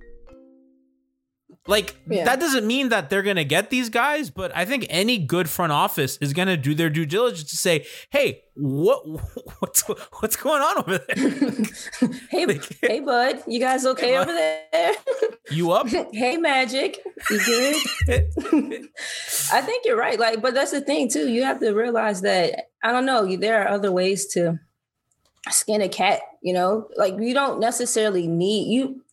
Like 1.67 1.97
Yeah. 2.11 2.25
that 2.25 2.41
doesn't 2.41 2.67
mean 2.67 2.89
that 2.89 3.09
they're 3.11 3.23
gonna 3.23 3.45
get 3.45 3.71
these 3.71 3.89
guys, 3.89 4.31
but 4.31 4.57
I 4.57 4.65
think 4.65 4.87
any 4.89 5.19
good 5.19 5.49
front 5.51 5.71
office 5.71 6.17
is 6.21 6.33
gonna 6.33 6.57
do 6.57 6.75
their 6.75 6.89
due 6.91 7.05
diligence 7.07 7.51
to 7.51 7.57
say, 7.57 7.87
"Hey, 8.11 8.43
what 8.55 9.07
what's 9.61 9.83
what's 10.21 10.35
going 10.37 10.63
on 10.63 10.79
over 10.79 10.99
there? 10.99 12.09
hey, 12.31 12.59
hey, 12.81 13.01
bud, 13.01 13.43
you 13.47 13.61
guys 13.61 13.85
okay 13.87 14.09
Hey, 14.13 14.19
over 14.19 14.33
there? 14.33 14.95
You 15.51 15.71
up?" 15.73 15.89
hey, 16.13 16.37
Magic, 16.37 16.99
you 17.31 17.45
good? 17.45 18.89
I 19.53 19.61
think 19.61 19.85
you're 19.85 19.99
right. 19.99 20.19
Like, 20.19 20.41
but 20.41 20.55
that's 20.55 20.71
the 20.71 20.81
thing 20.81 21.09
too. 21.09 21.29
You 21.29 21.45
have 21.45 21.61
to 21.61 21.73
realize 21.73 22.23
that 22.23 22.69
I 22.83 22.91
don't 22.91 23.07
know. 23.07 23.37
There 23.37 23.63
are 23.63 23.69
other 23.69 23.93
ways 23.93 24.27
to 24.29 24.59
skin 25.51 25.83
a 25.83 25.89
cat. 25.89 26.21
You 26.43 26.55
know, 26.55 26.89
like 26.97 27.15
you 27.19 27.35
don't 27.35 27.61
necessarily 27.61 28.27
need 28.27 28.73
you. 28.73 29.05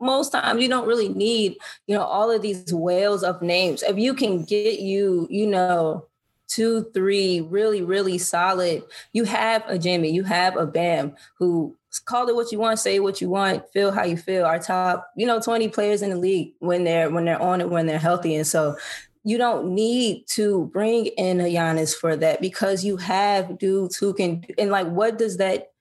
Most 0.00 0.32
times, 0.32 0.62
you 0.62 0.68
don't 0.68 0.88
really 0.88 1.10
need 1.10 1.56
you 1.86 1.94
know 1.94 2.02
all 2.02 2.30
of 2.30 2.42
these 2.42 2.72
whales 2.72 3.22
of 3.22 3.42
names. 3.42 3.82
If 3.82 3.98
you 3.98 4.14
can 4.14 4.44
get 4.44 4.80
you, 4.80 5.26
you 5.30 5.46
know. 5.46 6.06
Two, 6.48 6.90
three, 6.92 7.42
really, 7.42 7.80
really 7.80 8.18
solid. 8.18 8.82
You 9.12 9.22
have 9.22 9.62
a 9.68 9.78
Jimmy, 9.78 10.10
you 10.10 10.24
have 10.24 10.56
a 10.56 10.66
Bam 10.66 11.14
who 11.38 11.76
call 12.04 12.28
it 12.28 12.34
what 12.34 12.52
you 12.52 12.58
want, 12.58 12.78
say 12.78 13.00
what 13.00 13.20
you 13.20 13.28
want, 13.28 13.68
feel 13.72 13.90
how 13.90 14.04
you 14.04 14.16
feel. 14.16 14.44
Our 14.44 14.58
top, 14.58 15.10
you 15.16 15.26
know, 15.26 15.40
20 15.40 15.68
players 15.68 16.02
in 16.02 16.10
the 16.10 16.16
league 16.16 16.54
when 16.58 16.82
they're 16.84 17.10
when 17.10 17.24
they're 17.24 17.40
on 17.40 17.60
it, 17.60 17.70
when 17.70 17.86
they're 17.86 17.98
healthy. 17.98 18.34
And 18.34 18.46
so 18.46 18.76
you 19.24 19.36
don't 19.36 19.74
need 19.74 20.26
to 20.26 20.66
bring 20.72 21.06
in 21.06 21.40
a 21.40 21.44
Giannis 21.44 21.94
for 21.94 22.16
that 22.16 22.40
because 22.40 22.84
you 22.84 22.96
have 22.96 23.58
dudes 23.58 23.96
who 23.96 24.14
can 24.14 24.44
and 24.58 24.70
like 24.70 24.86
what 24.88 25.18
does 25.18 25.36
that 25.36 25.72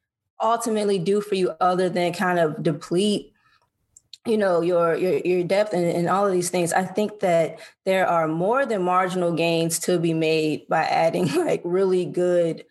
ultimately 0.42 1.00
do 1.00 1.22
for 1.22 1.36
you 1.36 1.52
other 1.62 1.90
than 1.90 2.14
kind 2.14 2.40
of 2.40 2.62
deplete 2.62 3.34
you 4.26 4.38
know 4.38 4.62
your 4.62 4.96
your 4.96 5.18
your 5.20 5.44
depth 5.44 5.74
and, 5.74 5.86
and 5.86 6.10
all 6.10 6.28
of 6.28 6.34
these 6.34 6.50
things? 6.50 6.74
I 6.74 6.84
think 6.84 7.22
that 7.22 7.60
there 7.86 8.08
are 8.08 8.28
more 8.28 8.66
than 8.66 8.84
marginal 8.84 9.32
gains 9.32 9.80
to 9.80 9.98
be 9.98 10.14
made 10.14 10.68
by 10.68 10.84
adding 10.84 11.34
like 11.46 11.62
really 11.64 12.06
good 12.06 12.66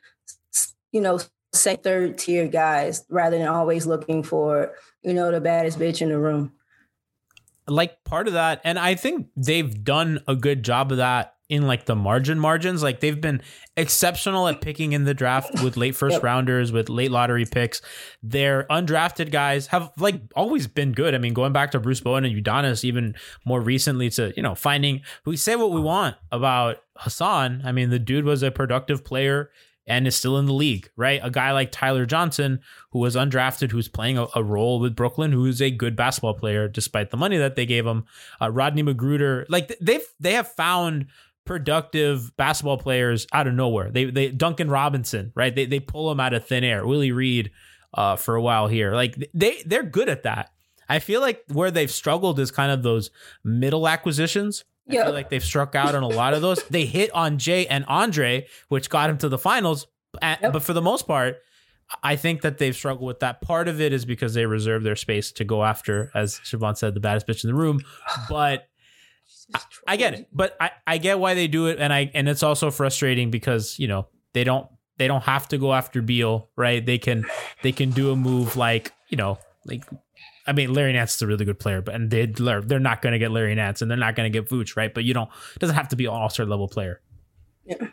you 0.92 1.00
know 1.00 1.20
second 1.54 1.82
third 1.82 2.18
tier 2.18 2.46
guys 2.46 3.04
rather 3.08 3.38
than 3.38 3.48
always 3.48 3.86
looking 3.86 4.22
for 4.22 4.74
you 5.02 5.14
know 5.14 5.30
the 5.30 5.40
baddest 5.40 5.78
bitch 5.78 6.02
in 6.02 6.10
the 6.10 6.18
room 6.18 6.52
like 7.68 8.02
part 8.04 8.26
of 8.26 8.34
that 8.34 8.60
and 8.64 8.78
i 8.78 8.94
think 8.94 9.26
they've 9.36 9.84
done 9.84 10.20
a 10.26 10.34
good 10.34 10.62
job 10.62 10.90
of 10.90 10.98
that 10.98 11.34
in 11.48 11.66
like 11.66 11.86
the 11.86 11.96
margin 11.96 12.38
margins. 12.38 12.82
Like 12.82 13.00
they've 13.00 13.20
been 13.20 13.40
exceptional 13.76 14.48
at 14.48 14.60
picking 14.60 14.92
in 14.92 15.04
the 15.04 15.14
draft 15.14 15.62
with 15.62 15.76
late 15.76 15.96
first 15.96 16.22
rounders 16.22 16.72
with 16.72 16.88
late 16.88 17.10
lottery 17.10 17.46
picks. 17.46 17.80
Their 18.22 18.64
undrafted 18.64 19.30
guys 19.30 19.68
have 19.68 19.90
like 19.98 20.20
always 20.36 20.66
been 20.66 20.92
good. 20.92 21.14
I 21.14 21.18
mean 21.18 21.34
going 21.34 21.52
back 21.52 21.70
to 21.72 21.80
bruce 21.80 22.00
bowen 22.00 22.24
and 22.24 22.34
udonis 22.34 22.84
even 22.84 23.14
more 23.44 23.60
recently 23.60 24.10
to 24.10 24.32
you 24.36 24.42
know 24.42 24.54
finding 24.54 25.02
we 25.24 25.36
say 25.36 25.56
what 25.56 25.72
we 25.72 25.80
want 25.80 26.16
about 26.30 26.78
hassan. 26.96 27.62
I 27.64 27.72
mean 27.72 27.90
the 27.90 27.98
dude 27.98 28.24
was 28.24 28.42
a 28.42 28.50
productive 28.50 29.04
player 29.04 29.50
and 29.88 30.06
is 30.06 30.14
still 30.14 30.38
in 30.38 30.46
the 30.46 30.52
league, 30.52 30.90
right? 30.96 31.20
A 31.22 31.30
guy 31.30 31.50
like 31.52 31.72
Tyler 31.72 32.06
Johnson, 32.06 32.60
who 32.92 32.98
was 32.98 33.16
undrafted, 33.16 33.72
who's 33.72 33.88
playing 33.88 34.18
a, 34.18 34.26
a 34.36 34.42
role 34.44 34.78
with 34.78 34.94
Brooklyn, 34.94 35.32
who 35.32 35.46
is 35.46 35.60
a 35.60 35.70
good 35.70 35.96
basketball 35.96 36.34
player 36.34 36.68
despite 36.68 37.10
the 37.10 37.16
money 37.16 37.38
that 37.38 37.56
they 37.56 37.66
gave 37.66 37.86
him. 37.86 38.04
Uh, 38.40 38.50
Rodney 38.50 38.82
McGruder, 38.82 39.46
like 39.48 39.76
they've 39.80 40.06
they 40.20 40.34
have 40.34 40.48
found 40.52 41.06
productive 41.44 42.36
basketball 42.36 42.76
players 42.76 43.26
out 43.32 43.46
of 43.46 43.54
nowhere. 43.54 43.90
They 43.90 44.04
they 44.04 44.30
Duncan 44.30 44.70
Robinson, 44.70 45.32
right? 45.34 45.54
They 45.54 45.66
they 45.66 45.80
pull 45.80 46.08
them 46.08 46.20
out 46.20 46.34
of 46.34 46.46
thin 46.46 46.62
air. 46.62 46.86
Willie 46.86 47.12
Reed, 47.12 47.50
uh, 47.94 48.16
for 48.16 48.36
a 48.36 48.42
while 48.42 48.68
here, 48.68 48.92
like 48.92 49.16
they 49.34 49.62
they're 49.64 49.82
good 49.82 50.08
at 50.08 50.24
that. 50.24 50.50
I 50.88 50.98
feel 51.00 51.20
like 51.20 51.42
where 51.48 51.70
they've 51.70 51.90
struggled 51.90 52.38
is 52.38 52.50
kind 52.50 52.72
of 52.72 52.82
those 52.82 53.10
middle 53.44 53.88
acquisitions. 53.88 54.64
I 54.90 54.94
Yeah. 54.94 55.04
feel 55.04 55.12
like 55.12 55.28
they've 55.30 55.44
struck 55.44 55.74
out 55.74 55.94
on 55.94 56.02
a 56.02 56.08
lot 56.08 56.34
of 56.34 56.42
those. 56.42 56.62
They 56.64 56.86
hit 56.86 57.10
on 57.12 57.38
Jae 57.38 57.66
and 57.68 57.84
Andre, 57.88 58.46
which 58.68 58.88
got 58.88 59.10
him 59.10 59.18
to 59.18 59.28
the 59.28 59.38
finals. 59.38 59.86
A- 60.22 60.38
Yep. 60.40 60.52
But 60.54 60.62
for 60.62 60.72
the 60.72 60.82
most 60.82 61.06
part, 61.06 61.38
I 62.02 62.16
think 62.16 62.42
that 62.42 62.58
they've 62.58 62.74
struggled 62.76 63.06
with 63.06 63.20
that. 63.20 63.40
Part 63.40 63.68
of 63.68 63.80
it 63.80 63.92
is 63.92 64.04
because 64.04 64.34
they 64.34 64.46
reserve 64.46 64.82
their 64.82 64.96
space 64.96 65.32
to 65.32 65.44
go 65.44 65.64
after, 65.64 66.10
as 66.14 66.40
Siobhan 66.44 66.76
said, 66.76 66.94
the 66.94 67.00
baddest 67.00 67.26
bitch 67.26 67.44
in 67.44 67.48
the 67.50 67.54
room. 67.56 67.80
But 68.28 68.68
I 69.86 69.96
get 69.96 70.14
it. 70.14 70.28
But 70.32 70.56
I, 70.60 70.70
I 70.86 70.98
get 70.98 71.18
why 71.18 71.34
they 71.34 71.48
do 71.48 71.66
it, 71.68 71.78
and 71.80 71.92
I 71.92 72.10
and 72.14 72.28
it's 72.28 72.42
also 72.42 72.70
frustrating 72.70 73.30
because 73.30 73.78
you 73.78 73.88
know 73.88 74.08
they 74.34 74.44
don't 74.44 74.66
they 74.98 75.06
don't 75.06 75.22
have 75.24 75.48
to 75.48 75.58
go 75.58 75.72
after 75.72 76.02
Beal, 76.02 76.50
right? 76.56 76.84
They 76.84 76.98
can 76.98 77.24
they 77.62 77.72
can 77.72 77.90
do 77.90 78.10
a 78.10 78.16
move 78.16 78.56
like 78.56 78.92
you 79.08 79.16
know 79.16 79.38
like 79.64 79.84
I 80.48 80.52
mean 80.52 80.72
Larry 80.72 80.94
Nance 80.94 81.14
is 81.14 81.22
a 81.22 81.26
really 81.26 81.44
good 81.44 81.60
player, 81.60 81.82
but 81.82 81.94
and 81.94 82.10
they 82.10 82.26
they're 82.26 82.80
not 82.80 83.02
going 83.02 83.12
to 83.12 83.18
get 83.18 83.30
Larry 83.30 83.54
Nance 83.54 83.82
and 83.82 83.90
they're 83.90 83.98
not 83.98 84.16
going 84.16 84.30
to 84.32 84.36
get 84.36 84.48
Vooch, 84.48 84.76
right? 84.76 84.92
But 84.92 85.04
you 85.04 85.12
don't 85.14 85.30
it 85.54 85.58
doesn't 85.58 85.76
have 85.76 85.88
to 85.88 85.96
be 85.96 86.06
an 86.06 86.10
all 86.10 86.30
star 86.30 86.46
level 86.46 86.68
player. 86.68 87.00
Yeah. 87.64 87.88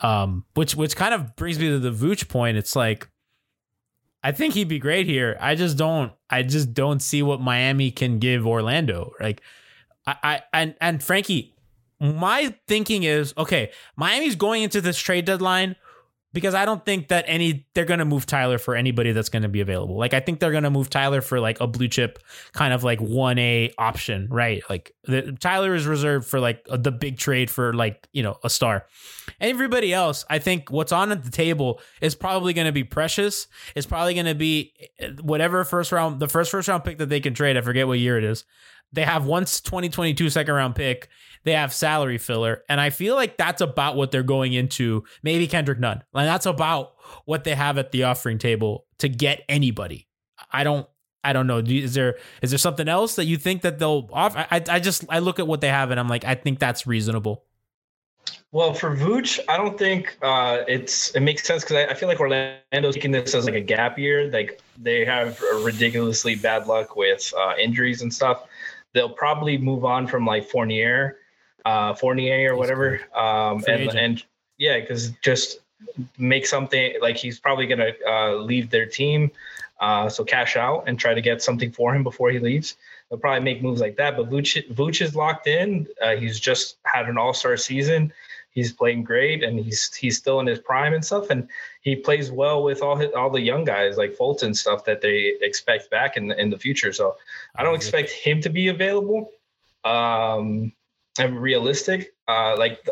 Um, 0.00 0.44
which 0.54 0.74
which 0.74 0.96
kind 0.96 1.14
of 1.14 1.34
brings 1.34 1.58
me 1.58 1.70
to 1.70 1.78
the 1.78 1.90
Vooch 1.90 2.28
point. 2.28 2.58
It's 2.58 2.76
like 2.76 3.08
I 4.22 4.32
think 4.32 4.54
he'd 4.54 4.68
be 4.68 4.78
great 4.78 5.06
here. 5.06 5.36
I 5.40 5.54
just 5.54 5.78
don't 5.78 6.12
I 6.28 6.42
just 6.42 6.74
don't 6.74 7.00
see 7.00 7.22
what 7.22 7.40
Miami 7.40 7.90
can 7.90 8.18
give 8.18 8.46
Orlando. 8.46 9.12
Like 9.18 9.40
I, 10.06 10.16
I 10.22 10.42
and 10.52 10.74
and 10.80 11.02
Franky, 11.02 11.54
my 12.00 12.54
thinking 12.68 13.04
is 13.04 13.32
okay. 13.38 13.70
Miami's 13.96 14.36
going 14.36 14.62
into 14.62 14.80
this 14.82 14.98
trade 14.98 15.24
deadline 15.24 15.76
because 16.34 16.52
I 16.52 16.64
don't 16.64 16.84
think 16.84 17.08
that 17.08 17.24
any 17.28 17.64
they're 17.74 17.84
going 17.84 18.00
to 18.00 18.04
move 18.04 18.26
Tyler 18.26 18.58
for 18.58 18.74
anybody 18.74 19.12
that's 19.12 19.28
going 19.28 19.44
to 19.44 19.48
be 19.48 19.60
available. 19.60 19.96
Like 19.96 20.12
I 20.12 20.20
think 20.20 20.40
they're 20.40 20.50
going 20.50 20.64
to 20.64 20.70
move 20.70 20.90
Tyler 20.90 21.22
for 21.22 21.38
like 21.38 21.60
a 21.60 21.66
blue 21.68 21.86
chip 21.86 22.18
kind 22.52 22.74
of 22.74 22.82
like 22.82 23.00
one 23.00 23.38
A 23.38 23.72
option, 23.78 24.26
right? 24.30 24.62
Like 24.68 24.92
the, 25.04 25.32
Tyler 25.40 25.74
is 25.74 25.86
reserved 25.86 26.26
for 26.26 26.40
like 26.40 26.66
the 26.68 26.90
big 26.90 27.16
trade 27.16 27.50
for 27.50 27.72
like 27.72 28.08
you 28.12 28.24
know 28.24 28.36
a 28.42 28.50
star. 28.50 28.86
Everybody 29.40 29.94
else, 29.94 30.24
I 30.28 30.40
think 30.40 30.70
what's 30.70 30.92
on 30.92 31.12
at 31.12 31.22
the 31.22 31.30
table 31.30 31.80
is 32.00 32.16
probably 32.16 32.52
going 32.52 32.66
to 32.66 32.72
be 32.72 32.84
precious. 32.84 33.46
It's 33.76 33.86
probably 33.86 34.14
going 34.14 34.26
to 34.26 34.34
be 34.34 34.74
eh, 34.98 35.10
whatever 35.22 35.64
first 35.64 35.92
round, 35.92 36.18
the 36.18 36.28
first 36.28 36.50
first 36.50 36.68
round 36.68 36.84
pick 36.84 36.98
that 36.98 37.08
they 37.08 37.20
can 37.20 37.32
trade. 37.32 37.56
I 37.56 37.60
forget 37.60 37.86
what 37.86 38.00
year 38.00 38.18
it 38.18 38.24
is 38.24 38.44
they 38.94 39.02
have 39.02 39.26
once 39.26 39.60
2022 39.60 40.30
second 40.30 40.54
round 40.54 40.74
pick. 40.74 41.08
They 41.44 41.52
have 41.52 41.72
salary 41.72 42.18
filler, 42.18 42.62
and 42.68 42.80
I 42.80 42.90
feel 42.90 43.14
like 43.14 43.36
that's 43.36 43.60
about 43.60 43.96
what 43.96 44.10
they're 44.10 44.22
going 44.22 44.54
into. 44.54 45.04
Maybe 45.22 45.46
Kendrick 45.46 45.78
Nunn, 45.78 46.02
and 46.14 46.26
that's 46.26 46.46
about 46.46 46.94
what 47.26 47.44
they 47.44 47.54
have 47.54 47.78
at 47.78 47.92
the 47.92 48.04
offering 48.04 48.38
table 48.38 48.86
to 48.98 49.08
get 49.08 49.42
anybody. 49.48 50.08
I 50.52 50.64
don't. 50.64 50.86
I 51.22 51.32
don't 51.32 51.46
know. 51.46 51.58
Is 51.58 51.94
there 51.94 52.16
is 52.42 52.50
there 52.50 52.58
something 52.58 52.88
else 52.88 53.16
that 53.16 53.24
you 53.24 53.38
think 53.38 53.62
that 53.62 53.78
they'll 53.78 54.08
offer? 54.12 54.46
I, 54.50 54.62
I 54.68 54.78
just 54.78 55.04
I 55.08 55.20
look 55.20 55.38
at 55.38 55.46
what 55.46 55.62
they 55.62 55.68
have 55.68 55.90
and 55.90 55.98
I'm 55.98 56.06
like 56.06 56.26
I 56.26 56.34
think 56.34 56.58
that's 56.58 56.86
reasonable. 56.86 57.44
Well, 58.52 58.72
for 58.72 58.96
Vooch, 58.96 59.40
I 59.48 59.56
don't 59.56 59.76
think 59.76 60.16
uh, 60.22 60.62
it's 60.68 61.10
it 61.10 61.20
makes 61.20 61.42
sense 61.42 61.64
because 61.64 61.76
I, 61.76 61.90
I 61.90 61.94
feel 61.94 62.08
like 62.08 62.20
Orlando's 62.20 62.94
taking 62.94 63.10
this 63.10 63.34
as 63.34 63.46
like 63.46 63.54
a 63.54 63.60
gap 63.60 63.98
year. 63.98 64.30
Like 64.30 64.60
they 64.80 65.04
have 65.04 65.40
ridiculously 65.62 66.36
bad 66.36 66.68
luck 66.68 66.94
with 66.94 67.34
uh, 67.36 67.54
injuries 67.60 68.02
and 68.02 68.14
stuff. 68.14 68.44
They'll 68.92 69.10
probably 69.10 69.58
move 69.58 69.84
on 69.84 70.06
from 70.06 70.24
like 70.24 70.48
Fournier, 70.48 71.16
uh, 71.64 71.94
Fournier 71.94 72.52
or 72.52 72.56
whatever, 72.56 73.00
um, 73.14 73.64
and 73.68 73.90
and 73.96 74.24
yeah, 74.58 74.80
because 74.80 75.10
just 75.22 75.60
make 76.18 76.46
something 76.46 76.94
like 77.00 77.16
he's 77.16 77.38
probably 77.38 77.66
gonna 77.66 77.92
uh, 78.06 78.34
leave 78.34 78.70
their 78.70 78.86
team, 78.86 79.30
uh, 79.80 80.08
so 80.08 80.24
cash 80.24 80.56
out 80.56 80.84
and 80.86 80.98
try 80.98 81.14
to 81.14 81.20
get 81.20 81.42
something 81.42 81.70
for 81.70 81.94
him 81.94 82.02
before 82.02 82.30
he 82.30 82.38
leaves. 82.38 82.76
They'll 83.08 83.18
probably 83.18 83.44
make 83.44 83.62
moves 83.62 83.80
like 83.80 83.96
that. 83.96 84.16
But 84.16 84.30
Vooch, 84.30 84.72
Vooch 84.72 85.02
is 85.02 85.14
locked 85.14 85.46
in. 85.46 85.86
Uh, 86.00 86.16
he's 86.16 86.40
just 86.40 86.76
had 86.84 87.08
an 87.08 87.18
All 87.18 87.34
Star 87.34 87.56
season 87.56 88.12
he's 88.54 88.72
playing 88.72 89.02
great 89.02 89.42
and 89.42 89.58
he's 89.58 89.92
he's 89.94 90.16
still 90.16 90.40
in 90.40 90.46
his 90.46 90.60
prime 90.60 90.94
and 90.94 91.04
stuff 91.04 91.30
and 91.30 91.48
he 91.82 91.94
plays 91.94 92.30
well 92.30 92.62
with 92.62 92.82
all 92.82 92.96
his, 92.96 93.12
all 93.14 93.28
the 93.28 93.40
young 93.40 93.64
guys 93.64 93.98
like 93.98 94.14
Fulton 94.14 94.54
stuff 94.54 94.84
that 94.84 95.00
they 95.00 95.34
expect 95.42 95.90
back 95.90 96.16
in 96.16 96.28
the, 96.28 96.40
in 96.40 96.50
the 96.50 96.58
future 96.58 96.92
so 96.92 97.16
I 97.56 97.62
don't 97.62 97.74
expect 97.74 98.10
him 98.10 98.40
to 98.42 98.48
be 98.48 98.68
available 98.68 99.30
um 99.84 100.72
and 101.18 101.40
realistic. 101.40 102.14
Uh 102.28 102.56
like 102.58 102.86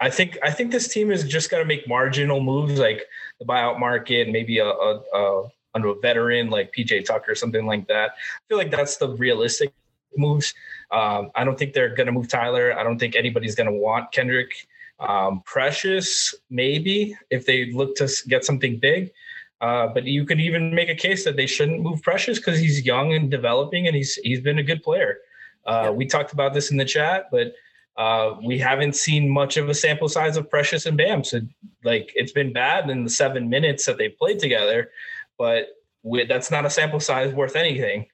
I 0.00 0.10
think 0.10 0.38
I 0.42 0.50
think 0.50 0.72
this 0.72 0.88
team 0.88 1.10
is 1.10 1.24
just 1.24 1.50
to 1.50 1.64
make 1.64 1.88
marginal 1.88 2.40
moves 2.40 2.78
like 2.78 3.04
the 3.38 3.46
buyout 3.46 3.78
market 3.78 4.28
maybe 4.28 4.58
a, 4.58 4.66
a, 4.66 5.02
a 5.14 5.48
under 5.74 5.88
a 5.88 5.94
veteran 6.00 6.50
like 6.50 6.72
PJ 6.74 7.04
Tucker 7.04 7.32
or 7.32 7.34
something 7.34 7.66
like 7.66 7.86
that. 7.88 8.12
I 8.12 8.40
feel 8.48 8.58
like 8.58 8.70
that's 8.70 8.96
the 8.96 9.10
realistic 9.10 9.72
moves. 10.16 10.54
Um, 10.90 11.30
I 11.34 11.44
don't 11.44 11.58
think 11.58 11.74
they're 11.74 11.94
to 12.06 12.12
move 12.12 12.28
Tyler. 12.28 12.76
I 12.76 12.82
don't 12.82 12.98
think 12.98 13.14
anybody's 13.14 13.54
to 13.66 13.78
want 13.78 14.12
Kendrick. 14.12 14.66
Um, 14.98 15.42
Precious, 15.44 16.34
maybe 16.48 17.14
if 17.30 17.44
they 17.44 17.70
look 17.72 17.96
to 17.96 18.10
get 18.28 18.44
something 18.44 18.78
big. 18.78 19.12
Uh, 19.60 19.88
but 19.88 20.04
you 20.04 20.24
could 20.24 20.40
even 20.40 20.74
make 20.74 20.88
a 20.88 20.94
case 20.94 21.24
that 21.24 21.36
they 21.36 21.46
shouldn't 21.46 21.82
move 21.82 22.02
Precious 22.02 22.38
because 22.38 22.58
he's 22.58 22.84
young 22.84 23.12
and 23.12 23.30
developing, 23.30 23.86
and 23.86 23.96
he's 23.96 24.14
he's 24.16 24.40
been 24.40 24.58
a 24.58 24.62
good 24.62 24.82
player. 24.82 25.18
Uh, 25.66 25.92
We 25.94 26.06
talked 26.06 26.32
about 26.32 26.54
this 26.54 26.70
in 26.70 26.76
the 26.76 26.84
chat, 26.84 27.26
but 27.30 27.52
uh, 27.96 28.36
we 28.44 28.58
haven't 28.58 28.94
seen 28.94 29.28
much 29.28 29.56
of 29.56 29.68
a 29.68 29.74
sample 29.74 30.08
size 30.08 30.36
of 30.36 30.48
Precious 30.50 30.86
and 30.86 30.96
Bam. 30.96 31.24
So 31.24 31.40
like 31.84 32.12
it's 32.14 32.32
been 32.32 32.52
bad 32.52 32.90
in 32.90 33.04
the 33.04 33.10
seven 33.10 33.48
minutes 33.48 33.86
that 33.86 33.96
they 33.98 34.08
played 34.10 34.38
together, 34.38 34.90
but 35.38 35.68
we, 36.02 36.24
that's 36.26 36.50
not 36.50 36.66
a 36.66 36.70
sample 36.70 37.00
size 37.00 37.32
worth 37.32 37.56
anything. 37.56 38.06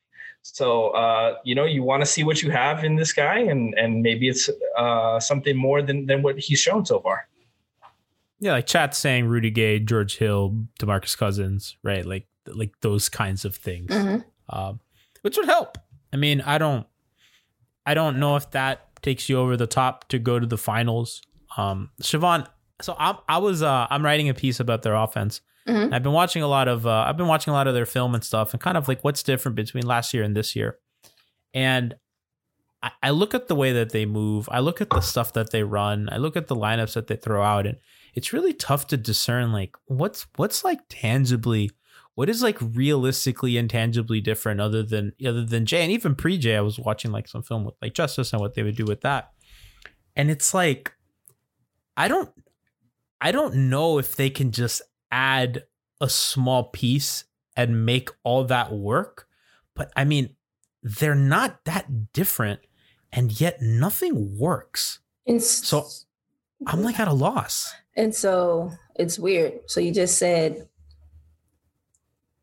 So 0.43 0.89
uh, 0.91 1.37
you 1.45 1.55
know, 1.55 1.65
you 1.65 1.83
want 1.83 2.03
to 2.03 2.07
see 2.07 2.25
what 2.25 2.43
you 2.43 2.51
have 2.51 2.85
in 2.85 2.97
this 2.97 3.13
guy, 3.13 3.39
and 3.41 3.75
and 3.79 4.03
maybe 4.03 4.29
it's 4.29 4.49
uh, 4.79 5.21
something 5.21 5.57
more 5.57 5.83
than 5.83 6.07
than 6.07 6.23
what 6.23 6.39
he's 6.39 6.59
shown 6.61 6.85
so 6.87 7.01
far. 7.01 7.29
Yeah, 8.41 8.53
like 8.53 8.67
chat 8.67 8.95
saying 8.95 9.27
Rudy 9.27 9.51
Gay, 9.51 9.79
George 9.79 10.17
Hill, 10.19 10.67
Demarcus 10.81 11.17
Cousins, 11.17 11.77
right? 11.85 12.05
Like 12.05 12.27
like 12.47 12.73
those 12.81 13.09
kinds 13.09 13.45
of 13.45 13.55
things, 13.55 13.91
Mhm. 13.91 14.25
um, 14.49 14.81
which 15.21 15.37
would 15.37 15.47
help. 15.47 15.79
I 16.13 16.17
mean, 16.17 16.41
I 16.41 16.59
don't, 16.59 16.85
I 17.87 17.95
don't 17.95 18.19
know 18.19 18.37
if 18.37 18.51
that 18.53 18.89
takes 19.03 19.29
you 19.29 19.39
over 19.39 19.57
the 19.57 19.67
top 19.67 20.09
to 20.09 20.19
go 20.19 20.39
to 20.39 20.47
the 20.47 20.59
finals. 20.59 21.21
Um, 21.57 21.91
Siobhan, 22.01 22.47
so 22.81 22.95
I'm 22.99 23.17
I 23.29 23.39
was 23.39 23.63
uh, 23.63 23.87
I'm 23.91 24.05
writing 24.05 24.29
a 24.29 24.35
piece 24.35 24.61
about 24.61 24.83
their 24.83 24.95
offense. 24.95 25.41
Mhm. 25.69 25.93
I've 25.95 26.03
been 26.03 26.13
watching 26.13 26.43
a 26.43 26.49
lot 26.49 26.67
of 26.69 26.87
uh, 26.87 27.05
I've 27.07 27.17
been 27.17 27.27
watching 27.29 27.53
a 27.53 27.55
lot 27.55 27.67
of 27.69 27.75
their 27.75 27.87
film 27.87 28.15
and 28.15 28.25
stuff, 28.25 28.53
and 28.53 28.61
kind 28.61 28.77
of 28.77 28.89
like 28.89 29.03
what's 29.05 29.23
different 29.23 29.55
between 29.57 29.87
last 29.87 30.13
year 30.15 30.23
and 30.23 30.37
this 30.37 30.57
year. 30.57 30.79
And 31.55 31.95
I, 32.83 32.91
I 33.03 33.11
look 33.11 33.35
at 33.35 33.49
the 33.49 33.55
way 33.55 33.73
that 33.73 33.91
they 33.91 34.07
move. 34.07 34.49
I 34.51 34.61
look 34.61 34.81
at 34.81 34.91
the 34.91 35.01
stuff 35.01 35.33
that 35.35 35.51
they 35.51 35.63
run. 35.63 36.09
I 36.11 36.17
look 36.17 36.37
at 36.37 36.47
the 36.49 36.57
lineups 36.57 36.95
that 36.95 37.07
they 37.07 37.17
throw 37.17 37.43
out, 37.43 37.67
and 37.67 37.79
it's 38.15 38.33
really 38.33 38.53
tough 38.55 38.87
to 38.89 38.97
discern 38.97 39.53
like 39.53 39.77
what's 39.87 40.27
what's 40.37 40.65
like 40.65 40.81
tangibly 40.89 41.71
what 42.15 42.29
is 42.29 42.43
like 42.43 42.59
realistically 42.61 43.57
intangibly 43.57 44.21
different 44.21 44.61
other 44.61 44.83
than 44.83 45.13
other 45.25 45.45
than 45.45 45.65
Jae? 45.65 45.81
And 45.81 45.93
even 45.93 46.15
pre 46.15 46.39
Jae 46.39 46.57
I 46.57 46.61
was 46.61 46.79
watching 46.79 47.11
like 47.11 47.29
some 47.29 47.43
film 47.43 47.65
with 47.65 47.75
like 47.81 47.95
Justise 47.95 48.33
and 48.33 48.41
what 48.41 48.55
they 48.55 48.63
would 48.63 48.77
do 48.77 48.85
with 48.85 49.01
that. 49.01 49.33
And 50.15 50.31
it's 50.31 50.53
like 50.53 50.93
I 51.97 52.09
don't 52.09 52.31
I 53.21 53.33
don't 53.33 53.71
know 53.71 53.99
if 53.99 54.17
they 54.17 54.31
can 54.31 54.51
just 54.51 54.83
add 55.11 55.65
a 56.01 56.09
small 56.09 56.65
piece 56.65 57.25
and 57.57 57.87
make 57.87 58.11
all 58.25 58.45
that 58.45 58.73
work. 58.73 59.27
But 59.75 59.91
I 59.97 60.05
mean 60.05 60.37
they're 60.83 61.15
not 61.15 61.65
that 61.65 62.13
different 62.13 62.61
and 63.13 63.41
yet 63.41 63.63
nothing 63.63 64.37
works. 64.39 64.99
And 65.27 65.43
So, 65.43 65.87
I'm 66.67 66.83
like 66.83 66.99
at 66.99 67.09
a 67.09 67.13
loss. 67.13 67.73
And 67.95 68.15
so 68.15 68.73
it's 68.97 69.19
weird. 69.19 69.61
So 69.67 69.81
you 69.81 69.93
just 69.93 70.19
said 70.19 70.69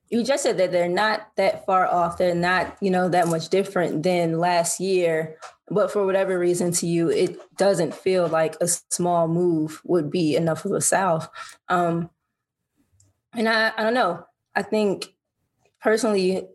you 0.10 0.24
just 0.24 0.44
said 0.44 0.58
that 0.58 0.72
they're 0.72 0.90
not 0.90 1.28
that 1.36 1.66
far 1.66 1.86
off. 1.86 2.18
They're 2.18 2.34
not, 2.34 2.76
you 2.82 2.90
know, 2.90 3.10
that 3.10 3.28
much 3.28 3.50
different 3.50 4.02
than 4.02 4.40
last 4.40 4.80
year. 4.80 5.38
But 5.70 5.92
for 5.92 6.06
whatever 6.06 6.40
reason 6.40 6.72
to 6.74 6.88
you, 6.88 7.10
it 7.10 7.38
doesn't 7.58 7.94
feel 7.94 8.28
like 8.28 8.56
a 8.60 8.68
small 8.68 9.28
move 9.28 9.82
would 9.84 10.10
be 10.10 10.36
enough 10.36 10.66
of 10.66 10.72
a 10.72 10.82
South. 10.82 11.30
Um, 11.68 12.10
and 13.34 13.48
I, 13.48 13.72
I 13.78 13.84
don't 13.84 13.94
know. 13.94 14.26
I 14.56 14.64
think 14.64 15.14
personally, 15.80 16.48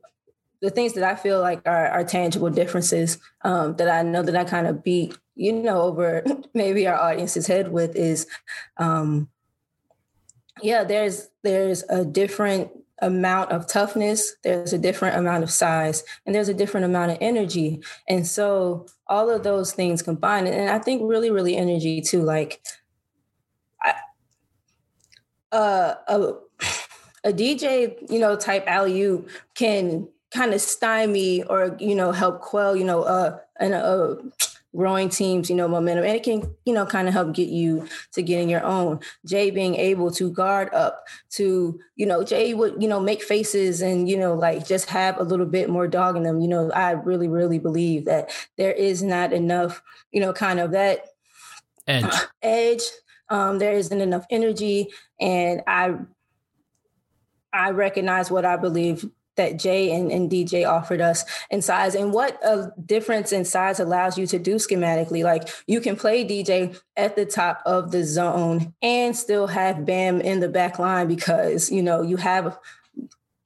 the 0.61 0.71
things 0.71 0.95
that 0.95 1.05
I 1.05 1.15
feel 1.15 1.41
like 1.41 1.63
are, 1.65 1.89
are 1.89 2.05
tangible 2.05 2.51
differences 2.51 3.19
um, 3.43 3.77
that 3.77 3.89
I 3.89 4.03
know 4.03 4.23
that 4.23 4.35
I 4.35 4.45
kind 4.45 4.67
of 4.67 4.83
beat, 4.83 5.17
you 5.37 5.53
know, 5.53 5.83
over 5.83 6.25
maybe 6.55 6.89
our 6.89 6.97
audience's 6.97 7.47
head 7.47 7.71
with 7.71 7.95
is, 7.95 8.27
um, 8.79 9.29
yeah, 10.63 10.83
there's 10.83 11.29
there's 11.43 11.85
a 11.89 12.05
different 12.05 12.71
amount 13.01 13.51
of 13.53 13.67
toughness, 13.67 14.35
there's 14.45 14.73
a 14.73 14.79
different 14.79 15.17
amount 15.17 15.43
of 15.43 15.51
size, 15.51 16.05
and 16.25 16.35
there's 16.35 16.49
a 16.49 16.55
different 16.55 16.87
amount 16.87 17.13
of 17.13 17.19
energy, 17.21 17.83
and 18.09 18.27
so 18.27 18.87
all 19.07 19.31
of 19.31 19.43
those 19.43 19.73
things 19.73 20.03
combined, 20.03 20.49
and 20.49 20.71
I 20.71 20.79
think 20.79 21.03
really, 21.05 21.31
really 21.31 21.57
energy 21.57 22.01
too, 22.01 22.23
like. 22.23 22.63
I, 23.83 23.95
uh, 25.53 25.95
a, 26.09 26.33
a 27.25 27.33
DJ, 27.33 28.11
you 28.11 28.19
know, 28.19 28.37
type 28.37 28.65
alley 28.67 29.01
oop 29.03 29.29
can 29.55 30.09
kind 30.35 30.53
of 30.53 30.61
stymie 30.61 31.45
or 31.45 31.77
you 31.79 31.95
know 31.95 32.13
help 32.13 32.41
quell, 32.41 32.77
you 32.77 32.85
know, 32.85 33.03
uh, 33.03 33.39
and 33.61 33.73
uh, 33.73 34.17
growing 34.77 35.09
teams, 35.09 35.49
you 35.49 35.57
know, 35.57 35.69
momentum, 35.69 36.05
and 36.05 36.17
it 36.17 36.23
can 36.23 36.55
you 36.65 36.75
know 36.75 36.87
kind 36.87 37.09
of 37.09 37.15
help 37.15 37.35
get 37.35 37.49
you 37.49 37.87
to 38.13 38.23
getting 38.23 38.49
your 38.49 38.65
own. 38.65 39.01
Jae 39.27 39.55
being 39.55 39.75
able 39.77 40.11
to 40.13 40.31
guard 40.31 40.73
up 40.75 41.07
to 41.31 41.79
you 41.97 42.07
know 42.07 42.21
Jae 42.21 42.57
would 42.57 42.83
you 42.83 42.89
know 42.89 43.01
make 43.01 43.23
faces 43.23 43.81
and 43.81 44.09
you 44.09 44.17
know 44.17 44.35
like 44.35 44.67
just 44.67 44.91
have 44.91 45.19
a 45.19 45.25
little 45.25 45.47
bit 45.47 45.69
more 45.69 45.89
dog 45.89 46.17
in 46.17 46.23
them. 46.23 46.41
You 46.41 46.49
know, 46.49 46.71
I 46.73 46.93
really 46.93 47.29
really 47.29 47.59
believe 47.59 48.05
that 48.07 48.31
there 48.57 48.73
is 48.73 49.03
not 49.03 49.33
enough, 49.33 49.83
you 50.13 50.21
know, 50.21 50.33
kind 50.33 50.61
of 50.61 50.73
that 50.73 51.07
edge 51.87 52.15
edge. 52.43 52.83
Um, 53.31 53.59
there 53.59 53.73
isn't 53.73 54.01
enough 54.01 54.27
energy, 54.31 54.91
and 55.21 55.63
I 55.67 55.97
I 57.53 57.71
recognize 57.71 58.31
what 58.31 58.45
I 58.45 58.57
believe 58.57 59.09
that 59.37 59.55
Jae 59.55 59.95
and, 59.95 60.11
and 60.11 60.31
DJ 60.31 60.69
offered 60.69 61.01
us 61.01 61.25
in 61.51 61.63
size 61.63 61.95
and 61.95 62.13
what 62.13 62.39
a 62.45 62.73
difference 62.85 63.33
in 63.33 63.45
size 63.45 63.81
allows 63.81 64.17
you 64.19 64.27
to 64.29 64.39
do 64.39 64.57
schematically. 64.57 65.23
Like 65.23 65.49
you 65.67 65.81
can 65.81 65.97
play 65.97 66.25
DJ 66.25 66.79
at 66.97 67.17
the 67.17 67.27
top 67.27 67.63
of 67.67 67.91
the 67.91 68.05
zone 68.05 68.75
and 68.83 69.17
still 69.17 69.47
have 69.47 69.85
Bam 69.85 70.21
in 70.21 70.41
the 70.41 70.49
back 70.49 70.79
line 70.79 71.09
because, 71.09 71.71
you 71.71 71.83
know, 71.83 72.03
you 72.03 72.17
have 72.17 72.59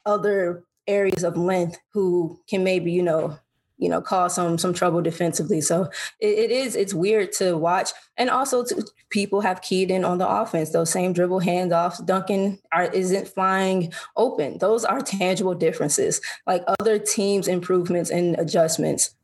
other 0.04 0.64
areas 0.86 1.22
of 1.22 1.36
length 1.36 1.78
who 1.92 2.40
can 2.48 2.64
maybe, 2.64 2.92
you 2.92 3.02
know, 3.02 3.38
you 3.78 3.88
know, 3.88 4.00
cause 4.00 4.34
some 4.34 4.58
some 4.58 4.74
trouble 4.74 5.00
defensively. 5.00 5.60
So 5.60 5.84
it, 6.20 6.38
it 6.38 6.50
is 6.50 6.76
it's 6.76 6.92
weird 6.92 7.32
to 7.32 7.56
watch, 7.56 7.90
and 8.16 8.28
also 8.28 8.64
to, 8.64 8.86
people 9.10 9.40
have 9.40 9.62
keyed 9.62 9.90
in 9.90 10.04
on 10.04 10.18
the 10.18 10.28
offense. 10.28 10.70
Those 10.70 10.90
same 10.90 11.12
dribble 11.12 11.40
handoffs, 11.40 12.04
Duncan 12.04 12.58
are, 12.72 12.84
isn't 12.84 13.28
flying 13.28 13.92
open. 14.16 14.58
Those 14.58 14.84
are 14.84 15.00
tangible 15.00 15.54
differences. 15.54 16.20
Like 16.46 16.64
other 16.80 16.98
teams' 16.98 17.48
improvements 17.48 18.10
and 18.10 18.38
adjustments 18.38 19.14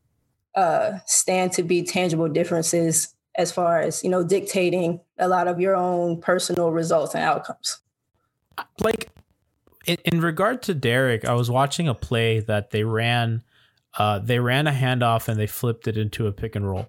uh, 0.55 0.99
stand 1.07 1.53
to 1.53 1.63
be 1.63 1.83
tangible 1.83 2.29
differences 2.29 3.15
as 3.37 3.51
far 3.51 3.81
as 3.81 4.05
you 4.05 4.11
know 4.11 4.23
dictating 4.23 5.01
a 5.19 5.29
lot 5.29 5.49
of 5.49 5.61
your 5.61 5.75
own 5.75 6.21
personal 6.21 6.71
results 6.71 7.15
and 7.15 7.25
outcomes. 7.25 7.81
like 8.81 9.11
in, 9.87 9.99
in 10.05 10.21
regard 10.21 10.63
to 10.63 10.75
Derrick, 10.75 11.25
I 11.25 11.35
was 11.35 11.51
watching 11.51 11.89
a 11.89 11.95
play 11.95 12.41
that 12.41 12.71
they 12.71 12.85
ran 12.85 13.43
uh, 13.99 14.19
they 14.19 14.39
ran 14.39 14.67
a 14.67 14.73
handoff 14.73 15.29
and 15.29 15.39
they 15.39 15.47
flipped 15.47 15.87
it 15.89 15.97
into 15.97 16.27
a 16.27 16.33
pick 16.33 16.57
and 16.57 16.69
roll. 16.69 16.89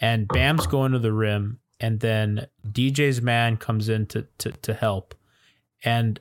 And 0.00 0.26
Bam's 0.28 0.66
going 0.66 0.92
to 0.92 0.98
the 0.98 1.12
rim, 1.12 1.60
and 1.78 2.00
then 2.00 2.46
DJ's 2.66 3.20
man 3.20 3.56
comes 3.58 3.88
in 3.88 4.06
to 4.06 4.26
to, 4.38 4.52
to 4.52 4.74
help. 4.74 5.14
And 5.84 6.20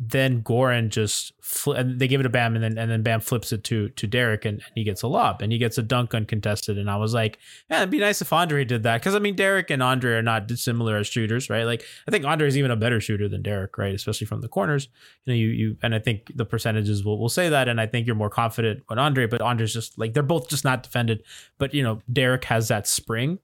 then 0.00 0.42
Goran 0.42 0.90
just 0.90 1.32
fl- 1.42 1.72
and 1.72 1.98
they 1.98 2.06
give 2.06 2.20
it 2.20 2.22
to 2.22 2.28
Bam 2.28 2.54
and 2.54 2.62
then 2.62 2.78
and 2.78 2.88
then 2.88 3.02
Bam 3.02 3.20
flips 3.20 3.52
it 3.52 3.64
to 3.64 3.88
to 3.90 4.06
Derrick 4.06 4.44
and, 4.44 4.58
and 4.60 4.72
he 4.76 4.84
gets 4.84 5.02
a 5.02 5.08
lob 5.08 5.42
and 5.42 5.50
he 5.50 5.58
gets 5.58 5.76
a 5.76 5.82
dunk 5.82 6.14
uncontested 6.14 6.78
and 6.78 6.88
I 6.88 6.96
was 6.96 7.14
like, 7.14 7.38
yeah, 7.68 7.78
it'd 7.78 7.90
be 7.90 7.98
nice 7.98 8.22
if 8.22 8.32
Andre 8.32 8.64
did 8.64 8.84
that 8.84 9.00
because 9.00 9.16
I 9.16 9.18
mean 9.18 9.34
Derrick 9.34 9.70
and 9.70 9.82
Andre 9.82 10.12
are 10.12 10.22
not 10.22 10.46
dissimilar 10.46 10.96
as 10.96 11.08
shooters, 11.08 11.50
right? 11.50 11.64
Like 11.64 11.82
I 12.06 12.12
think 12.12 12.24
Andre 12.24 12.46
is 12.46 12.56
even 12.56 12.70
a 12.70 12.76
better 12.76 13.00
shooter 13.00 13.28
than 13.28 13.42
Derrick, 13.42 13.76
right? 13.76 13.94
Especially 13.94 14.26
from 14.26 14.40
the 14.40 14.48
corners. 14.48 14.88
You 15.24 15.32
know, 15.32 15.36
you 15.36 15.48
you 15.48 15.76
and 15.82 15.96
I 15.96 15.98
think 15.98 16.30
the 16.36 16.44
percentages 16.44 17.04
will 17.04 17.18
will 17.18 17.28
say 17.28 17.48
that 17.48 17.68
and 17.68 17.80
I 17.80 17.86
think 17.86 18.06
you're 18.06 18.14
more 18.14 18.30
confident 18.30 18.84
on 18.88 19.00
Andre, 19.00 19.26
but 19.26 19.40
Andre's 19.40 19.72
just 19.72 19.98
like 19.98 20.14
they're 20.14 20.22
both 20.22 20.48
just 20.48 20.64
not 20.64 20.84
defended, 20.84 21.24
but 21.58 21.74
you 21.74 21.82
know 21.82 22.00
Derrick 22.12 22.44
has 22.44 22.68
that 22.68 22.86
spring. 22.86 23.40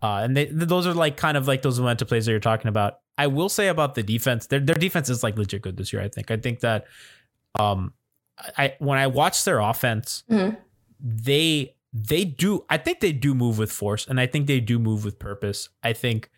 Uh, 0.00 0.20
and 0.22 0.36
they 0.36 0.46
those 0.46 0.86
are 0.86 0.94
like 0.94 1.16
kind 1.16 1.36
of 1.36 1.48
like 1.48 1.62
those 1.62 1.78
momentum 1.78 2.06
plays 2.08 2.26
that 2.26 2.32
you're 2.32 2.40
talking 2.40 2.68
about. 2.68 3.01
I 3.18 3.26
will 3.26 3.48
say 3.48 3.68
about 3.68 3.94
the 3.94 4.02
defense, 4.02 4.46
their 4.46 4.60
their 4.60 4.74
defense 4.74 5.08
is 5.08 5.22
like 5.22 5.36
legit 5.36 5.62
good 5.62 5.76
this 5.76 5.92
year. 5.92 6.02
I 6.02 6.08
think. 6.08 6.30
I 6.30 6.36
think 6.36 6.60
that 6.60 6.86
um, 7.58 7.92
I 8.56 8.74
when 8.78 8.98
I 8.98 9.06
watch 9.06 9.44
their 9.44 9.60
offense, 9.60 10.24
Mhm. 10.30 10.56
they 11.00 11.76
they 11.92 12.24
do. 12.24 12.64
I 12.70 12.78
think 12.78 13.00
they 13.00 13.12
do 13.12 13.34
move 13.34 13.58
with 13.58 13.70
force, 13.70 14.06
and 14.06 14.18
I 14.18 14.26
think 14.26 14.46
they 14.46 14.60
do 14.60 14.78
move 14.78 15.04
with 15.04 15.18
purpose. 15.18 15.68
I 15.82 15.92
think 15.92 16.30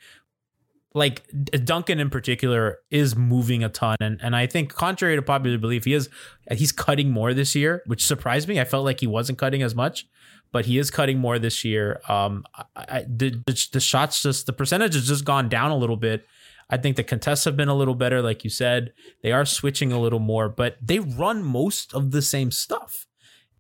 like 0.97 1.23
Duncan 1.65 1.99
in 1.99 2.09
particular 2.09 2.79
is 2.91 3.17
moving 3.17 3.65
a 3.65 3.69
ton, 3.69 3.97
and 4.01 4.21
and 4.23 4.35
I 4.37 4.47
think 4.47 4.73
contrary 4.75 5.17
to 5.17 5.23
popular 5.23 5.59
belief, 5.59 5.85
he 5.85 5.93
is 5.93 6.09
he's 6.53 6.73
cutting 6.73 7.11
more 7.11 7.35
this 7.35 7.55
year, 7.55 7.83
which 7.87 8.05
surprised 8.07 8.49
me. 8.49 8.61
I 8.61 8.65
felt 8.65 8.85
like 8.85 9.01
he 9.01 9.07
wasn't 9.07 9.39
cutting 9.39 9.63
as 9.63 9.75
much. 9.75 10.07
But 10.53 10.67
he 10.67 10.79
is 10.79 10.89
cutting 10.89 11.19
more 11.19 11.41
this 11.41 11.65
year. 11.65 12.01
Um, 12.09 12.45
I, 12.55 12.65
I, 12.77 13.05
the, 13.09 13.31
the 13.45 13.69
the 13.73 13.81
shots 13.81 14.23
just 14.23 14.47
the 14.47 14.53
percentage 14.53 14.95
has 14.95 15.09
just 15.09 15.25
gone 15.25 15.49
down 15.49 15.73
a 15.73 15.77
little 15.77 15.97
bit. 15.97 16.27
I 16.71 16.77
think 16.77 16.97
the 16.97 17.05
contests 17.05 17.45
have 17.45 17.57
been 17.57 17.69
a 17.69 17.75
little 17.75 17.95
better, 17.95 18.23
like 18.23 18.45
you 18.45 18.51
said. 18.51 18.93
They 19.23 19.33
are 19.33 19.45
switching 19.45 19.93
a 19.93 20.01
little 20.01 20.19
more, 20.19 20.49
but 20.49 20.77
they 20.81 20.99
run 20.99 21.43
most 21.43 21.95
of 21.95 22.11
the 22.11 22.23
same 22.23 22.51
stuff. 22.51 23.07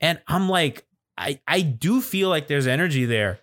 And 0.01 0.21
I'm 0.27 0.49
like, 0.49 0.87
I 1.17 1.41
I 1.47 1.61
do 1.61 2.01
feel 2.01 2.29
like 2.29 2.49
there's 2.49 2.67
energy 2.67 3.05
there, 3.05 3.41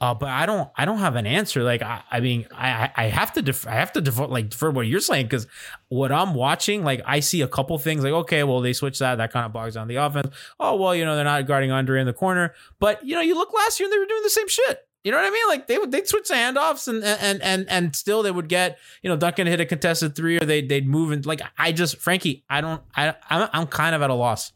uh, 0.00 0.12
but 0.12 0.28
I 0.28 0.44
don't 0.44 0.70
I 0.76 0.84
don't 0.84 0.98
have 0.98 1.16
an 1.16 1.26
answer. 1.26 1.62
Like 1.62 1.82
I, 1.82 2.02
I 2.10 2.20
mean 2.20 2.46
I 2.52 2.90
I 2.94 3.04
have 3.04 3.32
to 3.34 3.42
def- 3.42 3.66
I 3.66 3.72
have 3.72 3.92
to 3.94 4.00
defer 4.00 4.26
like 4.26 4.50
defer 4.50 4.70
what 4.70 4.86
you're 4.86 5.00
saying 5.00 5.26
because 5.26 5.46
what 5.88 6.12
I'm 6.12 6.34
watching 6.34 6.84
like 6.84 7.00
I 7.06 7.20
see 7.20 7.40
a 7.40 7.48
couple 7.48 7.78
things 7.78 8.04
like 8.04 8.12
okay 8.12 8.44
well 8.44 8.60
they 8.60 8.74
switch 8.74 8.98
that 8.98 9.16
that 9.16 9.32
kind 9.32 9.46
of 9.46 9.52
bogs 9.52 9.74
down 9.74 9.88
the 9.88 9.96
offense. 9.96 10.34
Oh 10.60 10.76
well 10.76 10.94
you 10.94 11.04
know 11.04 11.14
they're 11.14 11.24
not 11.24 11.46
guarding 11.46 11.70
Andre 11.70 12.00
in 12.00 12.06
the 12.06 12.12
corner, 12.12 12.54
but 12.78 13.04
you 13.04 13.14
know 13.14 13.22
you 13.22 13.34
look 13.34 13.54
last 13.54 13.80
year 13.80 13.86
and 13.86 13.92
they 13.92 13.98
were 13.98 14.06
doing 14.06 14.22
the 14.22 14.30
same 14.30 14.48
shit. 14.48 14.86
You 15.04 15.10
know 15.10 15.18
what 15.18 15.26
I 15.26 15.30
mean? 15.30 15.48
Like 15.48 15.66
they 15.66 15.78
would 15.78 15.92
they'd 15.92 16.08
switch 16.08 16.28
the 16.28 16.34
handoffs 16.34 16.88
and 16.88 17.04
and 17.04 17.42
and 17.42 17.66
and 17.68 17.94
still 17.94 18.22
they 18.22 18.30
would 18.30 18.48
get 18.48 18.78
you 19.02 19.10
know 19.10 19.16
Duncan 19.16 19.46
hit 19.46 19.60
a 19.60 19.66
contested 19.66 20.16
three 20.16 20.38
or 20.38 20.46
they 20.46 20.62
they'd 20.62 20.88
move 20.88 21.12
and 21.12 21.24
like 21.26 21.42
I 21.58 21.72
just 21.72 21.98
Franky 21.98 22.42
I 22.48 22.62
don't 22.62 22.82
I 22.96 23.14
I'm, 23.28 23.48
I'm 23.52 23.66
kind 23.66 23.94
of 23.94 24.00
at 24.00 24.08
a 24.08 24.14
loss. 24.14 24.52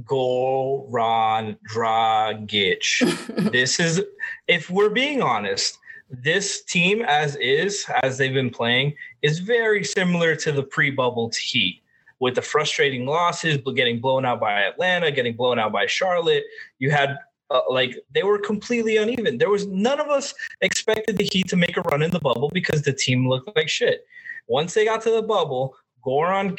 Goran 0.00 1.58
Dragic. 1.70 3.52
this 3.52 3.78
is, 3.78 4.02
if 4.48 4.70
we're 4.70 4.88
being 4.88 5.22
honest, 5.22 5.78
this 6.08 6.62
team 6.62 7.02
as 7.02 7.36
is, 7.36 7.84
as 8.02 8.18
they've 8.18 8.32
been 8.32 8.50
playing, 8.50 8.94
is 9.22 9.38
very 9.38 9.84
similar 9.84 10.34
to 10.36 10.52
the 10.52 10.62
pre-bubble 10.62 11.30
Heat, 11.38 11.82
with 12.20 12.34
the 12.36 12.42
frustrating 12.42 13.06
losses, 13.06 13.58
but 13.58 13.72
getting 13.72 14.00
blown 14.00 14.24
out 14.24 14.40
by 14.40 14.62
Atlanta, 14.62 15.10
getting 15.10 15.34
blown 15.34 15.58
out 15.58 15.72
by 15.72 15.86
Charlotte. 15.86 16.44
You 16.78 16.90
had 16.90 17.18
uh, 17.52 17.60
like 17.68 17.96
they 18.12 18.22
were 18.22 18.38
completely 18.38 18.96
uneven. 18.96 19.38
There 19.38 19.50
was 19.50 19.66
none 19.66 20.00
of 20.00 20.08
us 20.08 20.34
expected 20.62 21.18
the 21.18 21.24
Heat 21.24 21.48
to 21.48 21.56
make 21.56 21.76
a 21.76 21.82
run 21.82 22.02
in 22.02 22.10
the 22.10 22.20
bubble 22.20 22.50
because 22.52 22.82
the 22.82 22.92
team 22.92 23.28
looked 23.28 23.54
like 23.54 23.68
shit. 23.68 24.06
Once 24.48 24.74
they 24.74 24.84
got 24.84 25.02
to 25.02 25.10
the 25.10 25.22
bubble, 25.22 25.76
Goran 26.04 26.58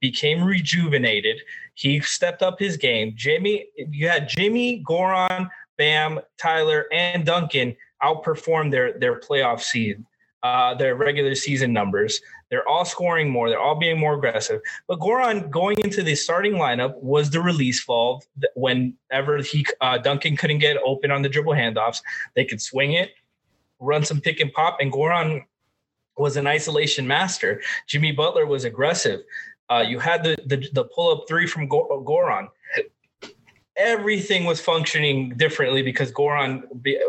became 0.00 0.42
rejuvenated. 0.42 1.40
He 1.74 2.00
stepped 2.00 2.42
up 2.42 2.58
his 2.58 2.76
game. 2.76 3.12
Jimmy, 3.16 3.66
you 3.76 4.08
had 4.08 4.28
Jimmy, 4.28 4.84
Goran, 4.86 5.48
Bam, 5.78 6.20
Tyler, 6.38 6.86
and 6.92 7.24
Duncan 7.24 7.76
outperform 8.02 8.70
their 8.70 8.98
their 8.98 9.20
playoff 9.20 9.60
seed, 9.60 10.04
uh, 10.42 10.74
their 10.74 10.96
regular 10.96 11.34
season 11.34 11.72
numbers. 11.72 12.20
They're 12.54 12.68
all 12.68 12.84
scoring 12.84 13.30
more. 13.30 13.48
They're 13.48 13.58
all 13.58 13.74
being 13.74 13.98
more 13.98 14.14
aggressive. 14.14 14.60
But 14.86 15.00
Goran 15.00 15.50
going 15.50 15.76
into 15.80 16.04
the 16.04 16.14
starting 16.14 16.52
lineup 16.52 16.94
was 17.02 17.28
the 17.28 17.40
release 17.40 17.84
valve. 17.84 18.22
Whenever 18.54 19.38
he 19.38 19.66
uh, 19.80 19.98
Duncan 19.98 20.36
couldn't 20.36 20.60
get 20.60 20.76
open 20.86 21.10
on 21.10 21.22
the 21.22 21.28
dribble 21.28 21.54
handoffs, 21.54 22.00
they 22.36 22.44
could 22.44 22.62
swing 22.62 22.92
it, 22.92 23.10
run 23.80 24.04
some 24.04 24.20
pick 24.20 24.38
and 24.38 24.52
pop, 24.52 24.76
and 24.80 24.92
Goran 24.92 25.42
was 26.16 26.36
an 26.36 26.46
isolation 26.46 27.08
master. 27.08 27.60
Jimmy 27.88 28.12
Butler 28.12 28.46
was 28.46 28.62
aggressive. 28.62 29.22
Uh, 29.68 29.84
you 29.84 29.98
had 29.98 30.22
the 30.22 30.36
the, 30.46 30.64
the 30.74 30.84
pull 30.84 31.10
up 31.10 31.24
three 31.26 31.48
from 31.48 31.68
Goran. 31.68 32.46
Everything 33.76 34.44
was 34.44 34.60
functioning 34.60 35.30
differently 35.30 35.82
because 35.82 36.12
Goran 36.12 36.62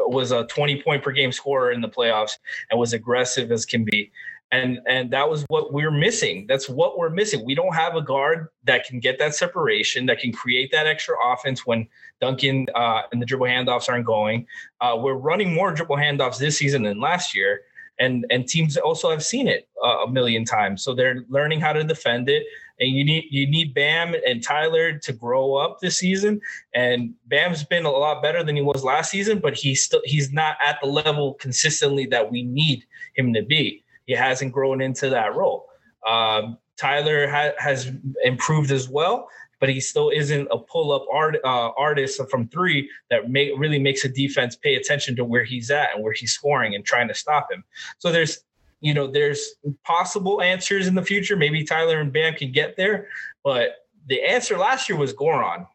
was 0.07 0.31
a 0.31 0.47
20 0.47 0.81
point 0.81 1.03
per 1.03 1.11
game 1.11 1.31
scorer 1.31 1.71
in 1.71 1.81
the 1.81 1.89
playoffs 1.89 2.39
and 2.71 2.79
was 2.79 2.93
aggressive 2.93 3.51
as 3.51 3.63
can 3.63 3.85
be. 3.85 4.11
And 4.51 4.79
and 4.87 5.11
that 5.11 5.29
was 5.29 5.43
what 5.47 5.73
we're 5.73 5.91
missing. 5.91 6.45
That's 6.47 6.69
what 6.69 6.97
we're 6.97 7.09
missing. 7.09 7.43
We 7.45 7.55
don't 7.55 7.73
have 7.73 7.95
a 7.95 8.01
guard 8.01 8.47
that 8.63 8.85
can 8.85 8.99
get 8.99 9.17
that 9.19 9.35
separation, 9.35 10.05
that 10.05 10.19
can 10.19 10.31
create 10.31 10.71
that 10.71 10.87
extra 10.87 11.15
offense 11.25 11.65
when 11.65 11.87
Duncan 12.21 12.67
uh, 12.75 13.01
and 13.11 13.21
the 13.21 13.25
dribble 13.25 13.47
handoffs 13.47 13.89
aren't 13.89 14.05
going. 14.05 14.45
Uh, 14.79 14.97
we're 14.99 15.15
running 15.15 15.53
more 15.53 15.71
dribble 15.71 15.97
handoffs 15.97 16.37
this 16.37 16.57
season 16.57 16.83
than 16.83 17.01
last 17.01 17.35
year 17.35 17.61
and 17.99 18.25
and 18.29 18.47
teams 18.47 18.77
also 18.77 19.09
have 19.09 19.23
seen 19.23 19.47
it 19.47 19.67
uh, 19.83 20.03
a 20.05 20.11
million 20.11 20.43
times 20.43 20.83
so 20.83 20.93
they're 20.93 21.23
learning 21.29 21.59
how 21.59 21.71
to 21.71 21.83
defend 21.83 22.29
it 22.29 22.43
and 22.79 22.89
you 22.89 23.03
need 23.03 23.25
you 23.29 23.47
need 23.47 23.73
bam 23.73 24.13
and 24.27 24.43
tyler 24.43 24.97
to 24.97 25.13
grow 25.13 25.55
up 25.55 25.79
this 25.79 25.97
season 25.97 26.39
and 26.73 27.13
bam's 27.27 27.63
been 27.63 27.85
a 27.85 27.89
lot 27.89 28.21
better 28.21 28.43
than 28.43 28.55
he 28.55 28.61
was 28.61 28.83
last 28.83 29.11
season 29.11 29.39
but 29.39 29.55
he's 29.55 29.83
still 29.83 30.01
he's 30.03 30.31
not 30.31 30.57
at 30.65 30.77
the 30.81 30.87
level 30.87 31.35
consistently 31.35 32.05
that 32.05 32.29
we 32.29 32.43
need 32.43 32.83
him 33.15 33.33
to 33.33 33.43
be 33.43 33.83
he 34.05 34.13
hasn't 34.13 34.51
grown 34.51 34.81
into 34.81 35.09
that 35.09 35.35
role 35.35 35.67
um, 36.07 36.57
tyler 36.77 37.27
ha- 37.27 37.53
has 37.57 37.91
improved 38.23 38.71
as 38.71 38.89
well 38.89 39.27
but 39.59 39.69
he 39.69 39.79
still 39.79 40.09
isn't 40.09 40.47
a 40.51 40.57
pull-up 40.57 41.05
art, 41.11 41.37
uh, 41.43 41.71
artist 41.77 42.21
from 42.29 42.47
three 42.49 42.89
that 43.09 43.27
really 43.29 43.79
makes 43.79 44.03
a 44.05 44.09
defense 44.09 44.55
pay 44.55 44.75
attention 44.75 45.15
to 45.15 45.25
where 45.25 45.43
he's 45.43 45.71
at 45.71 45.93
and 45.95 46.03
where 46.03 46.13
he's 46.13 46.33
scoring 46.33 46.75
and 46.75 46.85
trying 46.85 47.07
to 47.07 47.13
stop 47.13 47.51
him. 47.51 47.63
So 47.97 48.11
there's, 48.11 48.43
you 48.81 48.93
know, 48.93 49.07
there's 49.07 49.55
possible 49.83 50.41
answers 50.41 50.87
in 50.87 50.95
the 50.95 51.01
future. 51.01 51.35
Maybe 51.35 51.63
Tyler 51.63 51.99
and 51.99 52.11
Bam 52.11 52.35
can 52.35 52.51
get 52.51 52.75
there, 52.75 53.07
but 53.43 53.87
the 54.07 54.21
answer 54.21 54.57
last 54.57 54.87
year 54.87 54.97
was 54.97 55.13
Goran, 55.13 55.67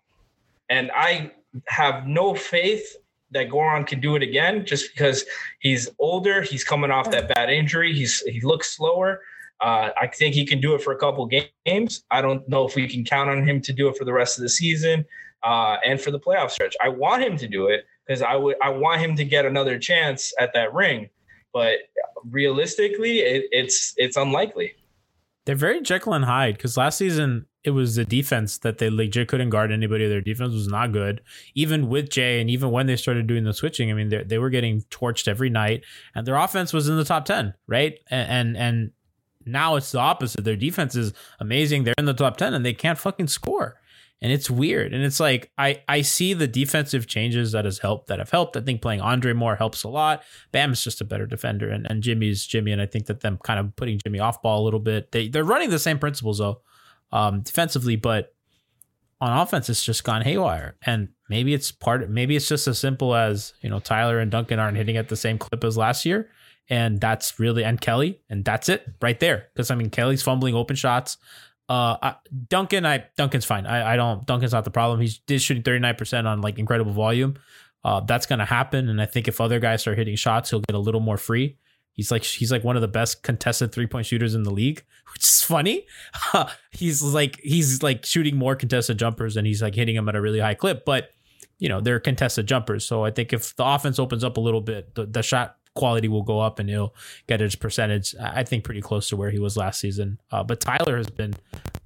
and 0.69 0.91
I 0.95 1.33
have 1.67 2.07
no 2.07 2.35
faith 2.35 2.97
that 3.33 3.49
Goran 3.49 3.87
can 3.87 4.01
do 4.01 4.17
it 4.17 4.23
again 4.23 4.65
just 4.67 4.93
because 4.93 5.25
he's 5.61 5.89
older. 5.99 6.43
He's 6.43 6.65
coming 6.65 6.91
off 6.91 7.11
that 7.11 7.29
bad 7.35 7.51
injury. 7.51 7.93
He's 7.93 8.21
he 8.21 8.41
looks 8.41 8.77
slower. 8.77 9.23
Uh, 9.61 9.91
I 10.01 10.07
think 10.07 10.35
he 10.35 10.47
can 10.47 10.61
do 10.61 10.75
it 10.75 10.83
for 10.83 10.93
a 10.93 10.97
couple 10.97 11.27
games. 11.27 12.03
I 12.11 12.23
don't 12.23 12.49
know 12.49 12.67
if 12.67 12.75
we 12.75 12.89
can 12.89 13.05
count 13.05 13.29
on 13.29 13.47
him 13.47 13.61
to 13.63 13.73
do 13.73 13.89
it 13.89 13.97
for 13.97 14.05
the 14.05 14.13
rest 14.13 14.39
of 14.39 14.43
the 14.43 14.49
season 14.49 15.05
uh, 15.43 15.77
and 15.85 16.01
for 16.01 16.11
the 16.11 16.19
playoff 16.19 16.51
stretch. 16.51 16.75
I 16.83 16.89
want 16.89 17.23
him 17.23 17.37
to 17.37 17.47
do 17.47 17.67
it 17.67 17.85
because 18.07 18.23
I 18.23 18.37
would 18.37 18.57
I 18.63 18.71
want 18.71 19.01
him 19.01 19.17
to 19.17 19.25
get 19.25 19.45
another 19.45 19.79
chance 19.79 20.33
at 20.39 20.53
that 20.55 20.73
ring. 20.73 21.11
But 21.53 21.79
realistically, 22.31 23.19
it, 23.19 23.45
it's 23.53 23.95
it's 23.97 24.17
unlikely. 24.17 24.75
They're 25.47 25.57
very 25.57 25.81
Jekyll 25.81 26.15
and 26.15 26.25
Hyde 26.25 26.57
because 26.57 26.77
last 26.77 26.99
season 26.99 27.47
it 27.63 27.71
was 27.71 27.95
the 27.95 28.05
defense 28.05 28.59
that 28.59 28.79
they 28.79 28.89
legit 28.89 29.29
couldn't 29.29 29.51
guard 29.51 29.71
anybody. 29.71 30.09
Their 30.09 30.21
defense 30.21 30.55
was 30.55 30.69
not 30.69 30.93
good, 30.93 31.21
even 31.55 31.89
with 31.89 32.09
Jae, 32.09 32.41
and 32.41 32.49
even 32.49 32.71
when 32.71 32.87
they 32.87 32.97
started 32.97 33.27
doing 33.27 33.45
the 33.45 33.53
switching. 33.53 33.91
I 33.91 33.95
mean, 33.95 34.09
they 34.27 34.39
were 34.39 34.51
getting 34.51 34.83
torched 34.83 35.29
every 35.29 35.51
night, 35.51 35.85
and 36.15 36.27
their 36.27 36.37
offense 36.37 36.73
was 36.73 36.89
in 36.89 36.97
the 36.97 37.05
top 37.05 37.25
ten, 37.25 37.55
right? 37.67 37.99
And 38.11 38.31
and, 38.31 38.57
and 38.57 38.91
now 39.47 39.77
it's 39.77 39.93
the 39.93 39.99
opposite. 39.99 40.45
Their 40.45 40.57
defense 40.57 40.95
is 40.95 41.13
amazing. 41.39 41.85
They're 41.85 41.95
in 41.99 42.05
the 42.05 42.15
top 42.15 42.37
10 42.37 42.55
and 42.55 42.65
they 42.65 42.73
can't 42.73 42.99
fucking 42.99 43.29
score. 43.29 43.77
And 44.23 44.31
it's 44.31 44.51
weird. 44.51 44.93
And 44.93 45.03
it's 45.03 45.19
like 45.19 45.51
I 45.57 45.83
I 45.89 46.03
see 46.03 46.35
the 46.35 46.47
defensive 46.47 47.07
changes 47.07 47.53
that 47.53 47.65
has 47.65 47.79
helped 47.79 48.09
that 48.09 48.19
have 48.19 48.31
helped. 48.31 48.55
I 48.55 48.61
think 48.61 48.83
playing 48.83 49.01
Andre 49.01 49.33
Moore 49.33 49.57
helps 49.57 49.83
a 49.83 49.89
lot. 49.89 50.23
Bam 50.53 50.73
is 50.73 50.85
just 50.85 51.01
a 51.01 51.07
better 51.07 51.25
defender 51.25 51.71
and, 51.71 51.87
and 51.89 52.03
Jimmy's 52.03 52.47
Jimmy. 52.47 52.73
And 52.73 52.83
I 52.83 52.87
think 52.87 53.07
that 53.07 53.21
them 53.21 53.39
kind 53.43 53.59
of 53.59 53.75
putting 53.77 53.99
Jimmy 54.05 54.21
off 54.21 54.43
ball 54.43 54.63
a 54.63 54.65
little 54.65 54.81
bit. 54.81 55.13
They 55.13 55.29
they're 55.29 55.43
running 55.43 55.71
the 55.71 55.79
same 55.79 55.99
principles 55.99 56.37
though, 56.37 56.61
um, 57.13 57.41
defensively, 57.41 57.97
but 57.97 58.35
on 59.21 59.37
offense 59.39 59.69
it's 59.69 59.85
just 59.85 60.05
gone 60.05 60.23
haywire. 60.23 60.77
And 60.85 61.09
maybe 61.29 61.55
it's 61.55 61.73
part 61.73 62.09
maybe 62.09 62.37
it's 62.37 62.49
just 62.49 62.67
as 62.67 62.79
simple 62.79 63.15
as, 63.15 63.53
you 63.61 63.69
know, 63.69 63.81
Tyler 63.81 64.19
and 64.19 64.31
Duncan 64.31 64.59
aren't 64.59 64.77
hitting 64.77 64.97
at 64.97 65.09
the 65.09 65.17
same 65.17 65.39
clip 65.39 65.63
as 65.65 65.77
last 65.77 66.07
year 66.07 66.31
and 66.71 67.01
that's 67.01 67.39
really 67.41 67.65
and 67.65 67.81
Kelly, 67.81 68.21
and 68.31 68.45
that's 68.45 68.69
it 68.69 68.87
right 69.03 69.19
there. 69.19 69.49
Because 69.53 69.71
I 69.71 69.75
mean, 69.75 69.91
Kelly's 69.91 70.23
fumbling 70.23 70.55
open 70.55 70.77
shots. 70.77 71.19
Uh, 71.69 71.97
I, 72.01 72.15
Duncan, 72.49 72.87
I 72.87 73.05
Duncan's 73.17 73.45
fine. 73.45 73.67
I, 73.67 73.93
I 73.93 73.97
don't. 73.97 74.25
Duncan's 74.25 74.53
not 74.53 74.65
the 74.65 74.71
problem. 74.71 75.01
He's 75.01 75.19
did 75.19 75.43
shooting 75.43 75.65
thirty 75.65 75.81
nine 75.81 75.97
percent 75.97 76.27
on 76.27 76.41
like 76.41 76.59
incredible 76.59 76.93
volume. 76.93 77.37
Uh, 77.83 78.01
that's 78.01 78.27
gonna 78.27 78.47
happen, 78.47 78.89
and 78.89 79.03
I 79.03 79.07
think 79.07 79.27
if 79.27 79.41
other 79.41 79.59
guys 79.59 79.83
start 79.83 79.99
hitting 79.99 80.17
shots, 80.17 80.51
he'll 80.51 80.61
get 80.61 80.77
a 80.77 80.79
little 80.79 81.01
more 81.01 81.17
free. 81.17 81.59
He's 82.01 82.11
like 82.11 82.25
he's 82.25 82.51
like 82.51 82.65
one 82.65 82.77
of 82.77 82.81
the 82.81 82.89
best 82.89 83.23
contested 83.23 83.73
three 83.73 83.87
point 83.87 84.07
shooters 84.07 84.35
in 84.35 84.43
the 84.43 84.51
league, 84.51 84.83
which 85.13 85.23
is 85.23 85.43
funny. 85.43 85.85
he's 86.71 87.03
like 87.03 87.39
he's 87.43 87.83
like 87.83 88.07
shooting 88.07 88.37
more 88.39 88.57
contested 88.57 88.99
jumpers, 88.99 89.37
and 89.37 89.47
he's 89.47 89.61
like 89.61 89.75
hitting 89.75 89.97
them 89.97 90.09
at 90.09 90.17
a 90.17 90.21
really 90.23 90.41
high 90.41 90.55
clip. 90.55 90.87
But 90.87 91.11
you 91.59 91.69
know 91.69 91.83
they're 91.83 92.01
contested 92.01 92.47
jumpers, 92.47 92.87
so 92.87 93.05
I 93.05 93.11
think 93.11 93.35
if 93.35 93.55
the 93.55 93.67
offense 93.67 93.99
opens 93.99 94.25
up 94.25 94.39
a 94.39 94.41
little 94.41 94.63
bit, 94.63 94.95
the, 94.95 95.05
the 95.05 95.23
shot 95.23 95.59
quality 95.75 96.09
will 96.09 96.23
go 96.23 96.41
up 96.41 96.59
and 96.59 96.69
he'll 96.69 96.95
get 97.27 97.41
his 97.41 97.55
percentage, 97.55 98.15
I 98.21 98.43
think, 98.45 98.65
pretty 98.65 98.81
close 98.81 99.09
to 99.09 99.17
where 99.17 99.31
he 99.31 99.39
was 99.39 99.57
last 99.57 99.81
season. 99.81 100.19
Uh, 100.31 100.43
but 100.43 100.61
Tyler 100.61 100.97
has 100.97 101.09
been 101.09 101.35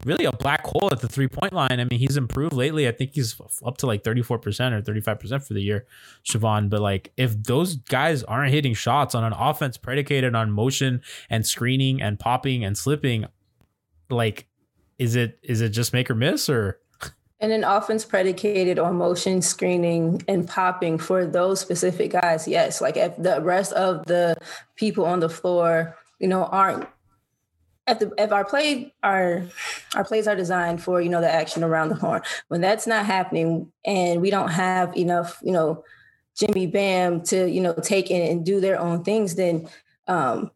really 0.05 0.25
a 0.25 0.33
black 0.33 0.65
hole 0.65 0.89
at 0.91 1.01
the 1.01 1.09
three 1.09 1.29
point 1.29 1.53
line. 1.53 1.81
I 1.81 1.85
mean, 1.85 1.99
he's 1.99 2.17
improved 2.17 2.55
lately. 2.55 2.89
I 2.89 2.93
think 2.93 3.13
he's 3.15 3.41
up 3.65 3.77
to 3.79 3.87
like 3.87 4.03
34% 4.03 4.31
or 4.31 4.39
35% 4.83 5.47
for 5.47 5.55
the 5.55 5.63
year, 5.63 5.87
Siobhan. 6.25 6.71
But 6.71 6.81
like, 6.81 7.13
if 7.17 7.43
those 7.43 7.77
guys 7.77 8.23
aren't 8.23 8.53
hitting 8.53 8.75
shots 8.75 9.15
on 9.15 9.25
an 9.25 9.33
offense 9.33 9.77
predicated 9.77 10.35
on 10.35 10.51
motion 10.51 11.03
and 11.31 11.47
screening 11.47 12.01
and 12.01 12.19
popping 12.19 12.65
and 12.65 12.77
slipping, 12.77 13.27
like, 14.11 14.47
is 14.99 15.17
it 15.17 15.39
is 15.43 15.61
it 15.61 15.71
just 15.71 15.93
make 15.93 16.09
or 16.09 16.15
miss 16.15 16.49
or 16.49 16.79
and 17.41 17.53
an 17.53 17.65
offense 17.65 18.05
predicated 18.05 18.79
on 18.79 18.97
motion 18.97 19.43
screening 19.43 20.23
and 20.29 20.49
popping 20.49 20.99
for 20.99 21.27
those 21.27 21.61
specific 21.61 22.13
guys, 22.13 22.49
yes. 22.49 22.81
Like 22.81 22.97
if 22.97 23.17
the 23.17 23.41
rest 23.43 23.73
of 23.73 24.07
the 24.07 24.37
people 24.77 25.05
on 25.05 25.21
the 25.21 25.29
floor, 25.29 25.97
you 26.19 26.29
know, 26.29 26.45
aren't 26.45 26.89
if 27.87 27.99
the 27.99 28.13
if 28.19 28.33
our 28.33 28.45
play 28.45 28.95
our 29.03 29.45
our 29.95 30.05
plays 30.05 30.27
are 30.27 30.37
designed 30.37 30.83
for 30.83 31.01
you 31.01 31.09
know 31.09 31.21
the 31.21 31.33
action 31.33 31.63
around 31.63 31.91
the 31.91 31.95
horn 31.95 32.23
when 32.49 32.61
that's 32.61 32.87
not 32.87 33.05
happening 33.05 33.71
and 33.85 34.21
we 34.21 34.31
don't 34.31 34.51
have 34.51 34.97
enough 34.97 35.39
you 35.43 35.53
know 35.53 35.85
Jimmy 36.37 36.67
Bam 36.67 37.23
to 37.25 37.49
you 37.49 37.61
know 37.61 37.75
take 37.75 38.11
in 38.11 38.23
and 38.31 38.47
do 38.47 38.61
their 38.61 38.81
own 38.81 39.05
things 39.05 39.35
then 39.35 39.69
um 40.09 40.51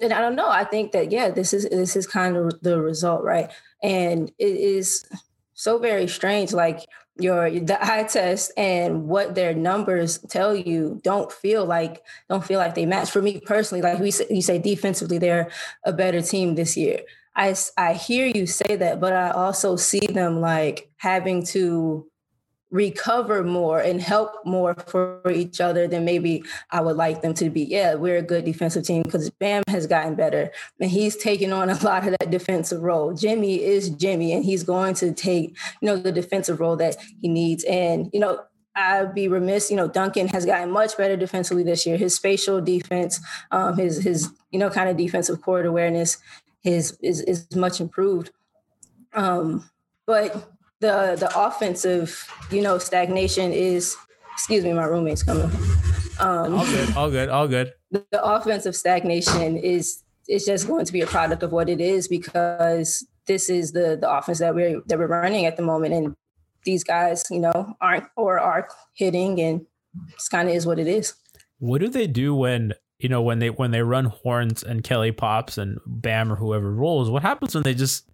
and 0.00 0.12
I 0.12 0.20
don't 0.20 0.36
know 0.36 0.48
I 0.48 0.64
think 0.64 0.92
that 0.92 1.10
yeah 1.10 1.30
this 1.30 1.52
is 1.52 1.68
this 1.68 1.96
is 1.96 2.06
kind 2.06 2.36
of 2.36 2.60
the 2.60 2.80
result 2.80 3.24
right 3.24 3.50
and 3.82 4.30
it 4.38 4.56
is 4.56 5.04
so 5.62 5.78
very 5.78 6.08
strange. 6.08 6.52
Like 6.52 6.80
your 7.18 7.48
the 7.50 7.78
eye 7.80 8.04
test 8.04 8.50
and 8.56 9.06
what 9.06 9.34
their 9.34 9.54
numbers 9.54 10.18
tell 10.28 10.56
you 10.56 11.00
don't 11.04 11.30
feel 11.30 11.64
like 11.64 12.02
don't 12.28 12.44
feel 12.44 12.58
like 12.58 12.74
they 12.74 12.86
match. 12.86 13.10
For 13.10 13.22
me 13.22 13.40
personally, 13.40 13.82
like 13.82 14.00
we 14.00 14.10
say, 14.10 14.26
you 14.28 14.42
say 14.42 14.58
defensively, 14.58 15.18
they're 15.18 15.50
a 15.84 15.92
better 15.92 16.20
team 16.20 16.56
this 16.56 16.76
year. 16.76 17.00
I 17.36 17.54
I 17.78 17.94
hear 17.94 18.26
you 18.26 18.46
say 18.46 18.76
that, 18.76 19.00
but 19.00 19.12
I 19.12 19.30
also 19.30 19.76
see 19.76 20.00
them 20.00 20.40
like 20.40 20.90
having 20.96 21.44
to 21.46 22.06
recover 22.72 23.44
more 23.44 23.78
and 23.78 24.00
help 24.00 24.34
more 24.44 24.74
for 24.74 25.20
each 25.30 25.60
other 25.60 25.86
than 25.86 26.04
maybe 26.04 26.42
I 26.70 26.80
would 26.80 26.96
like 26.96 27.22
them 27.22 27.34
to 27.34 27.50
be. 27.50 27.62
Yeah, 27.62 27.94
we're 27.94 28.16
a 28.16 28.22
good 28.22 28.44
defensive 28.44 28.84
team 28.84 29.02
because 29.02 29.30
Bam 29.30 29.62
has 29.68 29.86
gotten 29.86 30.14
better 30.14 30.50
and 30.80 30.90
he's 30.90 31.16
taking 31.16 31.52
on 31.52 31.70
a 31.70 31.74
lot 31.84 32.06
of 32.06 32.16
that 32.18 32.30
defensive 32.30 32.82
role. 32.82 33.12
Jimmy 33.14 33.62
is 33.62 33.90
Jimmy 33.90 34.32
and 34.32 34.44
he's 34.44 34.64
going 34.64 34.94
to 34.94 35.12
take, 35.12 35.56
you 35.80 35.86
know, 35.86 35.96
the 35.96 36.10
defensive 36.10 36.58
role 36.58 36.76
that 36.76 36.96
he 37.20 37.28
needs. 37.28 37.62
And, 37.64 38.10
you 38.12 38.18
know, 38.18 38.40
I'd 38.74 39.14
be 39.14 39.28
remiss, 39.28 39.70
you 39.70 39.76
know, 39.76 39.86
Duncan 39.86 40.28
has 40.28 40.46
gotten 40.46 40.70
much 40.70 40.96
better 40.96 41.16
defensively 41.16 41.62
this 41.62 41.84
year. 41.84 41.98
His 41.98 42.14
spatial 42.14 42.60
defense, 42.62 43.20
um, 43.50 43.76
his 43.76 44.02
his, 44.02 44.30
you 44.50 44.58
know, 44.58 44.70
kind 44.70 44.88
of 44.88 44.96
defensive 44.96 45.42
court 45.42 45.66
awareness 45.66 46.16
his 46.62 46.96
is 47.02 47.20
is 47.22 47.54
much 47.54 47.80
improved. 47.80 48.30
Um, 49.12 49.68
but 50.06 50.51
the 50.82 51.16
the 51.18 51.30
offensive, 51.34 52.28
you 52.50 52.60
know, 52.60 52.76
stagnation 52.78 53.52
is. 53.52 53.96
Excuse 54.34 54.64
me, 54.64 54.72
my 54.72 54.84
roommate's 54.84 55.22
coming. 55.22 55.50
Um, 56.18 56.54
all 56.54 56.64
good, 56.64 56.96
all 56.96 57.10
good, 57.10 57.28
all 57.28 57.48
good. 57.48 57.72
The, 57.90 58.04
the 58.10 58.24
offensive 58.24 58.74
stagnation 58.74 59.56
is 59.56 60.02
is 60.28 60.44
just 60.44 60.66
going 60.66 60.84
to 60.84 60.92
be 60.92 61.00
a 61.00 61.06
product 61.06 61.42
of 61.42 61.52
what 61.52 61.68
it 61.68 61.80
is 61.80 62.08
because 62.08 63.06
this 63.26 63.48
is 63.48 63.72
the 63.72 63.96
the 64.00 64.10
offense 64.10 64.38
that 64.40 64.54
we're 64.54 64.80
that 64.86 64.98
we're 64.98 65.06
running 65.06 65.46
at 65.46 65.56
the 65.56 65.62
moment, 65.62 65.94
and 65.94 66.16
these 66.64 66.82
guys, 66.82 67.24
you 67.30 67.38
know, 67.38 67.76
aren't 67.80 68.04
or 68.16 68.38
are 68.40 68.68
hitting, 68.94 69.40
and 69.40 69.66
it's 70.14 70.28
kind 70.28 70.48
of 70.48 70.54
is 70.54 70.66
what 70.66 70.78
it 70.78 70.88
is. 70.88 71.14
What 71.58 71.80
do 71.80 71.88
they 71.88 72.06
do 72.06 72.34
when 72.34 72.72
you 72.98 73.08
know 73.08 73.22
when 73.22 73.38
they 73.38 73.50
when 73.50 73.70
they 73.70 73.82
run 73.82 74.06
horns 74.06 74.62
and 74.62 74.82
Kelly 74.82 75.12
pops 75.12 75.58
and 75.58 75.78
Bam 75.86 76.32
or 76.32 76.36
whoever 76.36 76.72
rolls? 76.72 77.10
What 77.10 77.22
happens 77.22 77.54
when 77.54 77.64
they 77.64 77.74
just 77.74 78.08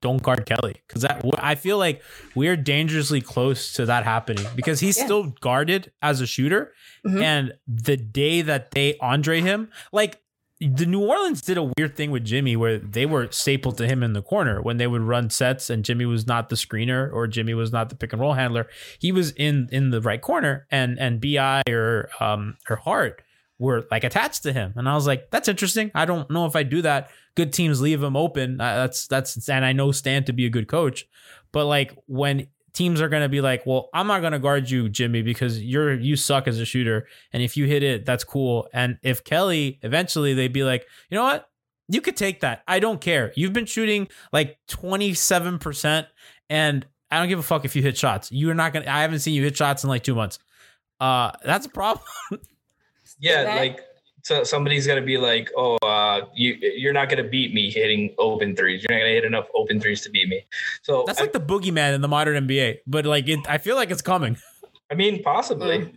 don't 0.00 0.22
guard 0.22 0.46
Kelly 0.46 0.76
because 0.86 1.02
that 1.02 1.24
I 1.38 1.54
feel 1.54 1.78
like 1.78 2.02
we're 2.34 2.56
dangerously 2.56 3.20
close 3.20 3.72
to 3.74 3.86
that 3.86 4.04
happening 4.04 4.46
because 4.56 4.80
he's 4.80 4.98
yeah. 4.98 5.04
still 5.04 5.24
guarded 5.40 5.92
as 6.02 6.20
a 6.20 6.26
shooter, 6.26 6.72
mm-hmm. 7.06 7.22
and 7.22 7.54
the 7.66 7.96
day 7.96 8.42
that 8.42 8.70
they 8.72 8.96
Andre 8.98 9.40
him, 9.40 9.70
like 9.92 10.20
the 10.60 10.84
New 10.84 11.00
Orleans 11.00 11.40
did 11.40 11.56
a 11.56 11.70
weird 11.78 11.96
thing 11.96 12.10
with 12.10 12.24
Jimmy 12.24 12.54
where 12.54 12.78
they 12.78 13.06
were 13.06 13.28
stapled 13.30 13.78
to 13.78 13.86
him 13.86 14.02
in 14.02 14.12
the 14.12 14.20
corner 14.20 14.60
when 14.60 14.76
they 14.76 14.86
would 14.86 15.00
run 15.00 15.30
sets 15.30 15.70
and 15.70 15.84
Jimmy 15.84 16.04
was 16.04 16.26
not 16.26 16.50
the 16.50 16.56
screener 16.56 17.10
or 17.10 17.26
Jimmy 17.26 17.54
was 17.54 17.72
not 17.72 17.88
the 17.88 17.94
pick 17.94 18.12
and 18.12 18.20
roll 18.20 18.34
handler. 18.34 18.68
He 18.98 19.10
was 19.10 19.30
in 19.32 19.68
in 19.72 19.90
the 19.90 20.02
right 20.02 20.20
corner 20.20 20.66
and 20.70 20.98
and 20.98 21.20
Bi 21.20 21.62
or 21.68 22.10
um 22.20 22.58
or 22.68 22.76
Hart 22.76 23.22
were 23.60 23.86
like 23.90 24.02
attached 24.02 24.42
to 24.42 24.52
him. 24.52 24.72
And 24.74 24.88
I 24.88 24.94
was 24.94 25.06
like, 25.06 25.30
that's 25.30 25.46
interesting. 25.46 25.92
I 25.94 26.06
don't 26.06 26.28
know 26.30 26.46
if 26.46 26.56
I 26.56 26.64
do 26.64 26.82
that. 26.82 27.10
Good 27.36 27.52
teams 27.52 27.80
leave 27.80 28.02
him 28.02 28.16
open. 28.16 28.60
Uh, 28.60 28.74
that's 28.76 29.06
that's 29.06 29.48
and 29.48 29.64
I 29.64 29.72
know 29.72 29.92
Stan 29.92 30.24
to 30.24 30.32
be 30.32 30.46
a 30.46 30.50
good 30.50 30.66
coach, 30.66 31.06
but 31.52 31.66
like 31.66 31.96
when 32.06 32.48
teams 32.72 33.00
are 33.00 33.08
going 33.08 33.22
to 33.22 33.28
be 33.28 33.42
like, 33.42 33.66
well, 33.66 33.90
I'm 33.92 34.06
not 34.06 34.20
going 34.20 34.32
to 34.32 34.38
guard 34.38 34.70
you, 34.70 34.88
Jimmy, 34.88 35.22
because 35.22 35.62
you're 35.62 35.94
you 35.94 36.16
suck 36.16 36.48
as 36.48 36.58
a 36.58 36.64
shooter, 36.64 37.06
and 37.32 37.42
if 37.42 37.56
you 37.56 37.66
hit 37.66 37.82
it, 37.82 38.06
that's 38.06 38.24
cool. 38.24 38.68
And 38.72 38.98
if 39.02 39.22
Kelly 39.22 39.78
eventually 39.82 40.32
they'd 40.34 40.52
be 40.52 40.64
like, 40.64 40.86
you 41.10 41.16
know 41.16 41.24
what, 41.24 41.48
you 41.88 42.00
could 42.00 42.16
take 42.16 42.40
that. 42.40 42.62
I 42.66 42.80
don't 42.80 43.00
care. 43.00 43.32
You've 43.36 43.52
been 43.52 43.66
shooting 43.66 44.08
like 44.32 44.58
27 44.68 45.58
percent, 45.58 46.06
and 46.48 46.86
I 47.10 47.18
don't 47.18 47.28
give 47.28 47.38
a 47.38 47.42
fuck 47.42 47.66
if 47.66 47.76
you 47.76 47.82
hit 47.82 47.98
shots. 47.98 48.32
You're 48.32 48.54
not 48.54 48.72
gonna. 48.72 48.90
I 48.90 49.02
haven't 49.02 49.18
seen 49.18 49.34
you 49.34 49.42
hit 49.42 49.56
shots 49.56 49.84
in 49.84 49.90
like 49.90 50.02
two 50.02 50.14
months. 50.14 50.38
Uh, 50.98 51.32
that's 51.44 51.66
a 51.66 51.70
problem. 51.70 52.04
yeah, 53.20 53.44
that, 53.44 53.56
like 53.56 53.80
so 54.22 54.44
somebody's 54.44 54.86
gonna 54.86 55.02
be 55.02 55.16
like, 55.16 55.50
"Oh, 55.56 55.76
uh, 55.76 56.26
you 56.34 56.54
you're 56.60 56.92
not 56.92 57.08
gonna 57.08 57.24
beat 57.24 57.54
me 57.54 57.70
hitting 57.70 58.14
open 58.18 58.54
threes. 58.54 58.82
You're 58.82 58.96
not 58.96 59.02
gonna 59.02 59.14
hit 59.14 59.24
enough 59.24 59.48
open 59.54 59.80
threes 59.80 60.02
to 60.02 60.10
beat 60.10 60.28
me." 60.28 60.44
So 60.82 61.04
that's 61.06 61.20
I, 61.20 61.24
like 61.24 61.32
the 61.32 61.40
boogeyman 61.40 61.94
in 61.94 62.00
the 62.00 62.08
modern 62.08 62.46
NBA. 62.46 62.78
But 62.86 63.06
like, 63.06 63.28
it, 63.28 63.40
I 63.48 63.58
feel 63.58 63.76
like 63.76 63.90
it's 63.90 64.02
coming. 64.02 64.36
I 64.90 64.94
mean, 64.94 65.22
possibly. 65.22 65.78
Mm. 65.78 65.92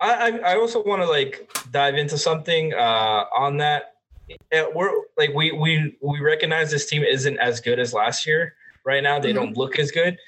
I, 0.00 0.38
I 0.40 0.56
also 0.56 0.82
want 0.84 1.00
to 1.02 1.08
like 1.08 1.50
dive 1.70 1.94
into 1.94 2.18
something 2.18 2.74
uh, 2.74 3.24
on 3.36 3.56
that. 3.58 3.94
We're 4.74 4.90
like 5.16 5.32
we 5.34 5.52
we 5.52 5.96
we 6.00 6.20
recognize 6.20 6.70
this 6.70 6.86
team 6.86 7.02
isn't 7.02 7.38
as 7.38 7.60
good 7.60 7.78
as 7.78 7.92
last 7.92 8.26
year. 8.26 8.54
Right 8.84 9.02
now, 9.02 9.18
they 9.18 9.30
mm-hmm. 9.30 9.38
don't 9.38 9.56
look 9.56 9.78
as 9.78 9.90
good. 9.90 10.18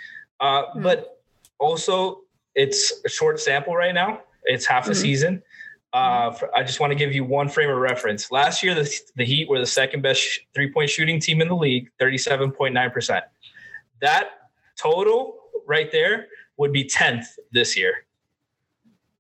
Uh, 0.40 0.64
mm-hmm. 0.64 0.82
But 0.82 1.20
also, 1.59 2.22
it's 2.55 2.92
a 3.05 3.09
short 3.09 3.38
sample 3.38 3.76
right 3.76 3.94
now. 3.94 4.20
It's 4.44 4.66
half 4.66 4.84
mm-hmm. 4.84 4.92
a 4.92 4.97
season. 4.97 5.42
Uh, 5.97 6.30
I 6.55 6.62
just 6.62 6.78
want 6.78 6.90
to 6.90 6.94
give 6.94 7.14
you 7.14 7.24
one 7.24 7.49
frame 7.49 7.70
of 7.70 7.78
reference. 7.78 8.30
Last 8.30 8.62
year, 8.62 8.74
the, 8.74 9.01
the 9.16 9.24
Heat 9.24 9.49
were 9.49 9.59
the 9.59 9.64
second 9.64 10.03
best 10.03 10.40
three 10.55 10.70
point 10.70 10.90
shooting 10.90 11.18
team 11.18 11.40
in 11.40 11.49
the 11.49 11.57
league, 11.57 11.88
37.9%. 11.99 13.22
That 14.03 14.28
total 14.76 15.38
right 15.66 15.90
there 15.90 16.26
would 16.59 16.70
be 16.70 16.84
10th 16.84 17.24
this 17.51 17.78
year. 17.78 18.05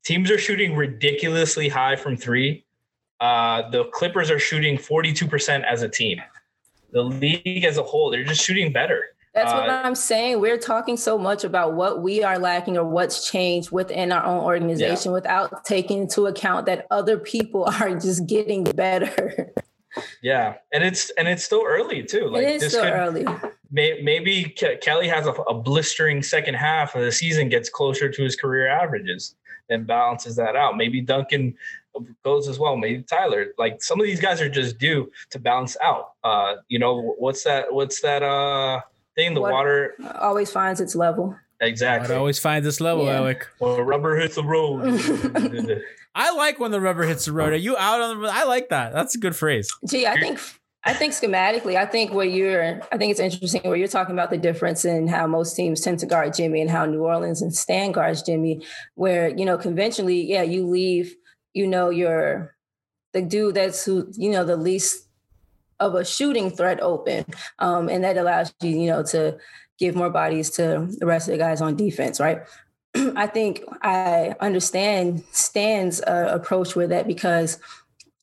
Teams 0.04 0.30
are 0.30 0.36
shooting 0.36 0.76
ridiculously 0.76 1.66
high 1.66 1.96
from 1.96 2.14
three. 2.14 2.66
Uh, 3.20 3.70
the 3.70 3.84
Clippers 3.94 4.30
are 4.30 4.38
shooting 4.38 4.76
42% 4.76 5.64
as 5.64 5.80
a 5.80 5.88
team. 5.88 6.20
The 6.92 7.02
league 7.02 7.64
as 7.64 7.78
a 7.78 7.82
whole, 7.82 8.10
they're 8.10 8.22
just 8.22 8.42
shooting 8.42 8.70
better. 8.70 9.02
That's 9.36 9.52
what 9.52 9.68
uh, 9.68 9.82
I'm 9.84 9.94
saying. 9.94 10.40
We're 10.40 10.56
talking 10.56 10.96
so 10.96 11.18
much 11.18 11.44
about 11.44 11.74
what 11.74 12.02
we 12.02 12.24
are 12.24 12.38
lacking 12.38 12.78
or 12.78 12.84
what's 12.84 13.30
changed 13.30 13.70
within 13.70 14.10
our 14.10 14.24
own 14.24 14.42
organization 14.42 15.10
yeah. 15.10 15.14
without 15.14 15.62
taking 15.66 16.04
into 16.04 16.24
account 16.24 16.64
that 16.66 16.86
other 16.90 17.18
people 17.18 17.64
are 17.80 17.94
just 17.94 18.26
getting 18.26 18.64
better. 18.64 19.52
Yeah, 20.22 20.54
and 20.72 20.82
it's 20.82 21.10
and 21.18 21.28
it's 21.28 21.44
still 21.44 21.62
early 21.66 22.02
too. 22.02 22.28
Like 22.28 22.44
it 22.44 22.62
is 22.62 22.72
still 22.72 22.84
could, 22.84 22.92
early. 22.92 23.26
May, 23.70 24.00
maybe 24.02 24.44
Ke- 24.44 24.80
Kelly 24.80 25.08
has 25.08 25.26
a, 25.26 25.32
a, 25.32 25.54
blistering 25.54 26.22
second 26.22 26.54
half 26.54 26.94
of 26.94 27.02
the 27.02 27.12
season, 27.12 27.48
gets 27.48 27.68
closer 27.68 28.08
to 28.08 28.22
his 28.22 28.36
career 28.36 28.68
averages, 28.68 29.34
and 29.68 29.86
balances 29.86 30.36
that 30.36 30.56
out. 30.56 30.76
Maybe 30.76 31.00
Duncan 31.02 31.54
goes 32.24 32.48
as 32.48 32.58
well. 32.58 32.76
Maybe 32.76 33.02
Tyler. 33.02 33.48
Like 33.58 33.82
some 33.82 34.00
of 34.00 34.06
these 34.06 34.20
guys 34.20 34.40
are 34.40 34.50
just 34.50 34.78
due 34.78 35.10
to 35.30 35.38
balance 35.38 35.76
out. 35.82 36.12
Uh, 36.24 36.56
you 36.68 36.78
know 36.78 37.14
what's 37.18 37.44
that? 37.44 37.72
What's 37.72 38.00
that? 38.00 38.22
Uh 38.22 38.80
thing. 39.16 39.34
The 39.34 39.40
what 39.40 39.52
water 39.52 39.94
always 40.20 40.50
finds 40.50 40.80
its 40.80 40.94
level. 40.94 41.36
Exactly. 41.60 42.14
It 42.14 42.18
always 42.18 42.38
finds 42.38 42.66
its 42.66 42.80
level, 42.80 43.06
yeah. 43.06 43.16
Alec. 43.16 43.46
When 43.58 43.80
rubber 43.80 44.16
hits 44.16 44.34
the 44.34 44.44
road. 44.44 44.82
I 46.14 46.34
like 46.34 46.60
when 46.60 46.70
the 46.70 46.80
rubber 46.80 47.04
hits 47.04 47.24
the 47.24 47.32
road. 47.32 47.52
Are 47.52 47.56
you 47.56 47.76
out 47.76 48.00
on 48.00 48.22
the? 48.22 48.28
I 48.28 48.44
like 48.44 48.68
that. 48.68 48.92
That's 48.92 49.14
a 49.14 49.18
good 49.18 49.34
phrase. 49.34 49.70
Gee, 49.88 50.06
I 50.06 50.18
think 50.20 50.38
I 50.86 50.94
think 50.94 51.14
schematically, 51.14 51.74
I 51.74 51.84
think 51.84 52.12
what 52.12 52.30
you're, 52.30 52.80
I 52.92 52.96
think 52.96 53.10
it's 53.10 53.18
interesting 53.18 53.60
where 53.64 53.74
you're 53.74 53.88
talking 53.88 54.14
about 54.14 54.30
the 54.30 54.38
difference 54.38 54.84
in 54.84 55.08
how 55.08 55.26
most 55.26 55.56
teams 55.56 55.80
tend 55.80 55.98
to 55.98 56.06
guard 56.06 56.32
Jimmy 56.32 56.60
and 56.60 56.70
how 56.70 56.86
New 56.86 57.02
Orleans 57.02 57.42
and 57.42 57.52
Stan 57.52 57.90
guards 57.90 58.22
Jimmy, 58.22 58.64
where, 58.94 59.28
you 59.36 59.44
know, 59.44 59.58
conventionally, 59.58 60.22
yeah, 60.22 60.42
you 60.42 60.64
leave, 60.64 61.16
you 61.54 61.66
know, 61.66 61.90
your, 61.90 62.54
the 63.14 63.20
dude 63.20 63.56
that's 63.56 63.84
who, 63.84 64.12
you 64.12 64.30
know, 64.30 64.44
the 64.44 64.56
least 64.56 65.05
of 65.80 65.94
a 65.94 66.04
shooting 66.04 66.50
threat 66.50 66.80
open. 66.82 67.24
Um, 67.58 67.88
and 67.88 68.04
that 68.04 68.16
allows 68.16 68.54
you, 68.60 68.70
you 68.70 68.86
know, 68.86 69.02
to 69.04 69.38
give 69.78 69.94
more 69.94 70.10
bodies 70.10 70.50
to 70.50 70.88
the 70.98 71.06
rest 71.06 71.28
of 71.28 71.32
the 71.32 71.38
guys 71.38 71.60
on 71.60 71.76
defense, 71.76 72.18
right? 72.20 72.42
I 72.94 73.26
think 73.26 73.62
I 73.82 74.34
understand 74.40 75.24
Stan's 75.32 76.00
uh, 76.02 76.28
approach 76.30 76.74
with 76.74 76.90
that 76.90 77.06
because 77.06 77.58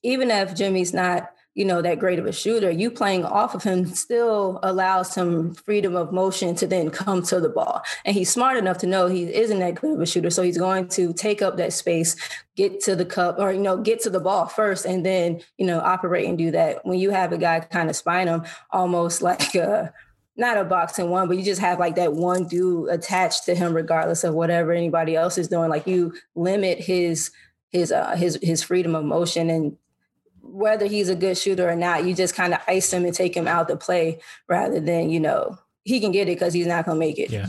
even 0.01 0.31
if 0.31 0.55
Jimmy's 0.55 0.93
not 0.93 1.29
you 1.55 1.65
know, 1.65 1.81
that 1.81 1.99
great 1.99 2.17
of 2.17 2.25
a 2.25 2.31
shooter, 2.31 2.71
you 2.71 2.89
playing 2.89 3.23
off 3.23 3.53
of 3.53 3.63
him 3.63 3.85
still 3.85 4.59
allows 4.63 5.11
some 5.11 5.53
freedom 5.53 5.95
of 5.95 6.11
motion 6.11 6.55
to 6.55 6.65
then 6.65 6.89
come 6.89 7.21
to 7.21 7.39
the 7.39 7.49
ball. 7.49 7.83
And 8.05 8.15
he's 8.15 8.31
smart 8.31 8.57
enough 8.57 8.79
to 8.79 8.87
know 8.87 9.07
he 9.07 9.31
isn't 9.31 9.59
that 9.59 9.75
good 9.75 9.93
of 9.93 10.01
a 10.01 10.05
shooter. 10.05 10.31
So 10.31 10.41
he's 10.41 10.57
going 10.57 10.87
to 10.89 11.13
take 11.13 11.43
up 11.43 11.57
that 11.57 11.73
space, 11.73 12.15
get 12.55 12.79
to 12.81 12.95
the 12.95 13.05
cup 13.05 13.37
or, 13.37 13.51
you 13.51 13.59
know, 13.59 13.77
get 13.77 14.01
to 14.01 14.09
the 14.09 14.19
ball 14.19 14.47
first 14.47 14.85
and 14.85 15.05
then, 15.05 15.41
you 15.57 15.65
know, 15.65 15.79
operate 15.79 16.27
and 16.27 16.37
do 16.37 16.49
that. 16.51 16.83
When 16.85 16.97
you 16.97 17.11
have 17.11 17.31
a 17.31 17.37
guy 17.37 17.59
kind 17.59 17.89
of 17.89 17.95
spine 17.95 18.27
him 18.27 18.45
almost 18.71 19.21
like 19.21 19.53
a, 19.53 19.93
not 20.35 20.57
a 20.57 20.63
boxing 20.63 21.11
one, 21.11 21.27
but 21.27 21.37
you 21.37 21.43
just 21.43 21.61
have 21.61 21.77
like 21.77 21.95
that 21.95 22.13
one 22.13 22.47
dude 22.47 22.89
attached 22.89 23.45
to 23.45 23.53
him, 23.53 23.75
regardless 23.75 24.23
of 24.23 24.33
whatever 24.33 24.71
anybody 24.71 25.15
else 25.15 25.37
is 25.37 25.47
doing. 25.47 25.69
Like 25.69 25.85
you 25.85 26.15
limit 26.33 26.79
his 26.79 27.29
his 27.69 27.91
uh 27.91 28.15
his 28.15 28.39
his 28.41 28.63
freedom 28.63 28.95
of 28.95 29.03
motion 29.05 29.49
and 29.49 29.77
whether 30.53 30.85
he's 30.85 31.09
a 31.09 31.15
good 31.15 31.37
shooter 31.37 31.67
or 31.67 31.75
not, 31.75 32.05
you 32.05 32.13
just 32.13 32.35
kind 32.35 32.53
of 32.53 32.59
ice 32.67 32.93
him 32.93 33.05
and 33.05 33.13
take 33.13 33.35
him 33.35 33.47
out 33.47 33.67
to 33.67 33.75
play 33.75 34.19
rather 34.47 34.79
than, 34.79 35.09
you 35.09 35.19
know, 35.19 35.57
he 35.83 35.99
can 35.99 36.11
get 36.11 36.29
it 36.29 36.35
because 36.35 36.53
he's 36.53 36.67
not 36.67 36.85
gonna 36.85 36.99
make 36.99 37.17
it. 37.17 37.31
Yeah. 37.31 37.47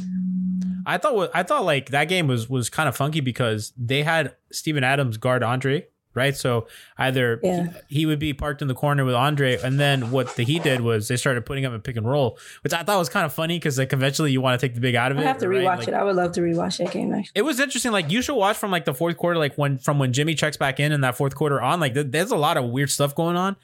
I 0.87 0.99
thought 0.99 1.31
I 1.35 1.43
thought 1.43 1.65
like 1.65 1.91
that 1.91 2.07
game 2.09 2.27
was 2.27 2.49
was 2.49 2.71
kind 2.71 2.89
of 2.89 2.97
funky 2.97 3.21
because 3.21 3.73
they 3.77 4.03
had 4.03 4.35
Steven 4.53 4.85
Adams 4.85 5.19
guard 5.19 5.43
Andre 5.43 5.87
right? 6.15 6.37
So 6.37 6.67
either 6.99 7.41
yeah. 7.43 7.73
he, 7.89 8.07
would 8.07 8.19
be 8.19 8.33
parked 8.33 8.63
in 8.63 8.69
the 8.69 8.75
corner 8.75 9.05
with 9.05 9.15
Andre, 9.15 9.59
and 9.59 9.79
then 9.79 10.11
what 10.11 10.37
the, 10.37 10.45
he 10.45 10.59
did 10.59 10.81
was 10.81 11.09
they 11.09 11.17
started 11.17 11.45
putting 11.47 11.65
up 11.65 11.73
a 11.73 11.79
pick 11.79 11.97
and 11.97 12.09
roll, 12.09 12.39
which 12.63 12.73
I 12.73 12.83
thought 12.83 12.99
was 12.99 13.09
kind 13.09 13.27
of 13.27 13.33
funny 13.33 13.59
because 13.59 13.79
like 13.79 13.93
eventually 13.93 14.33
you 14.33 14.41
want 14.41 14.59
to 14.61 14.67
take 14.67 14.75
the 14.75 14.81
big 14.81 14.95
out 14.95 15.13
of 15.13 15.19
it. 15.19 15.23
I 15.23 15.25
have 15.25 15.39
to 15.39 15.49
right? 15.49 15.65
rewatch 15.65 15.79
like, 15.79 15.89
it. 15.89 15.95
I 15.95 16.05
would 16.05 16.17
love 16.17 16.33
to 16.33 16.41
rewatch 16.41 16.79
that 16.79 16.93
game. 16.93 17.13
Actually, 17.13 17.33
it 17.35 17.43
was 17.43 17.61
interesting. 17.61 17.93
Like 17.93 18.11
you 18.11 18.23
should 18.23 18.37
watch 18.37 18.57
from 18.57 18.71
like 18.71 18.85
the 18.85 18.95
fourth 18.95 19.17
quarter, 19.17 19.39
like 19.39 19.57
when 19.57 19.79
from 19.79 19.99
when 19.99 20.13
Jimmy 20.13 20.35
checks 20.35 20.57
back 20.57 20.81
in 20.81 20.93
in 20.93 21.01
that 21.03 21.17
fourth 21.17 21.35
quarter 21.35 21.61
on. 21.61 21.81
Like 21.81 21.95
th- 21.95 22.09
there's 22.11 22.31
a 22.31 22.37
lot 22.37 22.57
of 22.57 22.65
weird 22.65 22.91
stuff 22.91 23.15
going 23.15 23.37
on. 23.37 23.57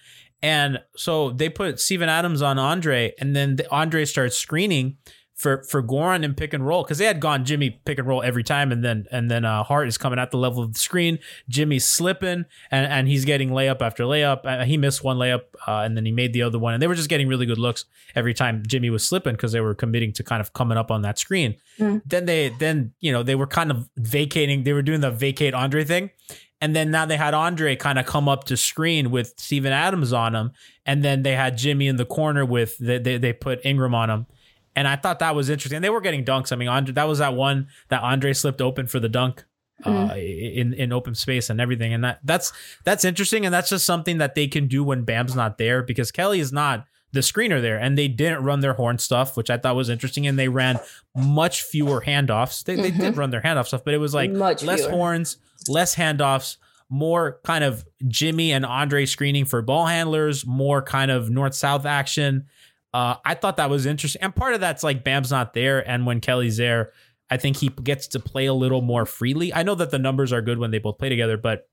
And 0.42 0.80
so 0.96 1.30
they 1.30 1.51
put 1.51 1.80
Steven 1.80 2.09
Adams 2.09 2.40
on 2.40 2.59
Andre, 2.59 3.12
and 3.18 3.36
then 3.36 3.57
the, 3.57 3.70
Andre 3.70 4.07
starts 4.07 4.36
screening 4.36 4.96
for 5.41 5.62
for 5.62 5.82
Goran 5.82 6.22
and 6.22 6.36
pick 6.36 6.53
and 6.53 6.66
roll 6.66 6.82
because 6.84 6.99
they 6.99 7.07
had 7.07 7.18
gone 7.18 7.47
Jimmy 7.47 7.70
pick 7.70 7.99
and 7.99 8.07
roll 8.07 8.22
every 8.22 8.45
time, 8.45 8.70
and 8.70 8.84
then 8.84 9.07
and 9.11 9.30
then 9.30 9.47
uh, 9.47 9.62
Hart 9.62 9.88
is 9.88 9.97
coming 9.97 10.18
at 10.18 10.30
the 10.30 10.36
level 10.36 10.62
of 10.62 10.74
the 10.74 10.78
screen. 10.78 11.18
Jimmy's 11.49 11.86
slipping, 11.86 12.45
and 12.70 12.93
and 12.93 13.09
he's 13.09 13.24
getting 13.24 13.49
layup 13.49 13.80
after 13.80 14.05
layup. 14.05 14.45
Uh, 14.45 14.64
he 14.64 14.76
missed 14.76 15.03
one 15.03 15.16
layup, 15.16 15.45
uh, 15.66 15.80
and 15.80 15.97
then 15.97 16.05
he 16.05 16.12
made 16.12 16.34
the 16.34 16.43
other 16.43 16.59
one, 16.59 16.74
and 16.74 16.82
they 16.82 16.86
were 16.86 16.95
just 16.95 17.09
getting 17.09 17.26
really 17.26 17.47
good 17.47 17.59
looks 17.59 17.86
every 18.14 18.34
time 18.34 18.62
Jimmy 18.66 18.91
was 18.91 19.03
slipping 19.03 19.32
because 19.32 19.53
they 19.53 19.62
were 19.62 19.74
committing 19.74 20.12
to 20.12 20.22
kind 20.22 20.43
of 20.43 20.53
coming 20.53 20.76
up 20.76 20.91
on 20.91 21.01
that 21.03 21.18
screen. 21.18 21.57
Mm. 21.78 22.03
Then 22.05 22.26
they 22.26 22.51
then 22.59 22.93
you 23.01 23.11
know 23.11 23.22
they 23.22 23.34
were 23.34 23.47
kind 23.47 23.70
of 23.70 23.88
vacating. 23.97 24.64
They 24.64 24.74
were 24.74 24.82
doing 24.82 25.01
the 25.01 25.11
vacate 25.11 25.55
Andre 25.55 25.84
thing. 25.84 26.11
And 26.62 26.76
then 26.76 26.91
now 26.91 27.07
they 27.07 27.16
had 27.16 27.32
Andre 27.32 27.74
kind 27.74 27.99
of 27.99 28.05
come 28.05 28.28
up 28.28 28.45
to 28.45 28.57
screen 28.59 29.11
with 29.11 29.32
Steven 29.38 29.72
Adams 29.72 30.12
on 30.12 30.34
him. 30.34 30.53
And 30.84 31.03
then 31.03 31.22
they 31.22 31.34
had 31.34 31.57
Jimmy 31.57 31.86
in 31.86 31.97
the 31.97 32.05
corner 32.05 32.45
with, 32.45 32.76
they, 32.76 32.99
they, 32.99 33.16
they 33.16 33.32
put 33.32 33.64
Ingram 33.64 33.95
on 33.95 34.11
him 34.11 34.26
and 34.77 34.87
I 34.87 34.97
thought 34.97 35.18
that 35.18 35.35
was 35.35 35.51
interesting. 35.51 35.77
And 35.77 35.85
they 35.85 35.91
were 35.91 36.01
getting 36.01 36.25
dunks. 36.25 36.53
I 36.53 36.57
mean, 36.57 36.68
Andre, 36.68 36.95
that 36.95 37.09
was 37.09 37.18
that 37.18 37.35
one 37.35 37.68
that 37.89 38.03
Andre 38.03 38.33
slipped 38.33 38.61
open 38.61 38.87
for 38.87 39.01
the 39.01 39.09
dunk 39.09 39.45
uh, 39.85 40.14
in 40.16 40.75
in 40.75 40.93
open 40.93 41.14
space 41.14 41.49
and 41.51 41.61
everything, 41.61 41.93
and 41.93 42.05
that 42.05 42.21
that's 42.25 42.53
that's 42.85 43.05
interesting, 43.05 43.45
and 43.45 43.55
that's 43.55 43.71
just 43.71 43.87
something 43.87 44.18
that 44.18 44.35
they 44.35 44.47
can 44.47 44.66
do 44.66 44.85
when 44.85 45.05
Bam's 45.05 45.35
not 45.35 45.59
there 45.59 45.83
because 45.83 46.12
Kelly 46.12 46.41
is 46.41 46.53
not 46.53 46.85
the 47.12 47.21
screener 47.21 47.61
there, 47.61 47.79
and 47.79 47.97
they 47.97 48.09
didn't 48.09 48.45
run 48.45 48.61
their 48.61 48.75
horn 48.75 48.99
stuff, 48.99 49.37
which 49.37 49.51
I 49.51 49.57
thought 49.57 49.77
was 49.77 49.89
interesting, 49.89 50.27
and 50.27 50.39
they 50.39 50.49
ran 50.49 50.79
much 51.16 51.62
fewer 51.62 52.03
handoffs. 52.03 52.62
They, 52.62 52.75
mm-hmm. 52.75 52.83
they 52.83 52.91
did 52.91 53.01
mm-hmm. 53.01 53.21
run 53.21 53.31
their 53.31 53.41
handoff 53.41 53.66
stuff, 53.66 53.85
but 53.85 53.95
it 53.95 53.99
was 53.99 54.14
like 54.14 54.31
much 54.31 54.62
less 54.62 54.81
fewer. 54.81 54.93
horns, 54.93 55.39
less 55.68 55.97
handoffs 55.97 56.57
more 56.91 57.39
kind 57.45 57.62
of 57.62 57.87
Jimmy 58.09 58.53
and 58.53 58.66
Andre 58.66 59.07
screening 59.07 59.45
for 59.45 59.62
ball 59.62 59.87
handlers, 59.87 60.45
more 60.45 60.83
kind 60.83 61.11
of 61.11 61.31
north 61.31 61.55
south 61.55 61.87
action. 61.87 62.47
Uh, 62.93 63.16
I 63.24 63.34
thought 63.34 63.57
that 63.59 63.70
was 63.70 63.86
interesting, 63.86 64.22
and 64.22 64.34
part 64.34 64.55
of 64.55 64.61
that's 64.61 64.82
like 64.82 65.05
Bam's 65.05 65.30
not 65.30 65.55
there, 65.55 65.88
and 65.88 66.07
when 66.07 66.20
Kelly's 66.20 66.57
there, 66.57 66.93
I 67.30 67.36
think 67.36 67.57
he 67.57 67.68
gets 67.68 68.09
to 68.09 68.20
play 68.20 68.47
a 68.47 68.55
little 68.55 68.82
more 68.82 69.07
freely. 69.07 69.55
I 69.55 69.62
know 69.62 69.76
that 69.76 69.91
the 69.91 69.99
numbers 69.99 70.32
are 70.32 70.43
good 70.43 70.59
when 70.59 70.72
they 70.72 70.78
both 70.78 70.99
play 70.99 71.09
together, 71.09 71.36
but 71.36 71.68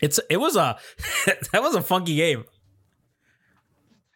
it's 0.00 0.18
it 0.28 0.38
was 0.38 0.56
a 0.56 0.78
that 1.52 1.62
was 1.62 1.74
a 1.74 1.82
funky 1.82 2.16
game. 2.16 2.44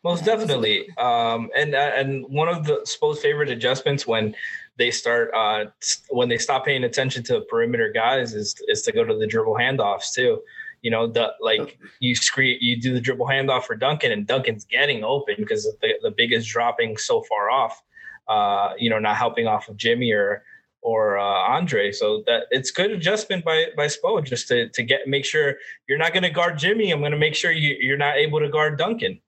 Most 0.03 0.25
definitely, 0.25 0.89
um, 0.99 1.51
and 1.57 1.75
uh, 1.75 1.93
and 1.95 2.25
one 2.29 2.49
of 2.49 2.65
the 2.65 2.81
supposed 2.85 3.23
favorite 3.23 3.49
adjustments 3.49 4.07
when 4.07 4.35
they 4.77 4.91
start 4.91 5.31
uh, 5.35 5.67
when 6.11 6.29
they 6.29 6.39
stop 6.39 6.65
paying 6.65 6.85
attention 6.85 7.23
to 7.25 7.41
perimeter 7.43 7.91
guys 7.93 8.35
is 8.35 8.55
is 8.69 8.83
to 8.83 8.93
go 8.93 9.05
to 9.05 9.17
the 9.17 9.27
dribble 9.27 9.55
handoffs 9.55 10.13
too. 10.13 10.41
You 10.87 10.93
know, 10.93 11.09
the 11.09 11.33
like 11.41 11.81
you 11.99 12.15
screen, 12.15 12.59
you 12.61 12.81
do 12.81 12.95
the 12.95 13.01
dribble 13.01 13.27
handoff 13.27 13.65
for 13.65 13.75
Duncan, 13.75 14.13
and 14.13 14.25
Duncan's 14.25 14.65
getting 14.65 15.03
open 15.03 15.35
because 15.39 15.65
the, 15.65 15.95
the 16.01 16.13
big 16.13 16.33
is 16.33 16.47
dropping 16.47 16.97
so 16.97 17.23
far 17.23 17.51
off. 17.51 17.83
Uh, 18.29 18.73
you 18.79 18.89
know, 18.89 19.01
not 19.01 19.17
helping 19.17 19.49
off 19.49 19.69
of 19.69 19.77
Jimmy 19.77 20.13
or 20.13 20.45
or 20.83 21.19
uh, 21.19 21.25
Andre. 21.25 21.91
So 21.91 22.23
that 22.29 22.45
it's 22.53 22.71
good 22.71 22.93
adjustment 22.93 23.45
by 23.45 23.65
by 23.77 23.87
Spo 23.87 24.25
just 24.25 24.47
to 24.47 24.69
to 24.69 24.85
get 24.85 25.09
make 25.09 25.25
sure 25.25 25.57
you're 25.89 25.99
not 25.99 26.13
going 26.13 26.23
to 26.23 26.31
guard 26.31 26.57
Jimmy. 26.57 26.93
I'm 26.93 27.01
going 27.01 27.11
to 27.11 27.19
make 27.19 27.35
sure 27.35 27.51
you 27.51 27.77
you're 27.81 27.97
not 27.97 28.17
able 28.19 28.39
to 28.39 28.49
guard 28.49 28.79
Duncan 28.79 29.21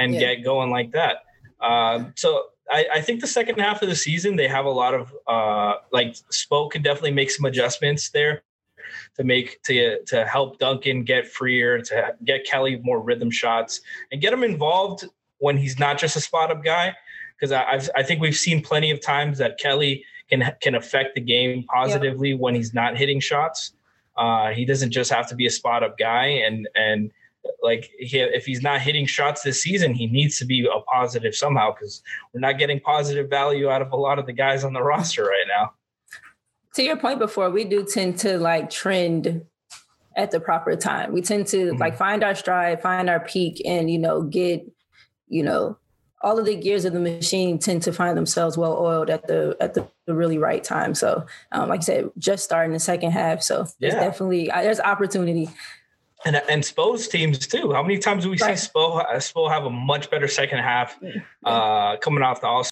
and 0.00 0.14
yeah. 0.14 0.34
get 0.34 0.42
going 0.42 0.70
like 0.70 0.90
that. 0.90 1.18
Uh, 1.60 2.06
so 2.16 2.46
I, 2.68 2.86
I, 2.94 3.00
think 3.02 3.20
the 3.20 3.28
second 3.28 3.60
half 3.60 3.82
of 3.82 3.88
the 3.88 3.94
season 3.94 4.34
they 4.34 4.48
have 4.48 4.64
a 4.64 4.70
lot 4.70 4.94
of 4.94 5.14
uh, 5.28 5.74
like 5.92 6.16
Spo 6.32 6.68
can 6.68 6.82
definitely 6.82 7.12
make 7.12 7.30
some 7.30 7.44
adjustments 7.44 8.10
there 8.10 8.42
to 9.16 9.24
make 9.24 9.62
to 9.62 10.02
to 10.04 10.26
help 10.26 10.58
Duncan 10.58 11.04
get 11.04 11.26
freer, 11.26 11.80
to 11.80 12.14
get 12.24 12.44
Kelly 12.44 12.80
more 12.82 13.00
rhythm 13.00 13.30
shots, 13.30 13.80
and 14.10 14.20
get 14.20 14.32
him 14.32 14.42
involved 14.42 15.04
when 15.38 15.56
he's 15.56 15.78
not 15.78 15.98
just 15.98 16.16
a 16.16 16.20
spot 16.20 16.50
up 16.50 16.64
guy. 16.64 16.94
Because 17.38 17.52
I 17.52 17.80
i 17.98 18.02
think 18.02 18.20
we've 18.20 18.36
seen 18.36 18.62
plenty 18.62 18.90
of 18.90 19.00
times 19.00 19.38
that 19.38 19.58
Kelly 19.58 20.04
can 20.28 20.52
can 20.60 20.74
affect 20.74 21.14
the 21.14 21.20
game 21.20 21.64
positively 21.64 22.30
yeah. 22.30 22.36
when 22.36 22.54
he's 22.54 22.74
not 22.74 22.96
hitting 22.96 23.20
shots. 23.20 23.72
Uh, 24.16 24.50
he 24.50 24.64
doesn't 24.64 24.92
just 24.92 25.10
have 25.10 25.28
to 25.28 25.34
be 25.34 25.46
a 25.46 25.50
spot 25.50 25.82
up 25.82 25.98
guy, 25.98 26.26
and 26.26 26.68
and 26.74 27.10
like 27.62 27.90
he, 27.98 28.18
if 28.18 28.46
he's 28.46 28.62
not 28.62 28.80
hitting 28.80 29.06
shots 29.06 29.42
this 29.42 29.62
season, 29.62 29.94
he 29.94 30.06
needs 30.06 30.38
to 30.38 30.44
be 30.44 30.66
a 30.66 30.80
positive 30.80 31.34
somehow 31.34 31.72
because 31.72 32.02
we're 32.32 32.40
not 32.40 32.58
getting 32.58 32.80
positive 32.80 33.28
value 33.28 33.68
out 33.68 33.82
of 33.82 33.92
a 33.92 33.96
lot 33.96 34.18
of 34.18 34.26
the 34.26 34.32
guys 34.32 34.64
on 34.64 34.72
the 34.72 34.82
roster 34.82 35.24
right 35.24 35.46
now 35.48 35.72
to 36.74 36.82
your 36.82 36.96
point 36.96 37.18
before, 37.18 37.50
we 37.50 37.64
do 37.64 37.84
tend 37.84 38.18
to 38.20 38.38
like 38.38 38.70
trend 38.70 39.44
at 40.16 40.30
the 40.30 40.40
proper 40.40 40.76
time. 40.76 41.12
We 41.12 41.22
tend 41.22 41.46
to 41.48 41.56
mm-hmm. 41.56 41.78
like 41.78 41.96
find 41.96 42.22
our 42.22 42.34
stride, 42.34 42.82
find 42.82 43.08
our 43.08 43.20
peak, 43.20 43.62
and 43.64 43.90
you 43.90 43.98
know, 43.98 44.22
get, 44.22 44.64
you 45.28 45.42
know, 45.42 45.78
all 46.20 46.38
of 46.38 46.46
the 46.46 46.56
gears 46.56 46.84
of 46.84 46.92
the 46.92 47.00
machine 47.00 47.58
tend 47.58 47.82
to 47.82 47.92
find 47.92 48.16
themselves 48.16 48.56
well 48.56 48.76
oiled 48.78 49.10
at 49.10 49.26
the 49.26 49.56
at 49.60 49.74
the, 49.74 49.86
the 50.06 50.14
really 50.14 50.38
right 50.38 50.64
time. 50.64 50.94
So, 50.94 51.26
um, 51.52 51.68
like 51.68 51.80
I 51.80 51.82
said, 51.82 52.10
just 52.18 52.44
starting 52.44 52.72
the 52.72 52.80
second 52.80 53.12
half, 53.12 53.42
so 53.42 53.60
yeah. 53.60 53.90
there's 53.90 53.94
definitely 53.94 54.50
uh, 54.50 54.62
there's 54.62 54.80
opportunity. 54.80 55.50
And 56.24 56.36
and 56.48 56.62
Spo's 56.62 57.06
teams 57.06 57.46
too. 57.46 57.72
How 57.72 57.82
many 57.82 57.98
times 57.98 58.24
do 58.24 58.30
we 58.30 58.38
right. 58.38 58.58
see 58.58 58.70
Spo 58.70 59.04
Spo 59.16 59.50
have 59.50 59.64
a 59.64 59.70
much 59.70 60.10
better 60.10 60.26
second 60.26 60.60
half 60.60 60.98
uh, 61.44 61.96
coming 61.98 62.22
off 62.22 62.40
the 62.40 62.46
All 62.46 62.64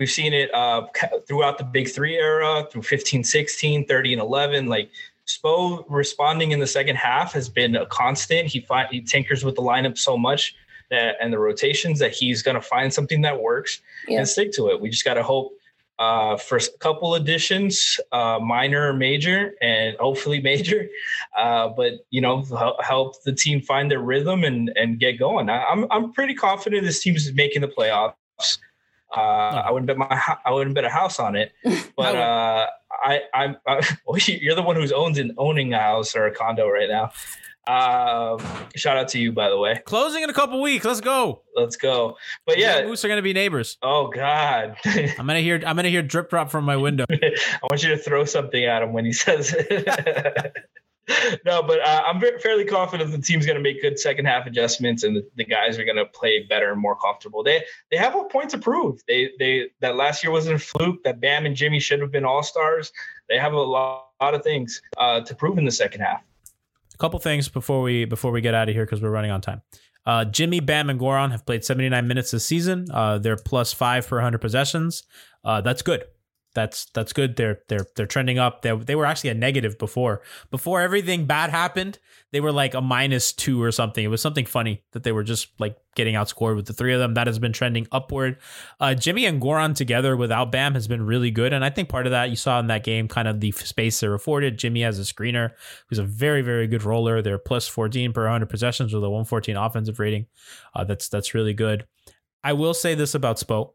We've 0.00 0.10
seen 0.10 0.32
it 0.32 0.52
uh, 0.54 0.86
throughout 1.28 1.58
the 1.58 1.64
big 1.64 1.90
three 1.90 2.16
era, 2.16 2.66
through 2.72 2.82
15, 2.82 3.22
16, 3.22 3.86
30, 3.86 4.12
and 4.14 4.22
11. 4.22 4.66
Like 4.66 4.90
Spo 5.26 5.84
responding 5.90 6.52
in 6.52 6.58
the 6.58 6.66
second 6.66 6.96
half 6.96 7.34
has 7.34 7.50
been 7.50 7.76
a 7.76 7.84
constant. 7.84 8.48
He, 8.48 8.62
find, 8.62 8.88
he 8.90 9.02
tinkers 9.02 9.44
with 9.44 9.56
the 9.56 9.62
lineup 9.62 9.98
so 9.98 10.16
much 10.16 10.56
that, 10.90 11.16
and 11.20 11.30
the 11.30 11.38
rotations 11.38 11.98
that 11.98 12.12
he's 12.12 12.42
going 12.42 12.54
to 12.54 12.62
find 12.62 12.92
something 12.92 13.20
that 13.20 13.42
works 13.42 13.82
yeah. 14.08 14.18
and 14.18 14.26
stick 14.26 14.52
to 14.52 14.70
it. 14.70 14.80
We 14.80 14.88
just 14.88 15.04
got 15.04 15.14
to 15.14 15.22
hope 15.22 15.52
uh, 15.98 16.38
for 16.38 16.56
a 16.56 16.62
couple 16.78 17.14
additions, 17.14 18.00
uh, 18.10 18.38
minor 18.40 18.88
or 18.88 18.94
major, 18.94 19.52
and 19.60 19.98
hopefully 19.98 20.40
major. 20.42 20.88
Uh, 21.36 21.68
but 21.68 22.06
you 22.08 22.22
know, 22.22 22.42
help 22.80 23.22
the 23.24 23.34
team 23.34 23.60
find 23.60 23.90
their 23.90 24.00
rhythm 24.00 24.44
and 24.44 24.72
and 24.76 24.98
get 24.98 25.18
going. 25.18 25.50
I, 25.50 25.62
I'm 25.64 25.86
I'm 25.90 26.10
pretty 26.14 26.34
confident 26.34 26.84
this 26.84 27.02
team 27.02 27.16
is 27.16 27.30
making 27.34 27.60
the 27.60 27.68
playoffs. 27.68 28.14
Uh, 29.14 29.62
I 29.66 29.70
wouldn't 29.70 29.86
bet 29.86 29.98
my 29.98 30.36
I 30.44 30.52
wouldn't 30.52 30.74
bet 30.74 30.84
a 30.84 30.88
house 30.88 31.18
on 31.18 31.36
it, 31.36 31.52
but 31.96 32.14
uh, 32.14 32.66
I 32.90 33.20
I'm 33.34 33.56
I, 33.66 33.80
well, 34.06 34.18
you're 34.18 34.54
the 34.54 34.62
one 34.62 34.76
who's 34.76 34.92
owns 34.92 35.18
and 35.18 35.32
owning 35.38 35.72
a 35.72 35.78
house 35.78 36.14
or 36.14 36.26
a 36.26 36.34
condo 36.34 36.68
right 36.68 36.88
now. 36.88 37.10
Um, 37.66 38.40
shout 38.74 38.96
out 38.96 39.08
to 39.08 39.18
you, 39.18 39.32
by 39.32 39.48
the 39.48 39.58
way. 39.58 39.80
Closing 39.84 40.22
in 40.22 40.30
a 40.30 40.32
couple 40.32 40.60
weeks. 40.60 40.84
Let's 40.84 41.00
go. 41.00 41.42
Let's 41.54 41.76
go. 41.76 42.16
But 42.46 42.56
Me 42.56 42.62
yeah. 42.62 42.84
Moose 42.84 43.04
are 43.04 43.08
gonna 43.08 43.22
be 43.22 43.32
neighbors. 43.32 43.78
Oh 43.82 44.08
God. 44.08 44.76
I'm 44.84 45.26
gonna 45.26 45.40
hear. 45.40 45.56
I'm 45.66 45.76
gonna 45.76 45.88
hear 45.88 46.02
drip 46.02 46.30
drop 46.30 46.50
from 46.50 46.64
my 46.64 46.76
window. 46.76 47.04
I 47.10 47.36
want 47.70 47.82
you 47.82 47.90
to 47.90 47.98
throw 47.98 48.24
something 48.24 48.64
at 48.64 48.82
him 48.82 48.92
when 48.92 49.04
he 49.04 49.12
says 49.12 49.54
it. 49.56 50.56
no, 51.44 51.62
but 51.62 51.80
uh, 51.80 52.02
I'm 52.06 52.20
very, 52.20 52.38
fairly 52.38 52.64
confident 52.64 53.10
the 53.10 53.18
team's 53.18 53.46
going 53.46 53.56
to 53.56 53.62
make 53.62 53.80
good 53.82 53.98
second 53.98 54.26
half 54.26 54.46
adjustments, 54.46 55.02
and 55.02 55.16
the, 55.16 55.28
the 55.36 55.44
guys 55.44 55.78
are 55.78 55.84
going 55.84 55.96
to 55.96 56.06
play 56.06 56.44
better 56.48 56.72
and 56.72 56.80
more 56.80 56.96
comfortable. 56.96 57.42
They 57.42 57.64
they 57.90 57.96
have 57.96 58.14
a 58.14 58.24
point 58.24 58.50
to 58.50 58.58
prove. 58.58 59.00
They 59.08 59.30
they 59.38 59.68
that 59.80 59.96
last 59.96 60.22
year 60.22 60.32
wasn't 60.32 60.56
a 60.56 60.58
fluke. 60.58 61.02
That 61.04 61.20
Bam 61.20 61.46
and 61.46 61.56
Jimmy 61.56 61.80
should 61.80 62.00
have 62.00 62.12
been 62.12 62.24
all 62.24 62.42
stars. 62.42 62.92
They 63.28 63.38
have 63.38 63.52
a 63.52 63.60
lot, 63.60 64.06
lot 64.20 64.34
of 64.34 64.42
things 64.42 64.82
uh, 64.98 65.20
to 65.22 65.34
prove 65.34 65.58
in 65.58 65.64
the 65.64 65.70
second 65.70 66.00
half. 66.00 66.22
A 66.94 66.98
couple 66.98 67.18
things 67.18 67.48
before 67.48 67.82
we 67.82 68.04
before 68.04 68.30
we 68.30 68.40
get 68.40 68.54
out 68.54 68.68
of 68.68 68.74
here 68.74 68.84
because 68.84 69.02
we're 69.02 69.10
running 69.10 69.30
on 69.30 69.40
time. 69.40 69.62
Uh, 70.06 70.24
Jimmy, 70.24 70.60
Bam, 70.60 70.88
and 70.90 70.98
Goran 70.98 71.30
have 71.30 71.44
played 71.44 71.64
79 71.64 72.08
minutes 72.08 72.30
this 72.30 72.44
season. 72.44 72.86
Uh, 72.92 73.18
they're 73.18 73.36
plus 73.36 73.72
five 73.72 74.06
per 74.08 74.16
100 74.16 74.38
possessions. 74.38 75.04
Uh, 75.44 75.60
that's 75.60 75.82
good. 75.82 76.04
That's 76.52 76.86
that's 76.86 77.12
good. 77.12 77.36
They're 77.36 77.60
they're 77.68 77.86
they're 77.94 78.06
trending 78.06 78.38
up. 78.38 78.62
They 78.62 78.74
they 78.74 78.96
were 78.96 79.06
actually 79.06 79.30
a 79.30 79.34
negative 79.34 79.78
before. 79.78 80.22
Before 80.50 80.80
everything 80.80 81.26
bad 81.26 81.50
happened, 81.50 82.00
they 82.32 82.40
were 82.40 82.50
like 82.50 82.74
a 82.74 82.80
minus 82.80 83.32
two 83.32 83.62
or 83.62 83.70
something. 83.70 84.04
It 84.04 84.08
was 84.08 84.20
something 84.20 84.46
funny 84.46 84.82
that 84.90 85.04
they 85.04 85.12
were 85.12 85.22
just 85.22 85.48
like 85.60 85.76
getting 85.94 86.16
outscored 86.16 86.56
with 86.56 86.66
the 86.66 86.72
three 86.72 86.92
of 86.92 86.98
them. 86.98 87.14
That 87.14 87.28
has 87.28 87.38
been 87.38 87.52
trending 87.52 87.86
upward. 87.92 88.36
Uh, 88.80 88.94
Jimmy 88.94 89.26
and 89.26 89.40
Goran 89.40 89.76
together 89.76 90.16
without 90.16 90.50
Bam 90.50 90.74
has 90.74 90.88
been 90.88 91.06
really 91.06 91.30
good, 91.30 91.52
and 91.52 91.64
I 91.64 91.70
think 91.70 91.88
part 91.88 92.06
of 92.06 92.10
that 92.10 92.30
you 92.30 92.36
saw 92.36 92.58
in 92.58 92.66
that 92.66 92.82
game, 92.82 93.06
kind 93.06 93.28
of 93.28 93.38
the 93.38 93.52
space 93.52 94.00
they're 94.00 94.14
afforded. 94.14 94.58
Jimmy 94.58 94.82
as 94.82 94.98
a 94.98 95.02
screener, 95.02 95.52
who's 95.88 95.98
a 95.98 96.04
very 96.04 96.42
very 96.42 96.66
good 96.66 96.82
roller. 96.82 97.22
They're 97.22 97.38
plus 97.38 97.68
14 97.68 98.12
per 98.12 98.24
100 98.24 98.46
possessions 98.46 98.92
with 98.92 99.04
a 99.04 99.10
114 99.10 99.56
offensive 99.56 100.00
rating. 100.00 100.26
Uh, 100.74 100.82
that's 100.82 101.08
that's 101.08 101.32
really 101.32 101.54
good. 101.54 101.86
I 102.42 102.54
will 102.54 102.74
say 102.74 102.94
this 102.94 103.14
about 103.14 103.36
Spo 103.36 103.72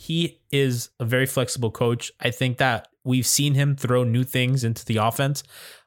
he 0.00 0.40
is 0.50 0.88
a 0.98 1.04
very 1.04 1.26
flexible 1.26 1.70
coach. 1.70 2.10
I 2.20 2.30
think 2.30 2.56
that 2.56 2.88
we've 3.04 3.26
seen 3.26 3.52
him 3.52 3.76
throw 3.76 4.02
new 4.02 4.24
things 4.24 4.64
into 4.64 4.82
the 4.82 4.96
offense. 4.96 5.42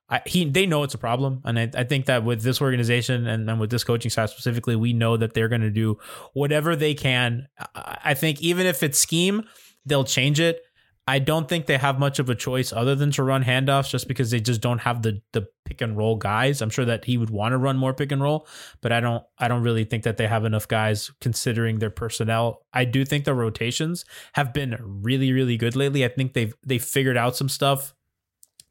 I, 0.07 0.22
he 0.28 0.45
they 0.45 0.68
know 0.68 0.84
it's 0.84 0.93
a 0.93 0.99
problem, 0.99 1.41
and 1.45 1.57
I, 1.57 1.72
I 1.76 1.84
think 1.84 2.05
that 2.05 2.24
with 2.24 2.43
this 2.43 2.61
organization 2.61 3.26
and, 3.26 3.49
and 3.49 3.59
with 3.59 3.72
this 3.72 3.84
coaching 3.84 4.11
staff 4.11 4.30
specifically, 4.30 4.76
we 4.76 4.93
know 4.93 5.18
that 5.18 5.34
they're 5.34 5.49
going 5.49 5.61
to 5.61 5.72
do 5.72 5.97
whatever 6.34 6.76
they 6.76 6.93
can. 6.93 7.47
I, 7.74 7.97
I 8.03 8.14
think 8.14 8.39
even 8.39 8.68
if 8.68 8.84
it's 8.84 8.99
scheme, 8.99 9.45
they'll 9.84 10.03
change 10.03 10.39
it. 10.39 10.61
I 11.06 11.20
don't 11.20 11.49
think 11.49 11.66
they 11.66 11.78
have 11.78 11.99
much 11.99 12.20
of 12.20 12.30
a 12.30 12.36
choice 12.36 12.72
other 12.72 12.95
than 12.95 13.12
to 13.12 13.24
run 13.24 13.43
handoffs 13.43 13.89
just 13.89 14.08
because 14.08 14.32
they 14.32 14.39
just 14.39 14.62
don't 14.62 14.80
have 14.80 15.01
the 15.01 15.22
the 15.34 15.47
pick 15.66 15.82
and 15.82 15.97
roll 15.97 16.16
guys. 16.16 16.62
I'm 16.62 16.70
sure 16.70 16.86
that 16.86 17.06
he 17.06 17.18
would 17.18 17.30
want 17.30 17.51
to 17.51 17.58
run 17.58 17.78
more 17.78 17.93
pick 17.93 18.12
and 18.12 18.22
roll, 18.22 18.47
but 18.82 18.93
I 18.93 19.01
don't 19.01 19.24
I 19.38 19.49
don't 19.49 19.64
really 19.64 19.84
think 19.84 20.04
that 20.04 20.16
they 20.16 20.28
have 20.28 20.45
enough 20.45 20.68
guys 20.68 21.12
considering 21.20 21.80
their 21.80 21.89
personnel. 21.89 22.66
I 22.74 22.86
do 22.86 23.04
think 23.04 23.26
the 23.26 23.34
rotations 23.34 24.06
have 24.34 24.54
been 24.54 24.78
really 24.82 25.34
really 25.34 25.58
good 25.58 25.76
lately. 25.76 26.06
I 26.06 26.08
think 26.08 26.34
they've 26.34 26.56
they 26.66 26.78
figured 26.78 27.18
out 27.18 27.36
some 27.36 27.49
stuff 27.49 27.93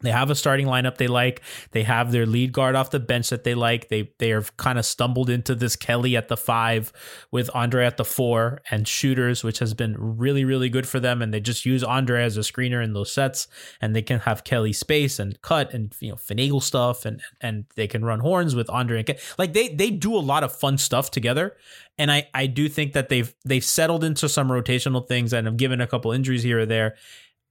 they 0.03 0.11
have 0.11 0.29
a 0.29 0.35
starting 0.35 0.67
lineup 0.67 0.97
they 0.97 1.07
like. 1.07 1.41
They 1.71 1.83
have 1.83 2.11
their 2.11 2.25
lead 2.25 2.51
guard 2.51 2.75
off 2.75 2.91
the 2.91 2.99
bench 2.99 3.29
that 3.29 3.43
they 3.43 3.55
like. 3.55 3.87
They 3.89 4.11
they 4.19 4.29
have 4.29 4.55
kind 4.57 4.77
of 4.77 4.85
stumbled 4.85 5.29
into 5.29 5.55
this 5.55 5.75
Kelly 5.75 6.15
at 6.15 6.27
the 6.27 6.37
five 6.37 6.91
with 7.31 7.49
Andre 7.53 7.85
at 7.85 7.97
the 7.97 8.05
four 8.05 8.61
and 8.69 8.87
shooters, 8.87 9.43
which 9.43 9.59
has 9.59 9.73
been 9.73 9.95
really 9.97 10.45
really 10.45 10.69
good 10.69 10.87
for 10.87 10.99
them. 10.99 11.21
And 11.21 11.33
they 11.33 11.39
just 11.39 11.65
use 11.65 11.83
Andre 11.83 12.23
as 12.23 12.37
a 12.37 12.41
screener 12.41 12.83
in 12.83 12.93
those 12.93 13.11
sets, 13.11 13.47
and 13.81 13.95
they 13.95 14.01
can 14.01 14.19
have 14.19 14.43
Kelly 14.43 14.73
space 14.73 15.19
and 15.19 15.41
cut 15.41 15.73
and 15.73 15.95
you 15.99 16.09
know 16.09 16.15
finagle 16.15 16.61
stuff, 16.61 17.05
and 17.05 17.21
and 17.41 17.65
they 17.75 17.87
can 17.87 18.03
run 18.05 18.19
horns 18.19 18.55
with 18.55 18.69
Andre 18.69 18.99
and 18.99 19.07
Ke- 19.07 19.21
like 19.37 19.53
they 19.53 19.69
they 19.69 19.89
do 19.89 20.15
a 20.15 20.19
lot 20.19 20.43
of 20.43 20.53
fun 20.53 20.77
stuff 20.77 21.11
together. 21.11 21.55
And 21.97 22.11
I 22.11 22.27
I 22.33 22.47
do 22.47 22.67
think 22.67 22.93
that 22.93 23.09
they've 23.09 23.33
they've 23.45 23.63
settled 23.63 24.03
into 24.03 24.27
some 24.27 24.49
rotational 24.49 25.07
things 25.07 25.31
and 25.31 25.47
have 25.47 25.57
given 25.57 25.79
a 25.79 25.87
couple 25.87 26.11
injuries 26.11 26.43
here 26.43 26.59
or 26.59 26.65
there. 26.65 26.95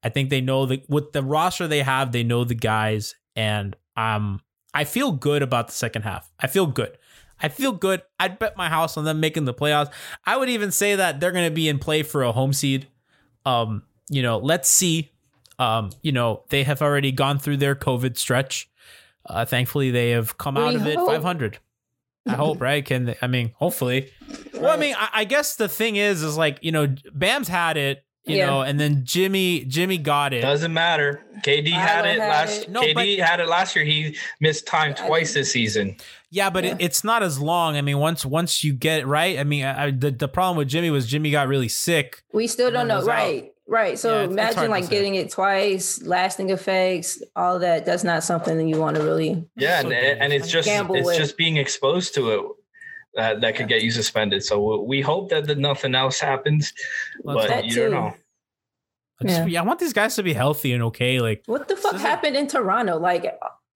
I 0.02 0.08
think 0.08 0.30
they 0.30 0.40
know 0.40 0.66
that 0.66 0.88
with 0.88 1.12
the 1.12 1.22
roster 1.22 1.68
they 1.68 1.82
have, 1.82 2.12
they 2.12 2.24
know 2.24 2.44
the 2.44 2.54
guys, 2.54 3.14
and 3.36 3.76
um, 3.96 4.40
I 4.74 4.84
feel 4.84 5.12
good 5.12 5.42
about 5.42 5.68
the 5.68 5.74
second 5.74 6.02
half. 6.02 6.30
I 6.40 6.46
feel 6.46 6.66
good. 6.66 6.98
I 7.40 7.48
feel 7.48 7.72
good. 7.72 8.02
I'd 8.20 8.38
bet 8.38 8.56
my 8.56 8.68
house 8.68 8.96
on 8.96 9.04
them 9.04 9.20
making 9.20 9.44
the 9.44 9.54
playoffs. 9.54 9.90
I 10.24 10.36
would 10.36 10.48
even 10.48 10.70
say 10.70 10.94
that 10.96 11.18
they're 11.20 11.32
going 11.32 11.48
to 11.48 11.54
be 11.54 11.68
in 11.68 11.78
play 11.78 12.02
for 12.02 12.22
a 12.22 12.32
home 12.32 12.52
seed. 12.52 12.86
Um, 13.44 13.82
you 14.08 14.22
know, 14.22 14.38
let's 14.38 14.68
see. 14.68 15.10
Um, 15.58 15.90
you 16.02 16.12
know, 16.12 16.44
they 16.50 16.62
have 16.62 16.80
already 16.82 17.12
gone 17.12 17.38
through 17.38 17.56
their 17.58 17.74
COVID 17.74 18.16
stretch. 18.16 18.70
Uh, 19.26 19.44
thankfully, 19.44 19.90
they 19.90 20.10
have 20.10 20.38
come 20.38 20.56
out 20.56 20.70
We 20.70 20.80
of 20.80 20.86
it 20.86 20.96
500. 20.96 21.58
I 22.26 22.32
hope, 22.32 22.60
right? 22.60 22.84
Can 22.84 23.06
they, 23.06 23.16
I 23.20 23.26
mean, 23.26 23.52
hopefully. 23.56 24.10
Well, 24.54 24.70
I 24.70 24.76
mean, 24.76 24.94
I, 24.96 25.08
I 25.12 25.24
guess 25.24 25.56
the 25.56 25.68
thing 25.68 25.96
is, 25.96 26.22
is 26.22 26.36
like 26.36 26.58
you 26.62 26.70
know, 26.70 26.94
Bam's 27.12 27.48
had 27.48 27.76
it, 27.76 28.04
you 28.24 28.36
Yeah. 28.36 28.46
know, 28.46 28.62
and 28.62 28.78
then 28.78 29.02
Jimmy, 29.04 29.64
Jimmy 29.64 29.98
got 29.98 30.32
it. 30.32 30.42
Doesn't 30.42 30.72
matter. 30.72 31.24
KD 31.44 31.70
had 31.70 32.06
it 32.06 32.18
last. 32.18 32.62
it. 32.62 32.70
No, 32.70 32.80
KD 32.82 33.18
had 33.18 33.40
it 33.40 33.48
last 33.48 33.74
year. 33.74 33.84
He 33.84 34.16
missed 34.40 34.66
time 34.66 34.94
twice 34.94 35.34
this 35.34 35.50
season. 35.52 35.96
Yeah, 36.30 36.48
but 36.48 36.64
It, 36.64 36.76
it's 36.80 37.02
not 37.04 37.22
as 37.22 37.38
long. 37.40 37.76
I 37.76 37.82
mean, 37.82 37.98
once 37.98 38.24
once 38.24 38.62
you 38.64 38.72
get 38.72 39.00
it 39.00 39.06
right, 39.06 39.38
I 39.38 39.44
mean, 39.44 39.64
I, 39.64 39.86
I- 39.86 39.90
the 39.90 40.10
the 40.10 40.28
problem 40.28 40.56
with 40.56 40.68
Jimmy 40.68 40.90
was 40.90 41.06
Jimmy 41.06 41.30
got 41.30 41.48
really 41.48 41.68
sick. 41.68 42.22
We 42.32 42.46
still 42.46 42.70
don't 42.70 42.88
know. 42.88 42.96
was 42.98 43.08
out. 43.08 43.14
Right. 43.14 43.48
Right. 43.68 43.98
So 43.98 44.08
Yeah, 44.08 44.14
it's- 44.24 44.30
it's 44.50 44.54
imagine 44.56 44.70
like 44.70 44.88
getting 44.90 45.14
it 45.14 45.30
twice, 45.30 46.02
lasting 46.02 46.50
effects, 46.50 47.22
all 47.36 47.58
that. 47.60 47.84
That's 47.86 48.04
not 48.04 48.22
something 48.24 48.56
that 48.58 48.64
you 48.66 48.78
want 48.78 48.96
to 48.96 49.02
really. 49.02 49.44
Yeah, 49.56 49.80
So 49.82 49.90
and, 49.90 50.20
and 50.22 50.32
it's 50.32 50.48
just 50.50 50.66
Gamble 50.66 50.96
it's 50.96 51.06
with. 51.06 51.16
just 51.16 51.36
being 51.36 51.56
exposed 51.56 52.14
to 52.14 52.30
it 52.32 52.40
that 53.14 53.40
that 53.40 53.56
could 53.56 53.68
get 53.68 53.82
you 53.82 53.90
suspended. 53.90 54.44
So 54.44 54.82
we 54.82 55.00
hope 55.00 55.30
that 55.30 55.46
the, 55.46 55.54
nothing 55.54 55.94
else 55.94 56.20
happens, 56.20 56.72
Let's 57.24 57.46
but 57.46 57.50
hope. 57.50 57.64
you 57.64 57.74
That 57.74 57.80
don't 57.80 57.90
know. 57.90 58.14
I, 59.20 59.24
just, 59.24 59.38
Yeah. 59.40 59.46
yeah, 59.46 59.60
I 59.60 59.64
want 59.64 59.80
these 59.80 59.92
guys 59.92 60.14
to 60.16 60.22
be 60.22 60.32
healthy 60.32 60.72
and 60.72 60.82
okay. 60.84 61.20
Like 61.20 61.42
What 61.46 61.68
the 61.68 61.76
fuck 61.76 61.94
isn't- 61.94 62.06
happened 62.06 62.36
in 62.36 62.46
Toronto? 62.46 62.98
Like 62.98 63.26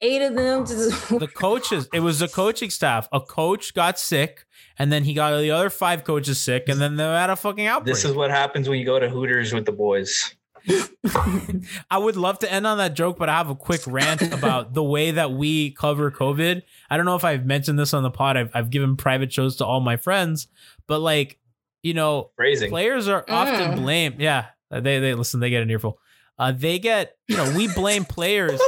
eight 0.01 0.23
of 0.23 0.35
them 0.35 0.65
the 1.19 1.29
coaches, 1.35 1.89
it 1.93 2.01
was 2.01 2.19
the 2.21 2.29
coaching 2.29 2.71
staff. 2.71 3.09
A 3.13 3.21
coach 3.21 3.75
got 3.75 3.99
sick, 3.99 4.45
and 4.79 4.93
then 4.93 5.05
he 5.05 5.15
got 5.15 5.39
the 5.41 5.51
other 5.51 5.71
five 5.71 6.05
coaches 6.05 6.39
sick, 6.41 6.69
and 6.69 6.81
then 6.81 6.97
they 6.97 7.05
had 7.05 7.31
a 7.31 7.37
fucking 7.37 7.67
outbreak. 7.67 7.95
This 7.95 8.05
is 8.05 8.13
what 8.15 8.31
happens 8.31 8.69
when 8.69 8.79
you 8.79 8.85
go 8.87 8.99
to 9.01 9.09
Hooters 9.09 9.53
with 9.55 9.65
the 9.65 9.73
boys. 9.73 10.36
I 11.91 11.99
would 11.99 12.17
love 12.17 12.39
to 12.41 12.53
end 12.53 12.67
on 12.67 12.79
that 12.79 12.95
joke, 12.95 13.19
but 13.19 13.29
I 13.29 13.37
have 13.37 13.51
a 13.51 13.55
quick 13.55 13.83
rant 13.87 14.23
about 14.33 14.75
the 14.75 14.83
way 14.83 15.13
that 15.13 15.33
we 15.33 15.71
cover 15.71 16.11
COVID. 16.11 16.63
I 16.91 16.97
don't 16.97 17.07
know 17.07 17.17
if 17.17 17.25
I've 17.25 17.47
mentioned 17.47 17.79
this 17.79 17.95
on 17.95 18.03
the 18.03 18.11
pod. 18.11 18.37
I've, 18.37 18.51
I've 18.55 18.71
given 18.71 18.97
private 18.97 19.33
shows 19.33 19.57
to 19.57 19.67
all 19.67 19.81
my 19.81 19.97
friends, 19.97 20.49
but 20.87 20.99
like, 21.01 21.39
you 21.83 21.95
know, 21.95 22.31
Phrasing. 22.37 22.71
players 22.71 23.07
are 23.09 23.25
often 23.29 23.73
Mm. 23.79 23.83
blamed. 23.83 24.21
Yeah, 24.21 24.47
they 24.71 24.99
they 24.99 25.15
listen. 25.15 25.39
They 25.41 25.51
get 25.51 25.63
an 25.63 25.71
earful. 25.71 25.99
Uh, 26.39 26.51
they 26.53 26.79
get 26.81 27.17
you 27.29 27.37
know 27.37 27.53
we 27.57 27.69
blame 27.73 28.05
players. 28.09 28.61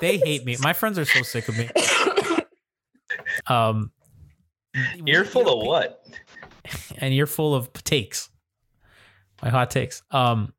they 0.00 0.18
hate 0.18 0.44
me. 0.44 0.56
My 0.60 0.72
friends 0.72 0.98
are 0.98 1.04
so 1.04 1.22
sick 1.22 1.48
of 1.48 1.56
me. 1.56 1.68
Um, 3.46 3.92
Earful 5.06 5.42
you 5.42 5.46
know, 5.46 5.60
of 5.60 5.66
what? 5.66 6.04
and 6.98 7.14
you're 7.14 7.26
full 7.26 7.54
of 7.54 7.72
takes. 7.72 8.28
My 9.42 9.48
hot 9.48 9.70
takes. 9.70 10.02
Um 10.10 10.52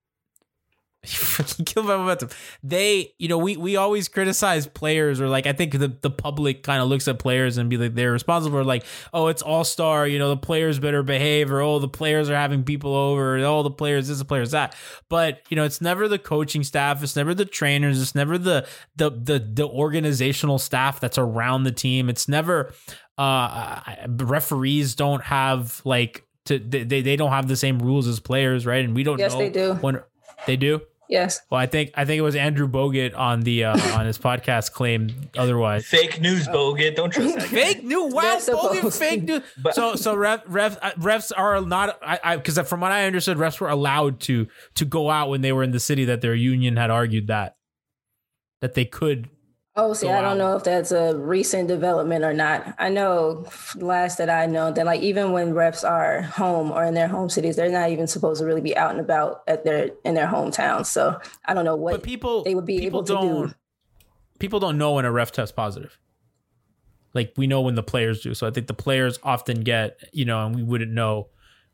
you 1.04 1.10
freaking 1.10 1.66
kill 1.66 1.82
my 1.82 1.97
momentum. 1.97 2.30
They, 2.62 3.14
you 3.18 3.28
know, 3.28 3.39
we 3.39 3.58
we 3.58 3.76
always 3.76 4.08
criticize 4.08 4.68
players 4.68 5.20
or 5.20 5.28
like 5.30 5.47
I 5.47 5.54
think 5.54 5.72
the, 5.72 5.88
the 5.88 6.12
public 6.12 6.62
kind 6.62 6.80
of 6.80 6.89
looks 6.89 7.08
at 7.08 7.18
players 7.18 7.58
and 7.58 7.72
be 7.72 7.78
like 7.78 7.95
they're 7.95 8.12
responsible 8.12 8.60
for 8.60 8.64
like, 8.64 8.86
oh, 9.12 9.28
it's 9.28 9.41
all 9.41 9.64
star, 9.64 10.06
you 10.06 10.20
know, 10.20 10.30
the 10.30 10.38
players 10.38 10.78
better 10.78 11.02
behave, 11.02 11.52
or 11.52 11.60
oh, 11.60 11.80
the 11.80 11.88
players 11.88 12.30
are 12.30 12.36
having 12.36 12.64
people 12.64 12.93
over, 12.93 13.38
or, 13.38 13.39
oh, 13.39 13.64
the 13.64 13.72
players 13.72 14.10
this, 14.10 14.20
the 14.20 14.26
players 14.26 14.52
that. 14.52 14.76
But 15.10 15.41
you 15.49 15.56
know, 15.56 15.64
it's 15.64 15.82
never 15.82 16.08
the 16.08 16.20
coaching 16.20 16.64
staff, 16.64 17.02
it's 17.02 17.16
never 17.16 17.34
the 17.34 17.45
trainers, 17.45 17.99
it's 17.99 18.14
never 18.14 18.38
the 18.38 18.68
the 18.95 19.10
the 19.10 19.39
the 19.39 19.68
organizational 19.68 20.60
staff 20.60 20.99
that's 20.99 21.18
around 21.18 21.64
the 21.64 21.72
team. 21.72 22.10
It's 22.10 22.28
never 22.28 22.74
uh 23.18 23.82
referees 24.08 24.93
don't 24.95 25.24
have 25.24 25.82
like 25.84 26.26
to 26.45 26.60
they, 26.60 26.84
they 26.84 27.02
they 27.02 27.16
don't 27.16 27.32
have 27.32 27.47
the 27.47 27.56
same 27.56 27.80
rules 27.80 28.08
as 28.08 28.20
players, 28.20 28.68
right? 28.68 28.86
And 28.86 28.93
we 28.95 29.02
don't 29.04 29.18
Yes, 29.20 29.32
know 29.32 29.39
they 29.39 29.49
do. 29.49 29.74
when 29.76 30.02
they 30.45 30.56
do. 30.58 30.82
Yes. 31.12 31.41
Well, 31.51 31.59
I 31.62 31.68
think 31.68 31.91
I 31.95 32.05
think 32.05 32.18
it 32.18 32.24
was 32.24 32.36
Andrew 32.36 32.68
Bogut 32.68 33.16
on 33.16 33.41
the 33.41 33.66
uh, 33.66 33.78
on 33.99 34.07
his 34.07 34.18
podcast 34.18 34.72
claimed 34.72 35.30
otherwise. 35.38 35.86
Fake 35.86 36.20
news, 36.20 36.47
Bogut. 36.47 36.95
Don't 36.95 37.12
trust 37.12 37.36
that. 37.36 37.41
guy. 37.43 37.47
Fake 37.47 37.84
news. 37.84 38.12
Wow, 38.14 38.39
They're 38.43 38.55
Bogut 38.55 38.97
fake 38.97 39.24
news. 39.24 39.43
But- 39.62 39.76
so 39.76 39.95
so 39.95 40.16
ref, 40.16 40.41
ref, 40.47 40.78
uh, 40.82 40.91
refs 40.93 41.32
are 41.36 41.62
not 41.62 41.99
I 42.01 42.38
because 42.38 42.57
from 42.68 42.80
what 42.80 42.91
I 42.91 43.05
understood, 43.05 43.38
refs 43.38 43.59
were 43.59 43.70
allowed 43.70 44.20
to 44.22 44.47
to 44.76 44.86
go 44.86 45.12
out 45.12 45.30
when 45.30 45.41
they 45.41 45.51
were 45.51 45.62
in 45.62 45.72
the 45.72 45.80
city 45.80 46.05
that 46.05 46.22
their 46.22 46.34
union 46.34 46.78
had 46.78 46.89
argued 46.89 47.28
that 47.28 47.57
that 48.62 48.74
they 48.74 48.86
could. 48.86 49.30
Oh, 49.82 49.93
see, 49.93 50.07
I 50.07 50.21
don't 50.21 50.38
know 50.38 50.55
if 50.55 50.63
that's 50.63 50.91
a 50.91 51.17
recent 51.17 51.67
development 51.67 52.23
or 52.23 52.34
not. 52.34 52.75
I 52.77 52.89
know 52.89 53.47
last 53.75 54.19
that 54.19 54.29
I 54.29 54.45
know 54.45 54.71
that 54.71 54.86
like 54.86 55.01
even 55.01 55.32
when 55.32 55.55
reps 55.55 55.84
are 55.84 56.21
home 56.21 56.71
or 56.71 56.84
in 56.84 56.93
their 56.93 57.07
home 57.07 57.29
cities, 57.29 57.55
they're 57.55 57.71
not 57.71 57.89
even 57.89 58.05
supposed 58.05 58.41
to 58.41 58.45
really 58.45 58.61
be 58.61 58.77
out 58.77 58.91
and 58.91 58.99
about 58.99 59.41
at 59.47 59.63
their 59.63 59.89
in 60.05 60.13
their 60.13 60.27
hometown. 60.27 60.86
So 60.86 61.19
I 61.45 61.55
don't 61.55 61.65
know 61.65 61.75
what 61.75 61.93
But 61.93 62.03
people 62.03 62.43
they 62.43 62.53
would 62.53 62.65
be 62.65 62.77
people 62.79 62.99
able 62.99 63.03
to 63.05 63.13
do. 63.13 63.19
don't 63.27 63.55
people 64.38 64.59
don't 64.59 64.77
know 64.77 64.93
when 64.93 65.05
a 65.05 65.11
ref 65.11 65.32
tests 65.32 65.51
positive. 65.51 65.97
like 67.13 67.34
we 67.36 67.47
know 67.47 67.61
when 67.61 67.75
the 67.75 67.84
players 67.84 68.21
do. 68.21 68.34
So 68.34 68.47
I 68.47 68.51
think 68.51 68.67
the 68.67 68.73
players 68.73 69.17
often 69.23 69.61
get, 69.61 69.97
you 70.13 70.25
know, 70.25 70.45
and 70.45 70.55
we 70.55 70.63
wouldn't 70.63 70.91
know. 70.91 71.29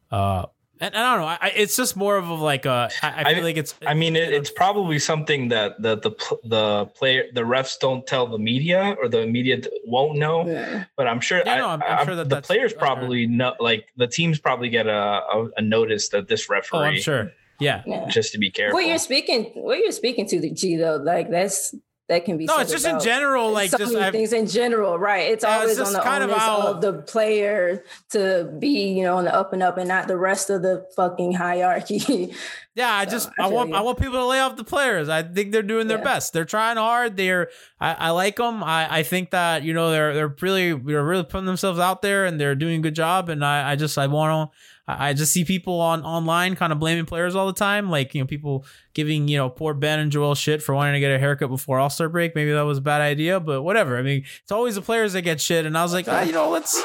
Uh, 0.09 0.45
and, 0.79 0.93
and 0.95 1.03
I 1.03 1.11
don't 1.15 1.21
know. 1.21 1.27
I, 1.27 1.37
I- 1.41 1.53
it's 1.55 1.75
just 1.75 1.95
more 1.95 2.17
of 2.17 2.27
a 2.29 2.33
like 2.33 2.65
a. 2.65 2.89
I, 3.01 3.07
I 3.09 3.23
I- 3.25 3.33
feel 3.35 3.43
like 3.43 3.57
it's. 3.57 3.75
I 3.85 3.93
mean, 3.93 4.15
it, 4.15 4.33
it's 4.33 4.49
probably 4.51 4.99
something 4.99 5.49
that 5.49 5.81
the 5.81 5.97
the 5.97 6.11
the 6.43 6.85
player 6.95 7.25
the 7.33 7.41
refs 7.41 7.79
don't 7.79 8.05
tell 8.07 8.27
the 8.27 8.39
media 8.39 8.95
or 9.01 9.07
the 9.09 9.25
media 9.27 9.59
won't 9.85 10.17
know. 10.17 10.47
Yeah. 10.47 10.85
But 10.95 11.07
I'm 11.07 11.19
sure. 11.19 11.41
Yeah, 11.45 11.53
I, 11.53 11.57
no, 11.57 11.67
I'm- 11.67 11.83
I'm 11.83 11.99
I- 11.99 12.05
sure 12.05 12.15
that 12.15 12.29
the 12.29 12.41
players 12.41 12.73
under- 12.73 12.79
probably 12.79 13.27
know. 13.27 13.53
Like 13.59 13.87
the 13.97 14.07
teams 14.07 14.39
probably 14.39 14.69
get 14.69 14.87
a, 14.87 14.91
a, 15.33 15.47
a 15.57 15.61
notice 15.61 16.09
that 16.09 16.27
this 16.27 16.49
referee. 16.49 16.79
oh, 16.79 16.83
I'm 16.83 16.97
sure. 16.99 17.31
Yeah. 17.59 17.81
Yeah. 17.87 18.07
Just 18.07 18.33
to 18.33 18.37
be 18.37 18.51
careful. 18.51 18.75
What 18.77 18.85
you're 18.85 18.99
speaking, 18.99 19.45
what 19.55 19.79
you're 19.79 19.91
speaking 19.91 20.27
to 20.27 20.39
the 20.39 20.51
G 20.51 20.75
though, 20.75 20.97
like 20.97 21.31
that's 21.31 21.73
that 22.09 22.23
can 22.25 22.37
be. 22.37 22.45
No, 22.45 22.59
it's 22.59 22.71
just 22.71 22.85
in 22.85 22.99
general. 22.99 23.51
Like 23.51 23.69
so 23.69 23.77
just 23.77 23.93
many 23.93 24.05
I've, 24.05 24.13
things 24.13 24.31
in 24.33 24.47
general, 24.47 24.97
right? 24.97 25.29
It's 25.31 25.43
Yeah, 25.43 25.57
always 25.59 25.77
just 25.77 25.87
on 25.87 25.93
the 25.93 25.99
kind 25.99 26.23
of 26.23 26.29
onus 26.29 26.41
how- 26.41 26.61
of 26.67 26.81
the 26.81 26.93
player 26.93 27.83
to 28.11 28.53
be, 28.59 28.89
you 28.93 29.03
know, 29.03 29.17
on 29.17 29.25
the 29.25 29.35
up 29.35 29.51
and 29.53 29.61
up, 29.61 29.77
and 29.77 29.87
not 29.87 30.07
the 30.07 30.17
rest 30.17 30.49
of 30.49 30.61
the 30.61 30.85
fucking 30.95 31.33
hierarchy. 31.33 32.33
Yeah, 32.77 32.93
I 32.93 33.05
So, 33.05 33.09
just 33.11 33.29
I 33.39 33.45
I, 33.45 33.47
want 33.47 33.69
you. 33.69 33.75
I 33.75 33.81
want 33.81 33.97
people 33.97 34.19
to 34.19 34.25
lay 34.27 34.39
off 34.39 34.55
the 34.55 34.63
players. 34.63 35.09
I 35.09 35.23
think 35.23 35.51
they're 35.51 35.63
doing 35.63 35.87
their 35.87 35.97
Yeah. 35.97 36.03
best. 36.03 36.31
They're 36.31 36.45
trying 36.45 36.77
hard. 36.77 37.17
They're 37.17 37.49
I, 37.79 37.93
I 37.95 38.09
like 38.11 38.35
them. 38.35 38.63
I, 38.63 38.97
I 38.99 39.01
think 39.01 39.31
that 39.31 39.63
you 39.63 39.73
know 39.73 39.89
they're 39.89 40.13
they're 40.13 40.35
really 40.41 40.73
they're 40.73 41.03
really 41.03 41.23
putting 41.23 41.47
themselves 41.47 41.79
out 41.79 42.03
there 42.03 42.25
and 42.25 42.39
they're 42.39 42.53
doing 42.53 42.77
a 42.81 42.83
good 42.83 42.93
job. 42.93 43.29
And 43.29 43.43
I, 43.43 43.71
I 43.71 43.75
just 43.77 43.97
I 43.97 44.05
want 44.05 44.51
to 44.51 44.57
I 44.87 45.13
just 45.13 45.33
see 45.33 45.43
people 45.43 45.81
on 45.81 46.03
online 46.03 46.55
kind 46.55 46.71
of 46.71 46.79
blaming 46.79 47.05
players 47.05 47.35
all 47.35 47.47
the 47.47 47.53
time. 47.53 47.89
Like 47.89 48.15
you 48.15 48.21
know 48.21 48.27
people 48.27 48.65
giving 48.93 49.27
you 49.27 49.37
know 49.37 49.49
poor 49.49 49.73
Ben 49.73 49.99
and 49.99 50.11
Joel 50.11 50.35
shit 50.35 50.63
for 50.63 50.73
wanting 50.73 50.93
to 50.93 50.99
get 50.99 51.11
a 51.11 51.19
haircut 51.19 51.49
before 51.49 51.79
All 51.79 51.89
Star 51.89 52.07
break. 52.07 52.35
Maybe 52.35 52.51
that 52.51 52.61
was 52.61 52.77
a 52.77 52.81
bad 52.81 53.01
idea, 53.01 53.39
but 53.39 53.63
whatever. 53.63 53.97
I 53.97 54.01
mean 54.01 54.23
it's 54.41 54.51
always 54.51 54.75
the 54.75 54.81
players 54.81 55.13
that 55.13 55.23
get 55.23 55.41
shit. 55.41 55.65
And 55.65 55.77
I 55.77 55.83
was 55.83 55.93
like 55.93 56.07
ah, 56.07 56.21
you 56.21 56.31
know 56.31 56.49
let's 56.49 56.81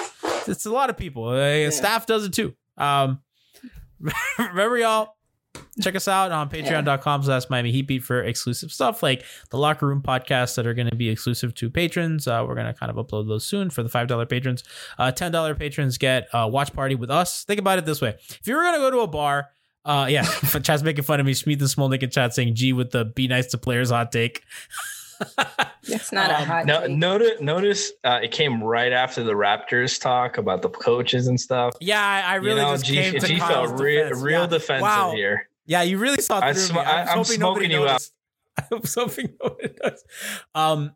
it's 0.49 0.67
a 0.67 0.71
lot 0.71 0.91
of 0.91 0.97
people. 0.97 1.29
Uh, 1.29 1.71
Staff 1.71 2.07
does 2.07 2.25
it 2.25 2.33
too. 2.33 2.55
Um, 2.77 3.21
remember 4.39 4.79
y'all 4.79 5.15
check 5.81 5.97
us 5.97 6.09
out 6.09 6.33
on 6.33 6.51
patreon.com 6.51 7.23
slash 7.23 7.49
miami 7.49 7.73
heat 7.73 7.87
beat 7.87 8.03
for 8.03 8.23
exclusive 8.23 8.73
stuff 8.73 9.03
like 9.03 9.25
the 9.51 9.57
locker 9.57 9.87
room 9.87 10.03
podcasts 10.03 10.55
that 10.57 10.67
are 10.67 10.75
going 10.75 10.89
to 10.89 10.97
be 10.97 11.09
exclusive 11.09 11.55
to 11.55 11.71
patrons. 11.71 12.27
Uh, 12.27 12.45
we're 12.47 12.55
going 12.55 12.67
to 12.67 12.75
kind 12.75 12.91
of 12.91 12.97
upload 12.97 13.29
those 13.29 13.47
soon 13.47 13.71
for 13.71 13.83
the 13.83 13.89
$5 13.89 14.29
patrons. 14.29 14.65
Uh, 14.99 15.13
$10 15.13 15.59
patrons 15.59 15.99
get 15.99 16.29
a 16.33 16.49
watch 16.49 16.73
party 16.73 16.95
with 16.95 17.11
us. 17.11 17.45
Think 17.45 17.59
about 17.59 17.79
it 17.79 17.87
this 17.87 18.01
way. 18.01 18.17
If 18.29 18.47
you 18.47 18.55
were 18.55 18.63
going 18.63 18.75
to 18.75 18.81
go 18.81 18.91
to 18.91 19.01
a 19.01 19.07
bar 19.07 19.51
uh 19.85 20.07
yeah 20.09 20.23
chat's 20.63 20.85
making 20.85 21.03
fun 21.03 21.19
of 21.19 21.27
me 21.27 21.33
Schmeeth 21.33 21.59
and 21.59 21.63
Smolnik 21.63 22.05
in 22.05 22.11
chat 22.11 22.33
saying 22.33 22.55
g 22.55 22.73
with 22.73 22.93
the 22.93 23.05
be 23.05 23.27
nice 23.27 23.47
to 23.49 23.59
players 23.59 23.91
hot 23.91 24.13
take 24.13 24.45
It's 25.85 26.13
not 26.13 26.31
a 26.31 26.37
Um, 26.39 26.45
hot 26.47 26.67
No, 26.67 26.81
take. 26.83 26.91
notice, 26.97 27.41
notice 27.41 27.93
uh, 28.05 28.21
it 28.23 28.31
came 28.31 28.63
right 28.63 28.93
after 28.93 29.25
the 29.25 29.33
Raptors 29.33 30.01
talk 30.01 30.39
about 30.39 30.63
the 30.63 30.69
coaches 30.69 31.27
and 31.27 31.41
stuff. 31.41 31.75
yeah 31.81 32.01
i, 32.27 32.33
I 32.33 32.35
really 32.37 32.61
you 32.61 32.67
know, 32.67 32.73
just 32.75 32.85
G, 32.87 32.95
came 32.95 33.13
to 33.21 33.27
G 33.27 33.39
Kyle's 33.39 33.69
felt 33.71 33.81
re- 33.81 33.97
defense. 33.97 34.21
real 34.23 34.41
Yeah. 34.43 34.47
defensive 34.47 34.83
Wow. 34.83 35.13
here. 35.15 35.49
Yeah, 35.67 35.83
you 35.83 35.99
really 35.99 36.21
saw 36.23 36.41
through 36.41 36.49
I 36.49 36.53
me. 36.53 36.59
sm- 36.59 36.79
I 36.79 36.81
was 37.01 37.09
I- 37.09 37.13
I'm 37.15 37.25
smoking 37.25 37.71
you 37.71 37.89
out. 37.89 38.09
I 38.59 38.75
was 38.75 38.95
hoping 38.95 39.35
nobody 39.43 39.75
noticed. 39.83 40.07
Um, 40.55 40.93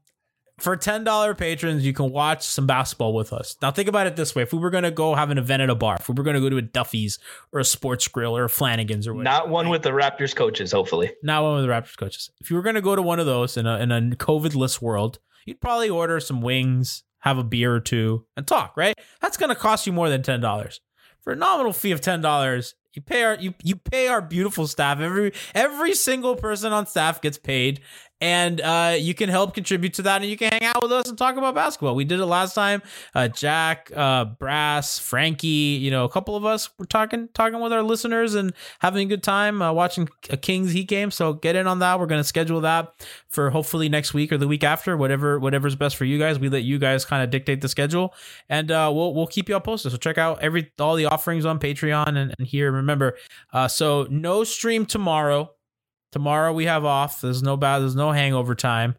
for 0.58 0.76
ten 0.76 1.04
dollar 1.04 1.34
patrons, 1.34 1.84
you 1.84 1.92
can 1.92 2.10
watch 2.10 2.42
some 2.42 2.66
basketball 2.66 3.12
with 3.14 3.32
us. 3.32 3.56
Now 3.60 3.70
think 3.70 3.88
about 3.88 4.06
it 4.06 4.16
this 4.16 4.34
way: 4.34 4.42
if 4.42 4.52
we 4.52 4.58
were 4.58 4.70
gonna 4.70 4.90
go 4.90 5.14
have 5.14 5.30
an 5.30 5.38
event 5.38 5.62
at 5.62 5.70
a 5.70 5.74
bar, 5.74 5.96
if 6.00 6.08
we 6.08 6.14
were 6.14 6.24
gonna 6.24 6.40
go 6.40 6.48
to 6.48 6.56
a 6.58 6.62
Duffy's 6.62 7.18
or 7.52 7.60
a 7.60 7.64
Sports 7.64 8.08
Grill 8.08 8.36
or 8.36 8.44
a 8.44 8.48
Flanagan's 8.48 9.06
or 9.06 9.14
whatever, 9.14 9.36
Not 9.38 9.48
one 9.48 9.68
with 9.68 9.82
the 9.82 9.90
Raptors 9.90 10.34
coaches, 10.34 10.72
hopefully. 10.72 11.12
not 11.22 11.42
one 11.42 11.56
with 11.56 11.64
the 11.64 11.70
Raptors 11.70 11.96
coaches. 11.96 12.30
If 12.40 12.50
you 12.50 12.56
were 12.56 12.62
gonna 12.62 12.80
go 12.80 12.96
to 12.96 13.02
one 13.02 13.20
of 13.20 13.26
those 13.26 13.56
in 13.56 13.66
a 13.66 13.78
in 13.78 13.92
a 13.92 14.00
COVID-less 14.16 14.80
world, 14.80 15.18
you'd 15.44 15.60
probably 15.60 15.90
order 15.90 16.20
some 16.20 16.40
wings, 16.40 17.04
have 17.20 17.38
a 17.38 17.44
beer 17.44 17.74
or 17.74 17.80
two, 17.80 18.24
and 18.36 18.46
talk. 18.46 18.76
Right? 18.76 18.94
That's 19.20 19.36
gonna 19.36 19.54
cost 19.56 19.86
you 19.86 19.92
more 19.92 20.08
than 20.08 20.22
ten 20.22 20.40
dollars. 20.40 20.80
For 21.20 21.32
a 21.32 21.36
nominal 21.36 21.72
fee 21.72 21.90
of 21.90 22.00
ten 22.00 22.20
dollars, 22.20 22.74
you 22.94 23.02
pay 23.02 23.24
our 23.24 23.34
you 23.34 23.52
you 23.62 23.74
pay 23.76 24.06
our 24.08 24.22
beautiful 24.22 24.66
staff. 24.68 25.00
Every 25.00 25.32
every 25.54 25.92
single 25.92 26.36
person 26.36 26.72
on 26.72 26.86
staff 26.86 27.20
gets 27.20 27.36
paid, 27.36 27.80
and 28.20 28.60
uh, 28.62 28.94
you 28.98 29.14
can 29.14 29.28
help 29.28 29.54
contribute 29.54 29.94
to 29.94 30.02
that, 30.02 30.22
and 30.22 30.30
you 30.30 30.36
can 30.36 30.50
hang 30.50 30.64
out 30.64 30.82
with 30.82 30.92
us 30.92 31.08
and 31.08 31.18
talk 31.18 31.36
about 31.36 31.54
basketball. 31.54 31.94
We 31.94 32.04
did 32.04 32.18
it 32.18 32.26
last 32.26 32.54
time. 32.54 32.82
Uh, 33.14 33.28
Jack, 33.28 33.90
uh, 33.94 34.24
Brass, 34.24 34.98
Frankie, 34.98 35.46
you 35.46 35.90
know, 35.90 36.04
a 36.04 36.08
couple 36.08 36.34
of 36.34 36.44
us 36.44 36.70
were 36.78 36.86
talking 36.86 37.28
talking 37.34 37.60
with 37.60 37.72
our 37.72 37.82
listeners 37.82 38.34
and 38.34 38.52
having 38.78 39.06
a 39.06 39.08
good 39.08 39.22
time 39.22 39.60
uh, 39.60 39.72
watching 39.72 40.08
a 40.30 40.36
Kings 40.36 40.72
Heat 40.72 40.88
game. 40.88 41.10
So 41.10 41.34
get 41.34 41.56
in 41.56 41.66
on 41.66 41.80
that. 41.80 42.00
We're 42.00 42.06
gonna 42.06 42.24
schedule 42.24 42.62
that 42.62 42.92
for 43.28 43.50
hopefully 43.50 43.88
next 43.88 44.14
week 44.14 44.32
or 44.32 44.38
the 44.38 44.48
week 44.48 44.64
after, 44.64 44.96
whatever 44.96 45.38
whatever's 45.38 45.76
best 45.76 45.96
for 45.96 46.04
you 46.06 46.18
guys. 46.18 46.38
We 46.38 46.48
let 46.48 46.62
you 46.62 46.78
guys 46.78 47.04
kind 47.04 47.22
of 47.22 47.30
dictate 47.30 47.60
the 47.60 47.68
schedule, 47.68 48.14
and 48.48 48.70
uh, 48.70 48.90
we'll 48.94 49.14
we'll 49.14 49.26
keep 49.26 49.48
you 49.48 49.54
all 49.54 49.60
posted. 49.60 49.92
So 49.92 49.98
check 49.98 50.16
out 50.16 50.40
every 50.42 50.72
all 50.78 50.94
the 50.96 51.06
offerings 51.06 51.44
on 51.44 51.58
Patreon 51.58 52.08
and, 52.08 52.34
and 52.38 52.46
here. 52.46 52.72
Remember, 52.72 53.16
uh, 53.52 53.68
so 53.68 54.06
no 54.10 54.42
stream 54.44 54.86
tomorrow. 54.86 55.50
Tomorrow 56.16 56.54
we 56.54 56.64
have 56.64 56.86
off. 56.86 57.20
There's 57.20 57.42
no 57.42 57.58
bad. 57.58 57.80
There's 57.80 57.94
no 57.94 58.10
hangover 58.10 58.54
time. 58.54 58.94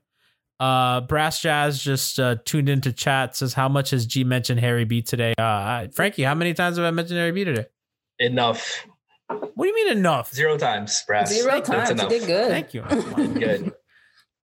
Uh, 0.60 1.02
Brass 1.02 1.42
Jazz 1.42 1.82
just 1.82 2.20
uh, 2.20 2.36
tuned 2.46 2.70
into 2.70 2.94
chat. 2.94 3.36
Says 3.36 3.56
how 3.56 3.68
much 3.68 3.90
has 3.90 4.06
G 4.06 4.24
mentioned 4.24 4.60
Harry 4.60 4.86
B 4.86 5.02
today? 5.02 5.34
Uh, 5.40 5.42
I- 5.44 5.90
Frankie, 5.96 6.22
how 6.22 6.36
many 6.36 6.54
times 6.54 6.78
have 6.78 6.86
I 6.86 6.92
mentioned 6.92 7.18
Harry 7.18 7.32
B 7.32 7.44
today? 7.44 7.66
Enough. 8.20 8.86
What 9.30 9.52
do 9.58 9.68
you 9.68 9.74
mean 9.74 9.98
enough? 9.98 10.32
Zero 10.32 10.60
times, 10.60 11.04
Brass. 11.08 11.34
Zero 11.34 11.54
That's 11.54 11.68
times. 11.70 11.90
You 11.90 11.94
enough. 11.96 12.10
did 12.10 12.28
good. 12.28 12.50
Thank 12.50 12.74
you. 12.76 12.82
Good. 13.40 13.74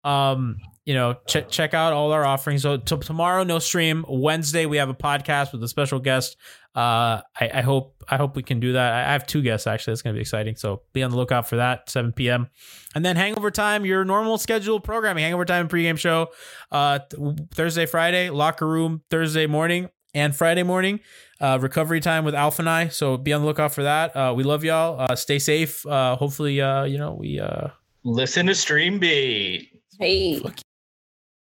um 0.05 0.57
you 0.91 0.97
know 0.97 1.15
check 1.29 1.49
check 1.49 1.73
out 1.73 1.93
all 1.93 2.11
our 2.11 2.25
offerings. 2.25 2.63
So 2.63 2.77
t- 2.77 2.97
tomorrow 2.97 3.45
no 3.45 3.61
stream. 3.61 4.05
Wednesday 4.09 4.67
we 4.67 4.77
have 4.79 4.89
a 4.89 4.95
podcast 4.95 5.53
with 5.53 5.63
a 5.63 5.69
special 5.69 6.01
guest. 6.01 6.37
Uh 6.75 7.23
i, 7.41 7.51
I 7.55 7.61
hope 7.61 8.03
i 8.09 8.17
hope 8.17 8.35
we 8.35 8.43
can 8.43 8.59
do 8.59 8.73
that. 8.73 8.93
I 8.93 9.01
I 9.11 9.13
have 9.13 9.25
two 9.25 9.41
guests 9.41 9.69
actually. 9.69 9.93
That's 9.93 10.03
gonna 10.03 10.15
be 10.15 10.21
exciting. 10.21 10.57
So 10.57 10.83
be 10.93 11.05
on 11.05 11.13
the 11.13 11.17
lookout 11.17 11.49
for 11.49 11.57
that 11.57 11.89
7 11.89 12.13
p.m 12.13 12.49
and 12.97 13.05
then 13.05 13.15
hangover 13.15 13.53
time 13.53 13.87
your 13.87 14.05
normal 14.05 14.37
scheduled 14.37 14.83
programming 14.83 15.23
hangover 15.23 15.45
time 15.45 15.69
pregame 15.69 15.97
show 15.97 16.27
uh 16.73 16.99
th- 16.99 17.39
thursday 17.55 17.87
friday 17.87 18.29
locker 18.31 18.67
room 18.67 19.01
thursday 19.11 19.47
morning 19.47 19.89
and 20.13 20.35
friday 20.35 20.65
morning 20.65 20.99
uh 21.41 21.57
recovery 21.61 22.01
time 22.01 22.25
with 22.25 22.35
alpha 22.35 22.63
and 22.63 22.69
i. 22.69 22.89
So 22.89 23.17
be 23.17 23.33
on 23.33 23.43
the 23.43 23.47
lookout 23.47 23.73
for 23.73 23.85
that. 23.85 24.17
Uh 24.17 24.35
we 24.37 24.43
love 24.43 24.65
y'all. 24.65 25.01
Uh 25.01 25.15
stay 25.15 25.39
safe. 25.39 25.87
Uh 25.87 26.17
hopefully 26.17 26.61
uh 26.61 26.83
you 26.83 26.99
know 26.99 27.15
we 27.15 27.39
uh 27.39 27.69
Listen 28.03 28.47
to 28.47 28.55
Stream 28.55 28.99
Beat. 28.99 29.69
Hey. 29.99 30.41